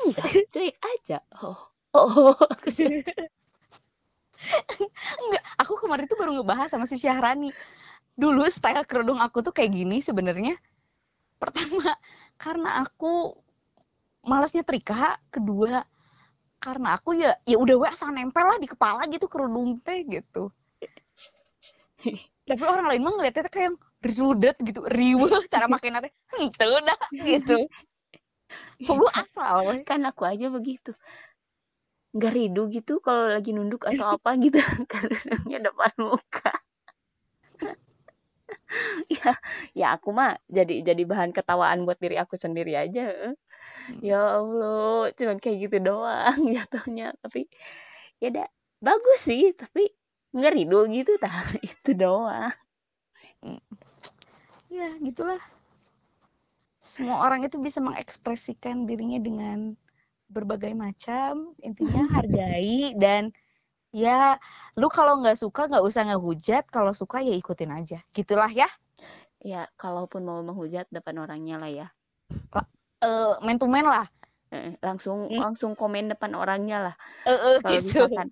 enggak 0.05 0.25
cuek 0.51 0.77
aja 0.83 1.17
oh 1.41 1.59
oh 1.95 2.35
aku 2.35 2.69
sih 2.69 2.87
Enggak, 5.19 5.43
aku 5.59 5.73
kemarin 5.83 6.07
tuh 6.07 6.15
baru 6.15 6.31
ngebahas 6.39 6.71
sama 6.71 6.87
si 6.87 6.95
Syahrani. 6.95 7.51
Dulu 8.15 8.47
style 8.47 8.87
kerudung 8.87 9.19
aku 9.19 9.43
tuh 9.43 9.51
kayak 9.51 9.75
gini 9.75 9.99
sebenarnya. 9.99 10.55
Pertama, 11.39 11.95
karena 12.39 12.83
aku 12.83 13.35
malasnya 14.23 14.63
trika, 14.63 15.19
kedua 15.31 15.83
karena 16.59 16.99
aku 16.99 17.15
ya 17.15 17.39
ya 17.47 17.55
udah 17.55 17.75
wes 17.79 17.95
asal 17.95 18.11
nempel 18.11 18.43
lah 18.43 18.59
di 18.59 18.67
kepala 18.67 19.07
gitu 19.07 19.31
kerudung 19.31 19.79
teh 19.79 20.03
gitu. 20.03 20.51
Tapi 22.47 22.63
orang 22.63 22.85
lain 22.91 23.01
mah 23.03 23.13
ngeliatnya 23.15 23.47
tuh 23.47 23.53
kayak 23.55 23.71
rudet 23.99 24.55
gitu, 24.63 24.81
riweh 24.87 25.27
cara 25.53 25.67
makin 25.67 25.99
teh. 25.99 26.13
Henteu 26.35 26.73
dah 26.79 26.99
gitu. 27.11 27.67
Lu 28.89 29.05
asal 29.11 29.83
kan 29.83 30.01
aku 30.07 30.25
aja 30.25 30.47
begitu. 30.49 30.95
Nggak 32.15 32.33
ridu 32.33 32.63
gitu 32.73 33.03
kalau 33.03 33.29
lagi 33.29 33.53
nunduk 33.53 33.85
atau 33.85 34.05
apa 34.15 34.39
gitu. 34.39 34.57
Kerudungnya 34.87 35.59
depan 35.69 35.91
muka. 35.99 36.53
Ya 39.09 39.33
ya 39.73 39.87
aku 39.97 40.13
mah 40.13 40.37
jadi 40.45 40.85
jadi 40.85 41.01
bahan 41.05 41.33
ketawaan 41.33 41.85
buat 41.85 41.97
diri 41.97 42.21
aku 42.21 42.37
sendiri 42.37 42.77
aja 42.77 43.13
ya 44.01 44.21
Allah 44.37 45.09
cuman 45.13 45.37
kayak 45.41 45.69
gitu 45.69 45.77
doang 45.81 46.37
jatuhnya. 46.55 47.13
Tapi 47.21 47.45
ya 48.21 48.33
udah 48.33 48.47
bagus 48.81 49.19
sih 49.21 49.53
tapi 49.53 49.89
nggak 50.33 50.53
ridu 50.55 50.79
gitu 50.89 51.17
tah. 51.21 51.33
Itu 51.61 51.93
doang 51.97 52.53
ya 54.69 54.89
gitulah. 55.01 55.41
Semua 56.79 57.19
orang 57.27 57.43
itu 57.43 57.59
bisa 57.59 57.83
mengekspresikan 57.83 58.87
dirinya 58.87 59.19
dengan 59.19 59.75
berbagai 60.31 60.71
macam. 60.77 61.51
Intinya 61.59 62.07
hargai 62.15 62.95
dan 62.95 63.35
ya 63.89 64.37
lu 64.77 64.87
kalau 64.87 65.19
nggak 65.19 65.35
suka 65.35 65.67
nggak 65.67 65.83
usah 65.83 66.07
ngehujat. 66.07 66.69
Kalau 66.71 66.95
suka 66.95 67.19
ya 67.19 67.35
ikutin 67.35 67.73
aja. 67.73 67.99
Gitulah 68.15 68.49
ya. 68.49 68.69
Ya 69.43 69.67
kalaupun 69.75 70.23
mau 70.23 70.39
menghujat 70.45 70.87
depan 70.93 71.19
orangnya 71.19 71.59
lah 71.59 71.71
ya. 71.71 71.87
Eh 72.99 73.33
man 73.43 73.57
to 73.59 73.67
man 73.67 73.87
lah. 73.87 74.07
Eh, 74.49 74.73
langsung 74.81 75.29
Hmm. 75.29 75.39
langsung 75.45 75.77
komen 75.77 76.09
depan 76.09 76.33
orangnya 76.33 76.91
lah. 76.91 76.95
Eh 77.27 77.31
eh, 77.31 77.55
kalau 77.61 77.79
gitu. 77.79 77.85
misalkan 77.85 78.27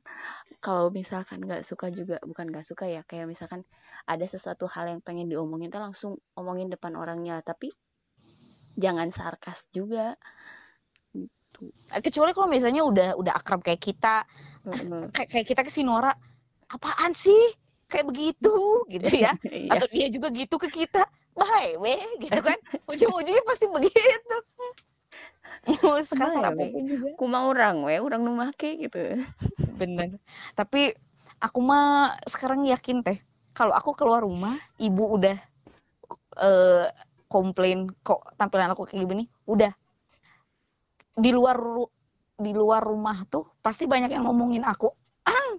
kalau 0.57 0.89
misalkan 0.89 1.45
nggak 1.45 1.61
suka 1.61 1.93
juga 1.93 2.17
bukan 2.25 2.49
nggak 2.49 2.65
suka 2.65 2.89
ya 2.89 3.05
kayak 3.05 3.29
misalkan 3.29 3.61
ada 4.09 4.25
sesuatu 4.25 4.65
hal 4.65 4.89
yang 4.89 5.01
pengen 5.05 5.29
diomongin 5.29 5.69
tuh 5.69 5.81
langsung 5.81 6.11
omongin 6.33 6.73
depan 6.73 6.97
orangnya. 6.97 7.39
Tapi 7.45 7.69
jangan 8.73 9.13
sarkas 9.13 9.69
juga. 9.69 10.17
Kecuali 11.89 12.33
kalau 12.33 12.49
misalnya 12.49 12.85
udah 12.85 13.09
udah 13.17 13.33
akrab 13.37 13.61
kayak 13.61 13.81
kita. 13.81 14.25
Heeh. 14.65 15.09
kayak 15.15 15.29
kayak 15.29 15.45
kita 15.45 15.61
ke 15.61 15.71
si 15.71 15.85
Nora 15.85 16.13
apaan 16.73 17.13
sih? 17.13 17.53
Kayak 17.85 18.09
begitu? 18.09 18.53
gitu 18.93 19.09
ya. 19.13 19.33
Iya. 19.47 19.77
atau 19.77 19.87
dia 19.93 20.07
juga 20.09 20.33
gitu 20.33 20.57
ke 20.57 20.69
kita. 20.73 21.05
Bye 21.37 21.77
weh 21.77 22.01
gitu 22.17 22.41
kan. 22.41 22.57
Ujung-ujungnya 22.89 23.45
pasti 23.45 23.69
begitu 23.69 24.01
mau 25.83 25.99
weh. 25.99 26.03
apa 26.43 26.63
pun 26.71 26.83
juga. 26.87 27.07
Kuma 27.19 27.47
orang 27.47 27.83
we 27.83 27.99
orang 27.99 28.21
nu 28.23 28.33
make 28.35 28.79
gitu. 28.79 29.19
Bener. 29.75 30.17
Tapi 30.55 30.95
aku 31.43 31.59
mah 31.59 32.15
sekarang 32.25 32.63
yakin 32.65 33.03
teh 33.03 33.19
kalau 33.51 33.73
aku 33.73 33.93
keluar 33.97 34.23
rumah 34.23 34.53
ibu 34.79 35.17
udah 35.17 35.37
eh 36.37 36.87
komplain 37.27 37.91
kok 38.01 38.23
tampilan 38.39 38.71
aku 38.71 38.87
kayak 38.87 39.05
gini 39.05 39.25
udah. 39.49 39.71
Di 41.17 41.31
luar 41.33 41.57
di 42.37 42.51
luar 42.53 42.85
rumah 42.85 43.25
tuh 43.25 43.49
pasti 43.59 43.89
banyak 43.89 44.13
yang 44.13 44.29
ngomongin 44.29 44.61
aku 44.61 44.87
ah 45.25 45.57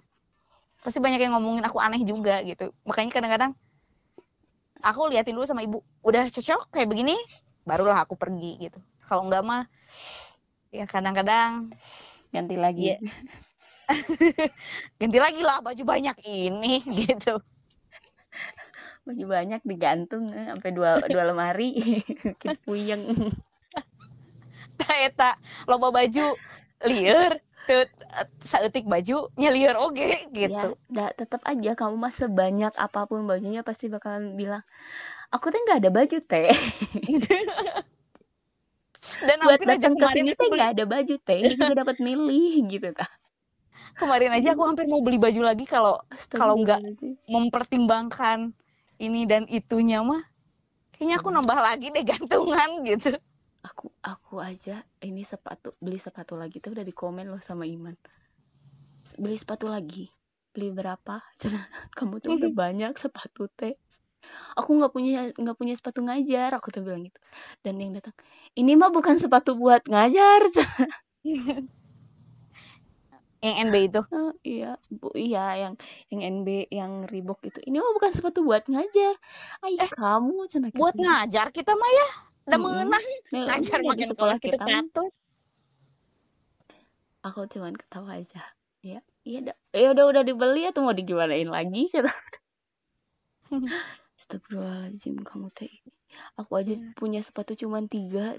pasti 0.79 1.03
banyak 1.03 1.19
yang 1.19 1.35
ngomongin 1.35 1.67
aku 1.67 1.83
aneh 1.83 2.01
juga 2.07 2.41
gitu. 2.47 2.71
Makanya 2.87 3.11
kadang-kadang 3.11 3.53
aku 4.83 5.11
liatin 5.11 5.35
dulu 5.35 5.47
sama 5.47 5.65
ibu 5.65 5.83
udah 6.07 6.29
cocok 6.31 6.71
kayak 6.71 6.89
begini 6.89 7.17
barulah 7.67 8.05
aku 8.05 8.15
pergi 8.15 8.69
gitu. 8.69 8.79
Kalau 9.05 9.27
enggak 9.27 9.43
mah 9.45 9.65
ya 10.71 10.85
kadang-kadang 10.85 11.73
ganti 12.31 12.57
lagi. 12.57 12.95
Iya. 12.95 12.99
ganti 15.01 15.19
lagi 15.19 15.43
lah 15.43 15.65
baju 15.65 15.83
banyak 15.83 16.17
ini 16.29 16.81
gitu. 17.09 17.41
Baju 19.09 19.25
banyak 19.25 19.65
digantung 19.65 20.29
eh, 20.33 20.53
sampai 20.53 20.71
dua 20.77 21.01
dua 21.09 21.25
lemari. 21.25 21.73
Kita 22.41 22.59
puyeng. 22.69 23.01
Tah 24.79 24.97
eta 25.03 25.35
loba 25.67 25.91
baju 25.91 26.27
lieur 26.87 27.41
teu 27.69 27.85
saeutik 28.41 28.89
baju 28.89 29.29
nya 29.37 29.53
lieur 29.53 29.77
oge 29.77 30.17
gitu. 30.33 30.73
Ya 30.73 30.73
da, 30.89 31.13
tetap 31.13 31.45
aja 31.45 31.77
kamu 31.77 32.01
mah 32.01 32.09
sebanyak 32.09 32.73
apa 32.73 33.05
pun 33.05 33.29
bajunya 33.29 33.61
pasti 33.61 33.93
bakalan 33.93 34.33
bilang 34.41 34.65
aku 35.29 35.53
teh 35.53 35.61
nggak 35.61 35.85
ada 35.85 35.91
baju 35.93 36.19
teh. 36.25 36.49
Dan 38.99 39.37
buat 39.45 39.61
datang 39.63 39.95
ke 39.95 40.07
sini 40.11 40.33
teh 40.33 40.49
nggak 40.49 40.71
ada 40.81 40.85
baju 40.89 41.15
teh. 41.21 41.39
Ini 41.45 41.55
juga 41.55 41.85
dapat 41.85 42.01
milih 42.01 42.65
gitu 42.73 42.89
tah. 42.97 43.09
Kemarin 43.95 44.31
aja 44.33 44.57
aku 44.57 44.63
hampir 44.65 44.89
mau 44.89 45.05
beli 45.05 45.21
baju 45.21 45.45
lagi 45.45 45.69
kalau 45.69 46.01
Kalau 46.33 46.57
nggak- 46.57 46.83
mempertimbangkan 47.29 48.57
ini 48.99 49.27
dan 49.29 49.45
itunya 49.47 50.03
mah 50.03 50.23
kayaknya 50.95 51.23
aku 51.23 51.31
nambah 51.31 51.59
lagi 51.59 51.95
deh 51.95 52.03
gantungan 52.03 52.71
gitu 52.91 53.15
aku 53.69 53.93
aku 54.01 54.41
aja 54.41 54.81
ini 55.05 55.21
sepatu 55.21 55.77
beli 55.77 56.01
sepatu 56.01 56.41
lagi 56.41 56.57
tuh 56.65 56.73
udah 56.73 56.85
di 56.85 56.95
komen 56.97 57.29
loh 57.29 57.43
sama 57.45 57.69
Iman. 57.69 57.93
Beli 59.21 59.37
sepatu 59.37 59.69
lagi. 59.69 60.09
Beli 60.57 60.73
berapa? 60.73 61.21
Cenah, 61.41 61.69
kamu 61.93 62.25
tuh 62.25 62.41
udah 62.41 62.53
banyak 62.65 62.93
sepatu 62.97 63.53
teh 63.53 63.77
aku 64.59 64.75
nggak 64.75 64.91
punya 64.91 65.31
nggak 65.31 65.55
punya 65.55 65.79
sepatu 65.79 66.03
ngajar 66.03 66.51
aku 66.57 66.75
tuh 66.75 66.83
bilang 66.83 67.07
gitu. 67.07 67.21
Dan 67.63 67.79
yang 67.79 67.95
datang 67.95 68.17
ini 68.59 68.75
mah 68.75 68.91
bukan 68.91 69.21
sepatu 69.21 69.55
buat 69.55 69.85
ngajar. 69.87 70.41
Yang 73.39 73.57
NB 73.71 73.75
itu? 73.87 74.03
Ah, 74.11 74.35
iya 74.43 74.73
bu 74.91 75.15
iya 75.15 75.55
yang 75.63 75.79
yang 76.11 76.43
NB 76.43 76.75
yang 76.75 77.07
Reebok 77.07 77.39
itu. 77.47 77.63
Ini 77.63 77.79
mah 77.79 77.95
bukan 77.95 78.11
sepatu 78.11 78.43
buat 78.43 78.67
ngajar. 78.67 79.15
Ay 79.63 79.79
kamu 79.79 80.51
Cenah, 80.51 80.75
buat 80.75 80.99
ngajar 80.99 81.55
kita 81.55 81.79
mah 81.79 81.87
ya 81.87 82.28
udah 82.49 82.59
Mm-mm. 82.59 82.65
mengenang 82.65 83.05
Nah, 83.33 83.45
ngajar 83.47 83.79
iya, 83.81 83.85
di 83.85 83.89
makin 83.91 84.09
sekolah 84.09 84.37
kelas 84.37 84.41
kita 84.41 84.57
mah. 84.59 84.83
patut 84.83 85.13
aku 87.27 87.41
cuman 87.53 87.75
ketawa 87.77 88.11
aja. 88.19 88.43
Ya 88.81 89.01
iya 89.27 89.39
dah 89.53 89.57
ya 89.75 89.91
udah 89.95 90.05
udah 90.11 90.23
dibeli 90.25 90.63
atau 90.71 90.81
mau 90.87 90.95
digimanain 90.95 91.51
lagi 91.51 91.91
kata 91.93 92.13
Astagfirullahaladzim 94.19 95.17
kamu 95.25 95.49
teh. 95.55 95.73
Aku 96.41 96.53
aja 96.59 96.75
Iya. 96.75 96.95
punya 96.99 97.21
sepatu 97.23 97.53
cuman 97.55 97.85
tiga 97.87 98.35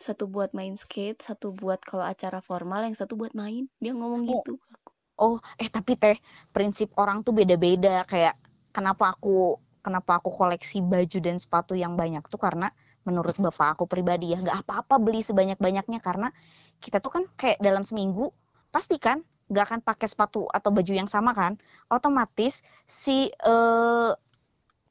satu 0.00 0.24
buat 0.32 0.50
main 0.56 0.74
skate 0.80 1.20
satu 1.20 1.52
buat 1.52 1.80
kalau 1.84 2.04
acara 2.08 2.40
formal 2.40 2.80
yang 2.88 2.96
satu 2.96 3.14
buat 3.20 3.32
main. 3.36 3.68
Dia 3.82 3.92
ngomong 3.94 4.22
Oh. 4.26 4.42
gitu 4.42 4.54
Oh, 5.20 5.36
eh 5.60 5.68
tapi 5.68 6.00
teh 6.00 6.16
prinsip 6.56 6.96
orang 6.96 7.20
tuh 7.20 7.36
beda-beda. 7.36 8.08
Kayak 8.08 8.40
kenapa 8.72 9.12
aku 9.12 9.60
kenapa 9.84 10.16
aku 10.20 10.32
koleksi 10.32 10.80
baju 10.80 11.18
dan 11.20 11.36
sepatu 11.36 11.76
yang 11.76 11.92
banyak 12.00 12.24
tuh 12.32 12.40
karena 12.40 12.72
menurut 13.10 13.34
bapak 13.42 13.74
aku 13.74 13.84
pribadi 13.90 14.32
ya 14.32 14.38
nggak 14.38 14.62
apa-apa 14.62 15.02
beli 15.02 15.20
sebanyak-banyaknya 15.26 15.98
karena 15.98 16.30
kita 16.78 17.02
tuh 17.02 17.10
kan 17.10 17.22
kayak 17.34 17.58
dalam 17.58 17.82
seminggu 17.82 18.30
pasti 18.70 18.96
kan 19.02 19.20
nggak 19.50 19.64
akan 19.66 19.80
pakai 19.82 20.06
sepatu 20.06 20.46
atau 20.46 20.70
baju 20.70 20.92
yang 20.94 21.10
sama 21.10 21.34
kan 21.34 21.58
otomatis 21.90 22.62
si 22.86 23.26
eh, 23.34 24.10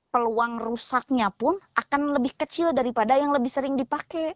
peluang 0.10 0.58
rusaknya 0.58 1.30
pun 1.30 1.58
akan 1.78 2.18
lebih 2.18 2.34
kecil 2.34 2.74
daripada 2.74 3.16
yang 3.16 3.30
lebih 3.30 3.50
sering 3.50 3.78
dipakai. 3.78 4.34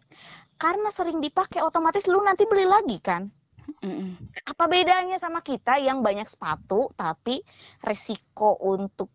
Karena 0.54 0.88
sering 0.88 1.18
dipakai 1.18 1.60
otomatis 1.66 2.06
lu 2.06 2.22
nanti 2.22 2.46
beli 2.46 2.62
lagi 2.62 2.98
kan. 3.02 3.26
Mm-mm. 3.82 4.14
Apa 4.54 4.70
bedanya 4.70 5.18
sama 5.18 5.42
kita 5.42 5.80
yang 5.82 6.04
banyak 6.04 6.28
sepatu 6.28 6.92
tapi 6.94 7.42
resiko 7.82 8.54
untuk 8.60 9.10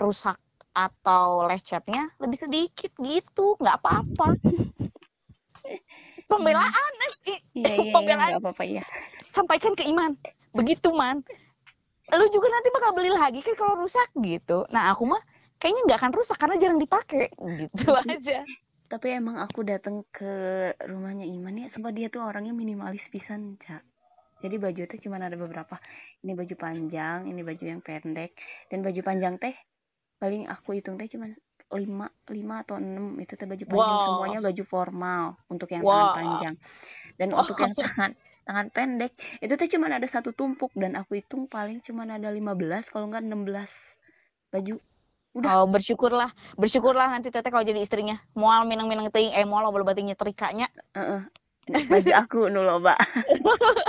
rusak 0.00 0.40
atau 0.74 1.46
lecetnya 1.46 2.10
lebih 2.18 2.36
sedikit 2.36 2.90
gitu, 2.98 3.54
nggak 3.62 3.78
apa-apa. 3.78 4.34
Pembelaan, 6.30 6.92
Iya, 7.24 7.38
iya, 7.54 7.74
iya, 7.78 7.92
pembelaan 7.94 8.28
nggak 8.36 8.42
apa-apa 8.42 8.64
ya. 8.66 8.82
sampaikan 9.30 9.78
ke 9.78 9.86
Iman. 9.86 10.18
Begitu, 10.50 10.90
Man. 10.90 11.22
Lu 12.12 12.26
juga 12.28 12.50
nanti 12.52 12.68
bakal 12.74 12.90
beli 12.92 13.08
lagi 13.14 13.40
kan 13.40 13.54
kalau 13.56 13.80
rusak 13.80 14.10
gitu. 14.18 14.66
Nah, 14.74 14.92
aku 14.92 15.08
mah 15.08 15.22
kayaknya 15.62 15.82
nggak 15.88 15.98
akan 16.04 16.12
rusak 16.12 16.36
karena 16.36 16.56
jarang 16.60 16.80
dipakai 16.82 17.32
gitu 17.32 17.94
aja. 18.04 18.44
Tapi 18.90 19.06
emang 19.16 19.40
aku 19.40 19.64
datang 19.64 20.04
ke 20.12 20.70
rumahnya 20.84 21.24
Iman 21.24 21.56
ya, 21.56 21.66
sumpah 21.72 21.90
dia 21.94 22.12
tuh 22.12 22.20
orangnya 22.26 22.52
minimalis 22.52 23.08
pisan, 23.08 23.56
Cak. 23.56 23.80
Jadi 24.44 24.60
baju 24.60 24.82
tuh 24.84 24.98
cuma 25.00 25.16
ada 25.16 25.40
beberapa. 25.40 25.80
Ini 26.20 26.36
baju 26.36 26.54
panjang, 26.60 27.24
ini 27.24 27.40
baju 27.40 27.64
yang 27.64 27.80
pendek, 27.80 28.36
dan 28.68 28.84
baju 28.84 29.00
panjang 29.00 29.40
teh 29.40 29.56
paling 30.18 30.48
aku 30.48 30.78
hitung 30.78 30.96
teh 30.96 31.08
cuma 31.10 31.28
lima 31.74 32.06
lima 32.30 32.62
atau 32.62 32.78
enam 32.78 33.18
itu 33.18 33.34
teh 33.34 33.48
baju 33.48 33.64
panjang 33.66 33.98
Wow. 33.98 34.04
semuanya 34.06 34.38
baju 34.44 34.62
formal 34.62 35.24
untuk 35.50 35.68
yang 35.74 35.82
tangan 35.82 36.06
Wah. 36.06 36.14
panjang 36.14 36.54
dan 37.18 37.28
untuk 37.34 37.56
yang 37.58 37.74
tangan 37.82 38.10
tangan 38.44 38.66
pendek 38.70 39.12
itu 39.42 39.52
teh 39.56 39.68
cuma 39.68 39.90
ada 39.90 40.06
satu 40.06 40.30
tumpuk 40.30 40.70
dan 40.76 40.94
aku 40.94 41.18
hitung 41.18 41.50
paling 41.50 41.82
cuma 41.82 42.06
ada 42.06 42.30
15 42.30 42.92
kalau 42.92 43.10
enggak 43.10 43.24
16 43.26 43.98
baju 44.54 44.76
Udah. 45.34 45.50
Oh, 45.50 45.66
bersyukurlah. 45.66 46.30
Bersyukurlah 46.54 47.10
nanti 47.10 47.26
teteh 47.34 47.50
kalau 47.50 47.66
jadi 47.66 47.82
istrinya. 47.82 48.14
Moal 48.38 48.70
minang-minang 48.70 49.10
teuing 49.10 49.34
eh 49.34 49.42
moal 49.42 49.66
bola 49.74 49.82
batingnya 49.82 50.14
terikanya. 50.14 50.70
Heeh. 50.94 51.26
baju 51.90 52.12
aku 52.14 52.52
nu 52.54 52.62
loba 52.62 52.94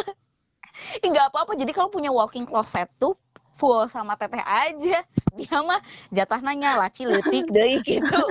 Ih, 1.03 1.09
nggak 1.11 1.27
apa-apa. 1.31 1.53
Jadi 1.53 1.71
kalau 1.71 1.93
punya 1.93 2.09
walking 2.09 2.47
closet 2.49 2.89
tuh 2.97 3.13
full 3.55 3.87
sama 3.87 4.19
teteh 4.19 4.43
aja. 4.43 5.01
Dia 5.39 5.57
mah 5.63 5.79
jatah 6.11 6.43
nanya 6.43 6.75
laci 6.75 7.07
leutik 7.07 7.47
deui 7.49 7.79
gitu. 7.87 8.21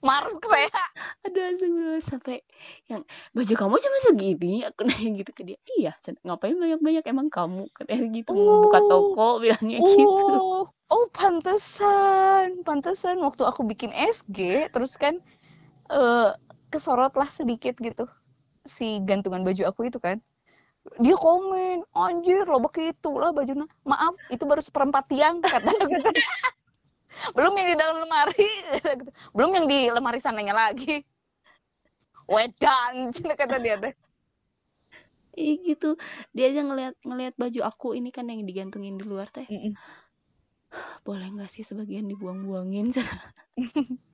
Maruk 0.00 0.40
teh. 0.40 0.70
aduh 1.26 1.44
astagfirullah 1.52 2.00
sampai 2.00 2.40
yang 2.88 3.02
baju 3.34 3.52
kamu 3.58 3.74
cuma 3.76 3.98
segini. 4.00 4.54
Aku 4.64 4.86
nanya 4.86 5.08
gitu 5.20 5.30
ke 5.34 5.42
dia. 5.44 5.58
Iya 5.76 5.92
ngapain 6.24 6.56
banyak-banyak? 6.56 7.04
Emang 7.10 7.28
kamu? 7.28 7.68
Katanya 7.74 8.06
gitu. 8.14 8.32
Mau 8.32 8.64
buka 8.64 8.80
toko 8.86 9.28
bilangnya 9.42 9.82
gitu. 9.82 10.34
Oh, 10.40 10.70
oh 10.70 11.06
pantesan, 11.12 12.64
pantesan 12.64 13.20
waktu 13.20 13.42
aku 13.44 13.66
bikin 13.66 13.92
SG 13.92 14.70
terus 14.72 14.96
kan 14.96 15.18
eh 15.90 16.30
kesorot 16.70 17.18
lah 17.18 17.26
sedikit 17.26 17.74
gitu 17.82 18.06
si 18.62 19.02
gantungan 19.02 19.42
baju 19.42 19.62
aku 19.68 19.90
itu 19.90 19.98
kan. 19.98 20.22
Dia 20.80 21.16
komen, 21.16 21.84
anjir 21.92 22.48
lo 22.48 22.58
begitu 22.60 23.12
lah 23.20 23.30
bajunya. 23.36 23.68
Maaf, 23.84 24.16
itu 24.32 24.44
baru 24.48 24.64
seperempat 24.64 25.08
tiang 25.12 25.44
kata 25.44 25.70
gitu. 25.92 26.08
Belum 27.36 27.52
yang 27.58 27.68
di 27.72 27.76
dalam 27.76 27.96
lemari, 28.00 28.48
gitu. 28.80 29.12
belum 29.36 29.50
yang 29.60 29.66
di 29.68 29.92
lemari 29.92 30.18
sananya 30.22 30.56
lagi. 30.56 31.04
Wedan, 32.30 33.12
cina 33.12 33.36
kata 33.40 33.60
dia 33.60 33.76
teh. 33.76 33.92
Iya 35.40 35.54
gitu 35.62 35.94
dia 36.34 36.50
aja 36.50 36.66
ngelihat 36.66 36.94
ngelihat 37.06 37.34
baju 37.38 37.60
aku 37.62 37.94
ini 37.94 38.10
kan 38.10 38.26
yang 38.26 38.42
digantungin 38.42 38.98
di 38.98 39.06
luar 39.06 39.30
teh 39.30 39.46
Mm-mm. 39.46 39.78
boleh 41.06 41.26
nggak 41.38 41.46
sih 41.46 41.62
sebagian 41.62 42.10
dibuang-buangin 42.10 42.90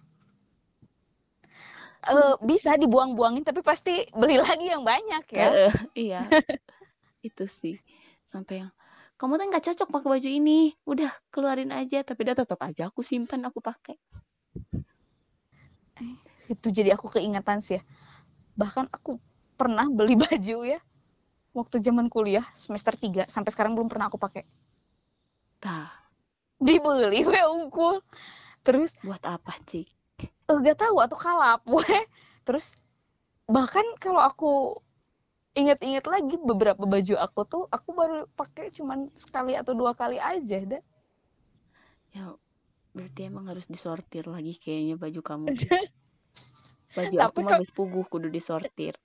Eh, 2.07 2.34
bisa 2.46 2.78
dibuang-buangin 2.78 3.42
tapi 3.42 3.66
pasti 3.66 4.07
beli 4.14 4.38
lagi 4.46 4.70
yang 4.70 4.86
banyak 4.86 5.24
ya. 5.34 5.48
Eh, 5.66 5.72
iya. 5.98 6.20
Itu 7.28 7.50
sih 7.50 7.82
sampai 8.22 8.62
yang 8.66 8.70
kamu 9.16 9.40
tuh 9.40 9.46
nggak 9.48 9.64
cocok 9.72 9.88
pakai 9.90 10.09
baju 10.14 10.28
ini. 10.30 10.61
Udah 10.86 11.11
keluarin 11.34 11.74
aja. 11.74 12.04
Tapi 12.07 12.20
dia 12.22 12.36
tetap 12.38 12.61
aja 12.62 12.92
aku 12.92 13.02
simpan 13.02 13.42
aku 13.48 13.59
pakai. 13.59 13.98
Itu 16.46 16.70
jadi 16.70 16.94
aku 16.94 17.11
keingatan 17.11 17.59
sih 17.59 17.80
ya. 17.80 17.82
Bahkan 18.54 18.92
aku 18.94 19.18
pernah 19.59 19.88
beli 19.90 20.14
baju 20.24 20.59
ya 20.62 20.80
waktu 21.57 21.80
zaman 21.80 22.12
kuliah 22.12 22.44
semester 22.52 22.92
3 22.92 23.32
sampai 23.32 23.50
sekarang 23.50 23.72
belum 23.72 23.88
pernah 23.88 24.12
aku 24.12 24.20
pakai. 24.20 24.44
Tah. 25.59 25.88
Dibeli 26.57 27.20
we 27.24 27.40
unggul 27.44 28.00
terus 28.64 28.96
buat 29.04 29.20
apa 29.28 29.52
sih 29.68 29.84
gak 30.47 30.78
tahu 30.78 30.97
atau 31.03 31.18
kalap 31.18 31.61
we 31.72 31.82
terus 32.47 32.78
bahkan 33.47 33.84
kalau 33.99 34.22
aku 34.22 34.78
inget-inget 35.57 36.05
lagi 36.05 36.36
beberapa 36.36 36.84
baju 36.84 37.14
aku 37.16 37.40
tuh 37.49 37.62
aku 37.72 37.88
baru 37.97 38.28
pakai 38.36 38.70
cuman 38.70 39.09
sekali 39.16 39.57
atau 39.57 39.72
dua 39.72 39.97
kali 39.97 40.20
aja 40.20 40.61
dah 40.62 40.82
ya 42.12 42.36
berarti 42.92 43.28
emang 43.28 43.49
harus 43.51 43.66
disortir 43.68 44.24
lagi 44.24 44.57
kayaknya 44.57 44.97
baju 44.97 45.20
kamu. 45.20 45.47
Baju 46.97 47.16
Tapi 47.20 47.20
aku 47.20 47.38
mah 47.44 47.61
geus 47.61 47.72
puguh 47.76 48.09
kudu 48.09 48.32
disortir. 48.32 48.97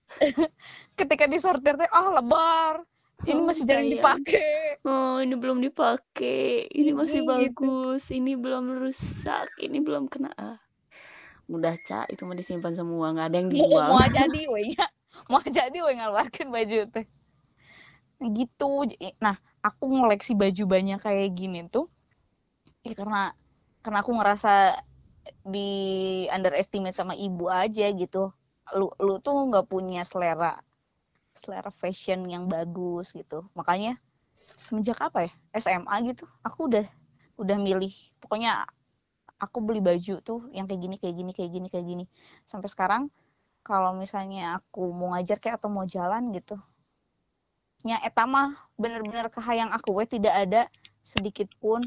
Ketika 1.00 1.28
disortir 1.28 1.76
teh 1.76 1.92
ah 1.92 2.08
lebar. 2.08 2.88
Ini 3.28 3.36
Oh, 3.36 3.44
masih 3.44 3.68
jarang 3.68 3.92
dipakai. 3.92 4.80
Oh 4.88 5.20
ini 5.20 5.36
belum 5.36 5.60
dipakai. 5.60 6.72
Ini 6.72 6.96
masih 6.96 7.22
Mm, 7.22 7.52
gitu. 7.52 7.68
bagus. 7.68 8.04
Ini 8.16 8.40
belum 8.40 8.80
rusak. 8.80 9.52
Ini 9.60 9.78
belum 9.84 10.08
kena 10.08 10.32
ah 10.40 10.56
udah 11.58 11.74
cak. 11.88 12.06
Itu 12.14 12.22
mah 12.28 12.38
disimpan 12.40 12.74
semua. 12.80 13.06
Nggak 13.14 13.28
ada 13.30 13.38
yang 13.42 13.50
mau 13.56 13.56
dibuang 13.56 13.88
mau 13.92 14.04
jadi 14.18 14.40
we 14.54 14.62
mau 15.32 15.44
jadi 15.58 15.78
we 15.86 15.92
ngeluarkan 15.98 16.48
baju 16.56 16.78
teh 16.94 17.06
gitu. 18.38 18.66
J- 18.90 19.18
nah 19.24 19.36
aku 19.68 19.84
ngoleksi 19.98 20.32
baju 20.42 20.64
banyak 20.74 21.00
kayak 21.06 21.28
gini 21.38 21.60
tuh. 21.74 21.86
Ya 22.86 22.94
karena 23.00 23.34
karena 23.84 23.98
aku 24.04 24.12
ngerasa 24.18 24.50
di 25.46 25.70
underestimate 26.36 26.96
sama 26.98 27.14
ibu 27.18 27.46
aja 27.50 27.86
gitu. 28.02 28.34
Lu 28.78 28.88
lu 29.06 29.14
tuh 29.26 29.36
nggak 29.50 29.66
punya 29.72 30.02
selera 30.08 30.62
selera 31.36 31.72
fashion 31.82 32.28
yang 32.34 32.46
bagus 32.54 33.14
gitu. 33.20 33.48
Makanya 33.58 33.98
semenjak 34.66 34.98
apa 35.02 35.20
ya? 35.28 35.32
SMA 35.58 35.96
gitu. 36.10 36.26
Aku 36.48 36.70
udah 36.70 36.86
udah 37.42 37.58
milih. 37.58 37.94
Pokoknya 38.22 38.66
aku 39.42 39.58
beli 39.66 39.82
baju 39.82 40.16
tuh 40.22 40.40
yang 40.54 40.70
kayak 40.70 40.82
gini 40.86 40.96
kayak 41.02 41.16
gini 41.18 41.32
kayak 41.34 41.52
gini 41.52 41.68
kayak 41.74 41.86
gini 41.90 42.06
sampai 42.46 42.70
sekarang 42.70 43.04
kalau 43.66 43.98
misalnya 43.98 44.62
aku 44.62 44.94
mau 44.94 45.18
ngajar 45.18 45.42
kayak 45.42 45.58
atau 45.58 45.70
mau 45.74 45.86
jalan 45.90 46.30
gitu 46.38 46.56
nya 47.82 47.98
eta 48.06 48.30
mah 48.30 48.54
bener-bener 48.78 49.34
kahayang 49.34 49.74
aku 49.74 49.98
we 49.98 50.06
tidak 50.06 50.38
ada 50.38 50.62
sedikit 51.02 51.50
pun 51.58 51.82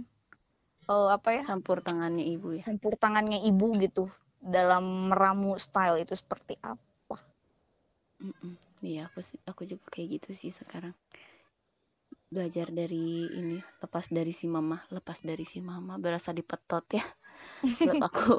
eh, 0.90 1.08
apa 1.14 1.38
ya 1.38 1.42
campur 1.46 1.78
tangannya 1.86 2.26
ibu 2.34 2.58
ya 2.58 2.62
campur 2.66 2.98
tangannya 2.98 3.46
ibu 3.46 3.70
gitu 3.78 4.10
dalam 4.42 5.14
meramu 5.14 5.54
style 5.54 6.02
itu 6.02 6.18
seperti 6.18 6.58
apa 6.60 6.84
Mm-mm. 8.24 8.56
Iya, 8.80 9.10
aku 9.10 9.20
sih, 9.20 9.36
aku 9.44 9.68
juga 9.68 9.84
kayak 9.92 10.08
gitu 10.16 10.30
sih 10.32 10.48
sekarang. 10.48 10.96
Belajar 12.32 12.72
dari 12.72 13.28
ini, 13.28 13.60
lepas 13.84 14.08
dari 14.08 14.32
si 14.32 14.48
mama, 14.48 14.80
lepas 14.88 15.20
dari 15.20 15.44
si 15.44 15.60
mama, 15.60 16.00
berasa 16.00 16.32
dipetot 16.32 16.84
ya. 16.94 17.04
Sebab 17.64 18.02
aku, 18.02 18.38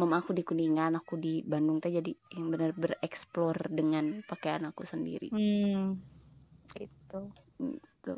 mama 0.00 0.20
aku 0.20 0.36
di 0.36 0.42
Kuningan, 0.42 0.96
aku 0.96 1.16
di 1.16 1.40
Bandung 1.46 1.80
teh 1.80 1.92
jadi 1.92 2.12
yang 2.36 2.52
benar 2.52 2.76
bereksplor 2.76 3.70
dengan 3.72 4.20
pakaian 4.26 4.64
aku 4.68 4.82
sendiri. 4.84 5.32
hmm 5.32 6.16
gitu 6.74 7.20
Gitu. 7.56 8.14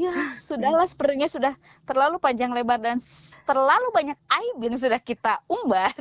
ya 0.00 0.32
sudahlah 0.32 0.88
sepertinya 0.88 1.28
sudah 1.28 1.52
terlalu 1.84 2.16
panjang 2.16 2.52
lebar 2.56 2.80
dan 2.80 2.96
terlalu 3.44 3.92
banyak 3.92 4.16
aib 4.40 4.56
yang 4.64 4.76
sudah 4.80 5.00
kita 5.00 5.44
umbar 5.44 5.92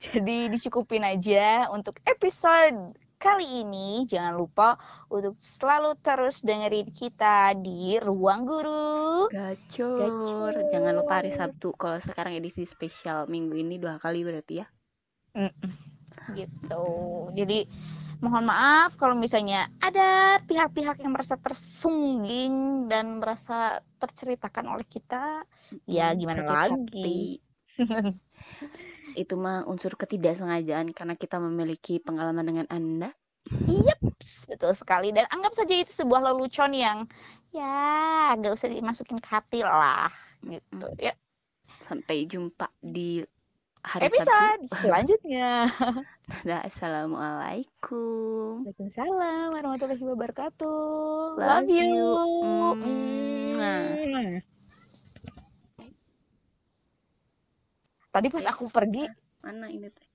jadi 0.00 0.48
dicukupin 0.48 1.04
aja 1.04 1.68
untuk 1.72 2.00
episode 2.08 2.96
kali 3.16 3.66
ini 3.66 4.04
jangan 4.04 4.36
lupa 4.36 4.76
untuk 5.08 5.36
selalu 5.40 5.96
terus 6.00 6.44
dengerin 6.44 6.92
kita 6.92 7.56
di 7.56 7.96
ruang 7.98 8.44
guru 8.44 9.28
Gacor. 9.32 10.52
Jangan 10.70 10.92
lupa 10.94 11.18
hari 11.24 11.32
Sabtu. 11.34 11.74
Kalau 11.74 11.98
sekarang 11.98 12.38
edisi 12.38 12.62
spesial 12.62 13.26
minggu 13.26 13.56
ini 13.56 13.80
dua 13.80 13.98
kali 13.98 14.22
berarti 14.22 14.54
ya. 14.62 14.66
Mm-mm. 15.36 15.72
gitu 16.32 16.88
jadi 17.36 17.68
mohon 18.24 18.48
maaf 18.48 18.96
kalau 18.96 19.12
misalnya 19.12 19.68
ada 19.84 20.40
pihak-pihak 20.48 21.04
yang 21.04 21.12
merasa 21.12 21.36
tersungging 21.36 22.88
dan 22.88 23.20
merasa 23.20 23.84
terceritakan 24.00 24.72
oleh 24.72 24.86
kita 24.88 25.44
ya 25.84 26.16
gimana 26.16 26.40
sakit 26.40 26.48
lagi 26.48 26.72
hati. 26.72 27.20
Itu 29.16 29.34
mah 29.40 29.64
unsur 29.64 29.96
ketidaksengajaan 29.96 30.92
karena 30.92 31.14
kita 31.16 31.40
memiliki 31.40 31.96
pengalaman 32.00 32.44
dengan 32.44 32.66
Anda. 32.68 33.08
Yep, 33.46 34.00
betul 34.50 34.72
sekali. 34.74 35.14
Dan 35.14 35.24
anggap 35.30 35.54
saja 35.54 35.70
itu 35.70 35.88
sebuah 35.88 36.18
lelucon 36.18 36.74
yang 36.74 37.06
ya 37.54 38.34
nggak 38.34 38.52
usah 38.52 38.68
dimasukin 38.68 39.22
ke 39.22 39.28
hati 39.30 39.62
lah 39.62 40.10
gitu 40.42 40.90
Mm. 40.92 40.98
ya 41.00 41.14
Sampai 41.78 42.26
jumpa 42.26 42.66
di 42.82 43.22
hari 43.80 44.10
episode 44.10 44.66
Sabtu. 44.66 44.74
selanjutnya 44.82 45.70
Dah, 46.42 46.60
assalamualaikum. 46.66 48.66
Waalaikumsalam 48.66 49.54
warahmatullahi 49.54 50.02
wabarakatuh 50.02 51.38
Love 51.38 51.40
love 51.40 51.70
you 51.70 51.86
you. 51.86 52.10
Mwah. 53.54 54.42
Tadi 58.16 58.28
pas 58.32 58.44
aku 58.48 58.64
pergi 58.72 59.04
Mana 59.44 59.68
ini 59.70 59.86
teh? 59.92 60.05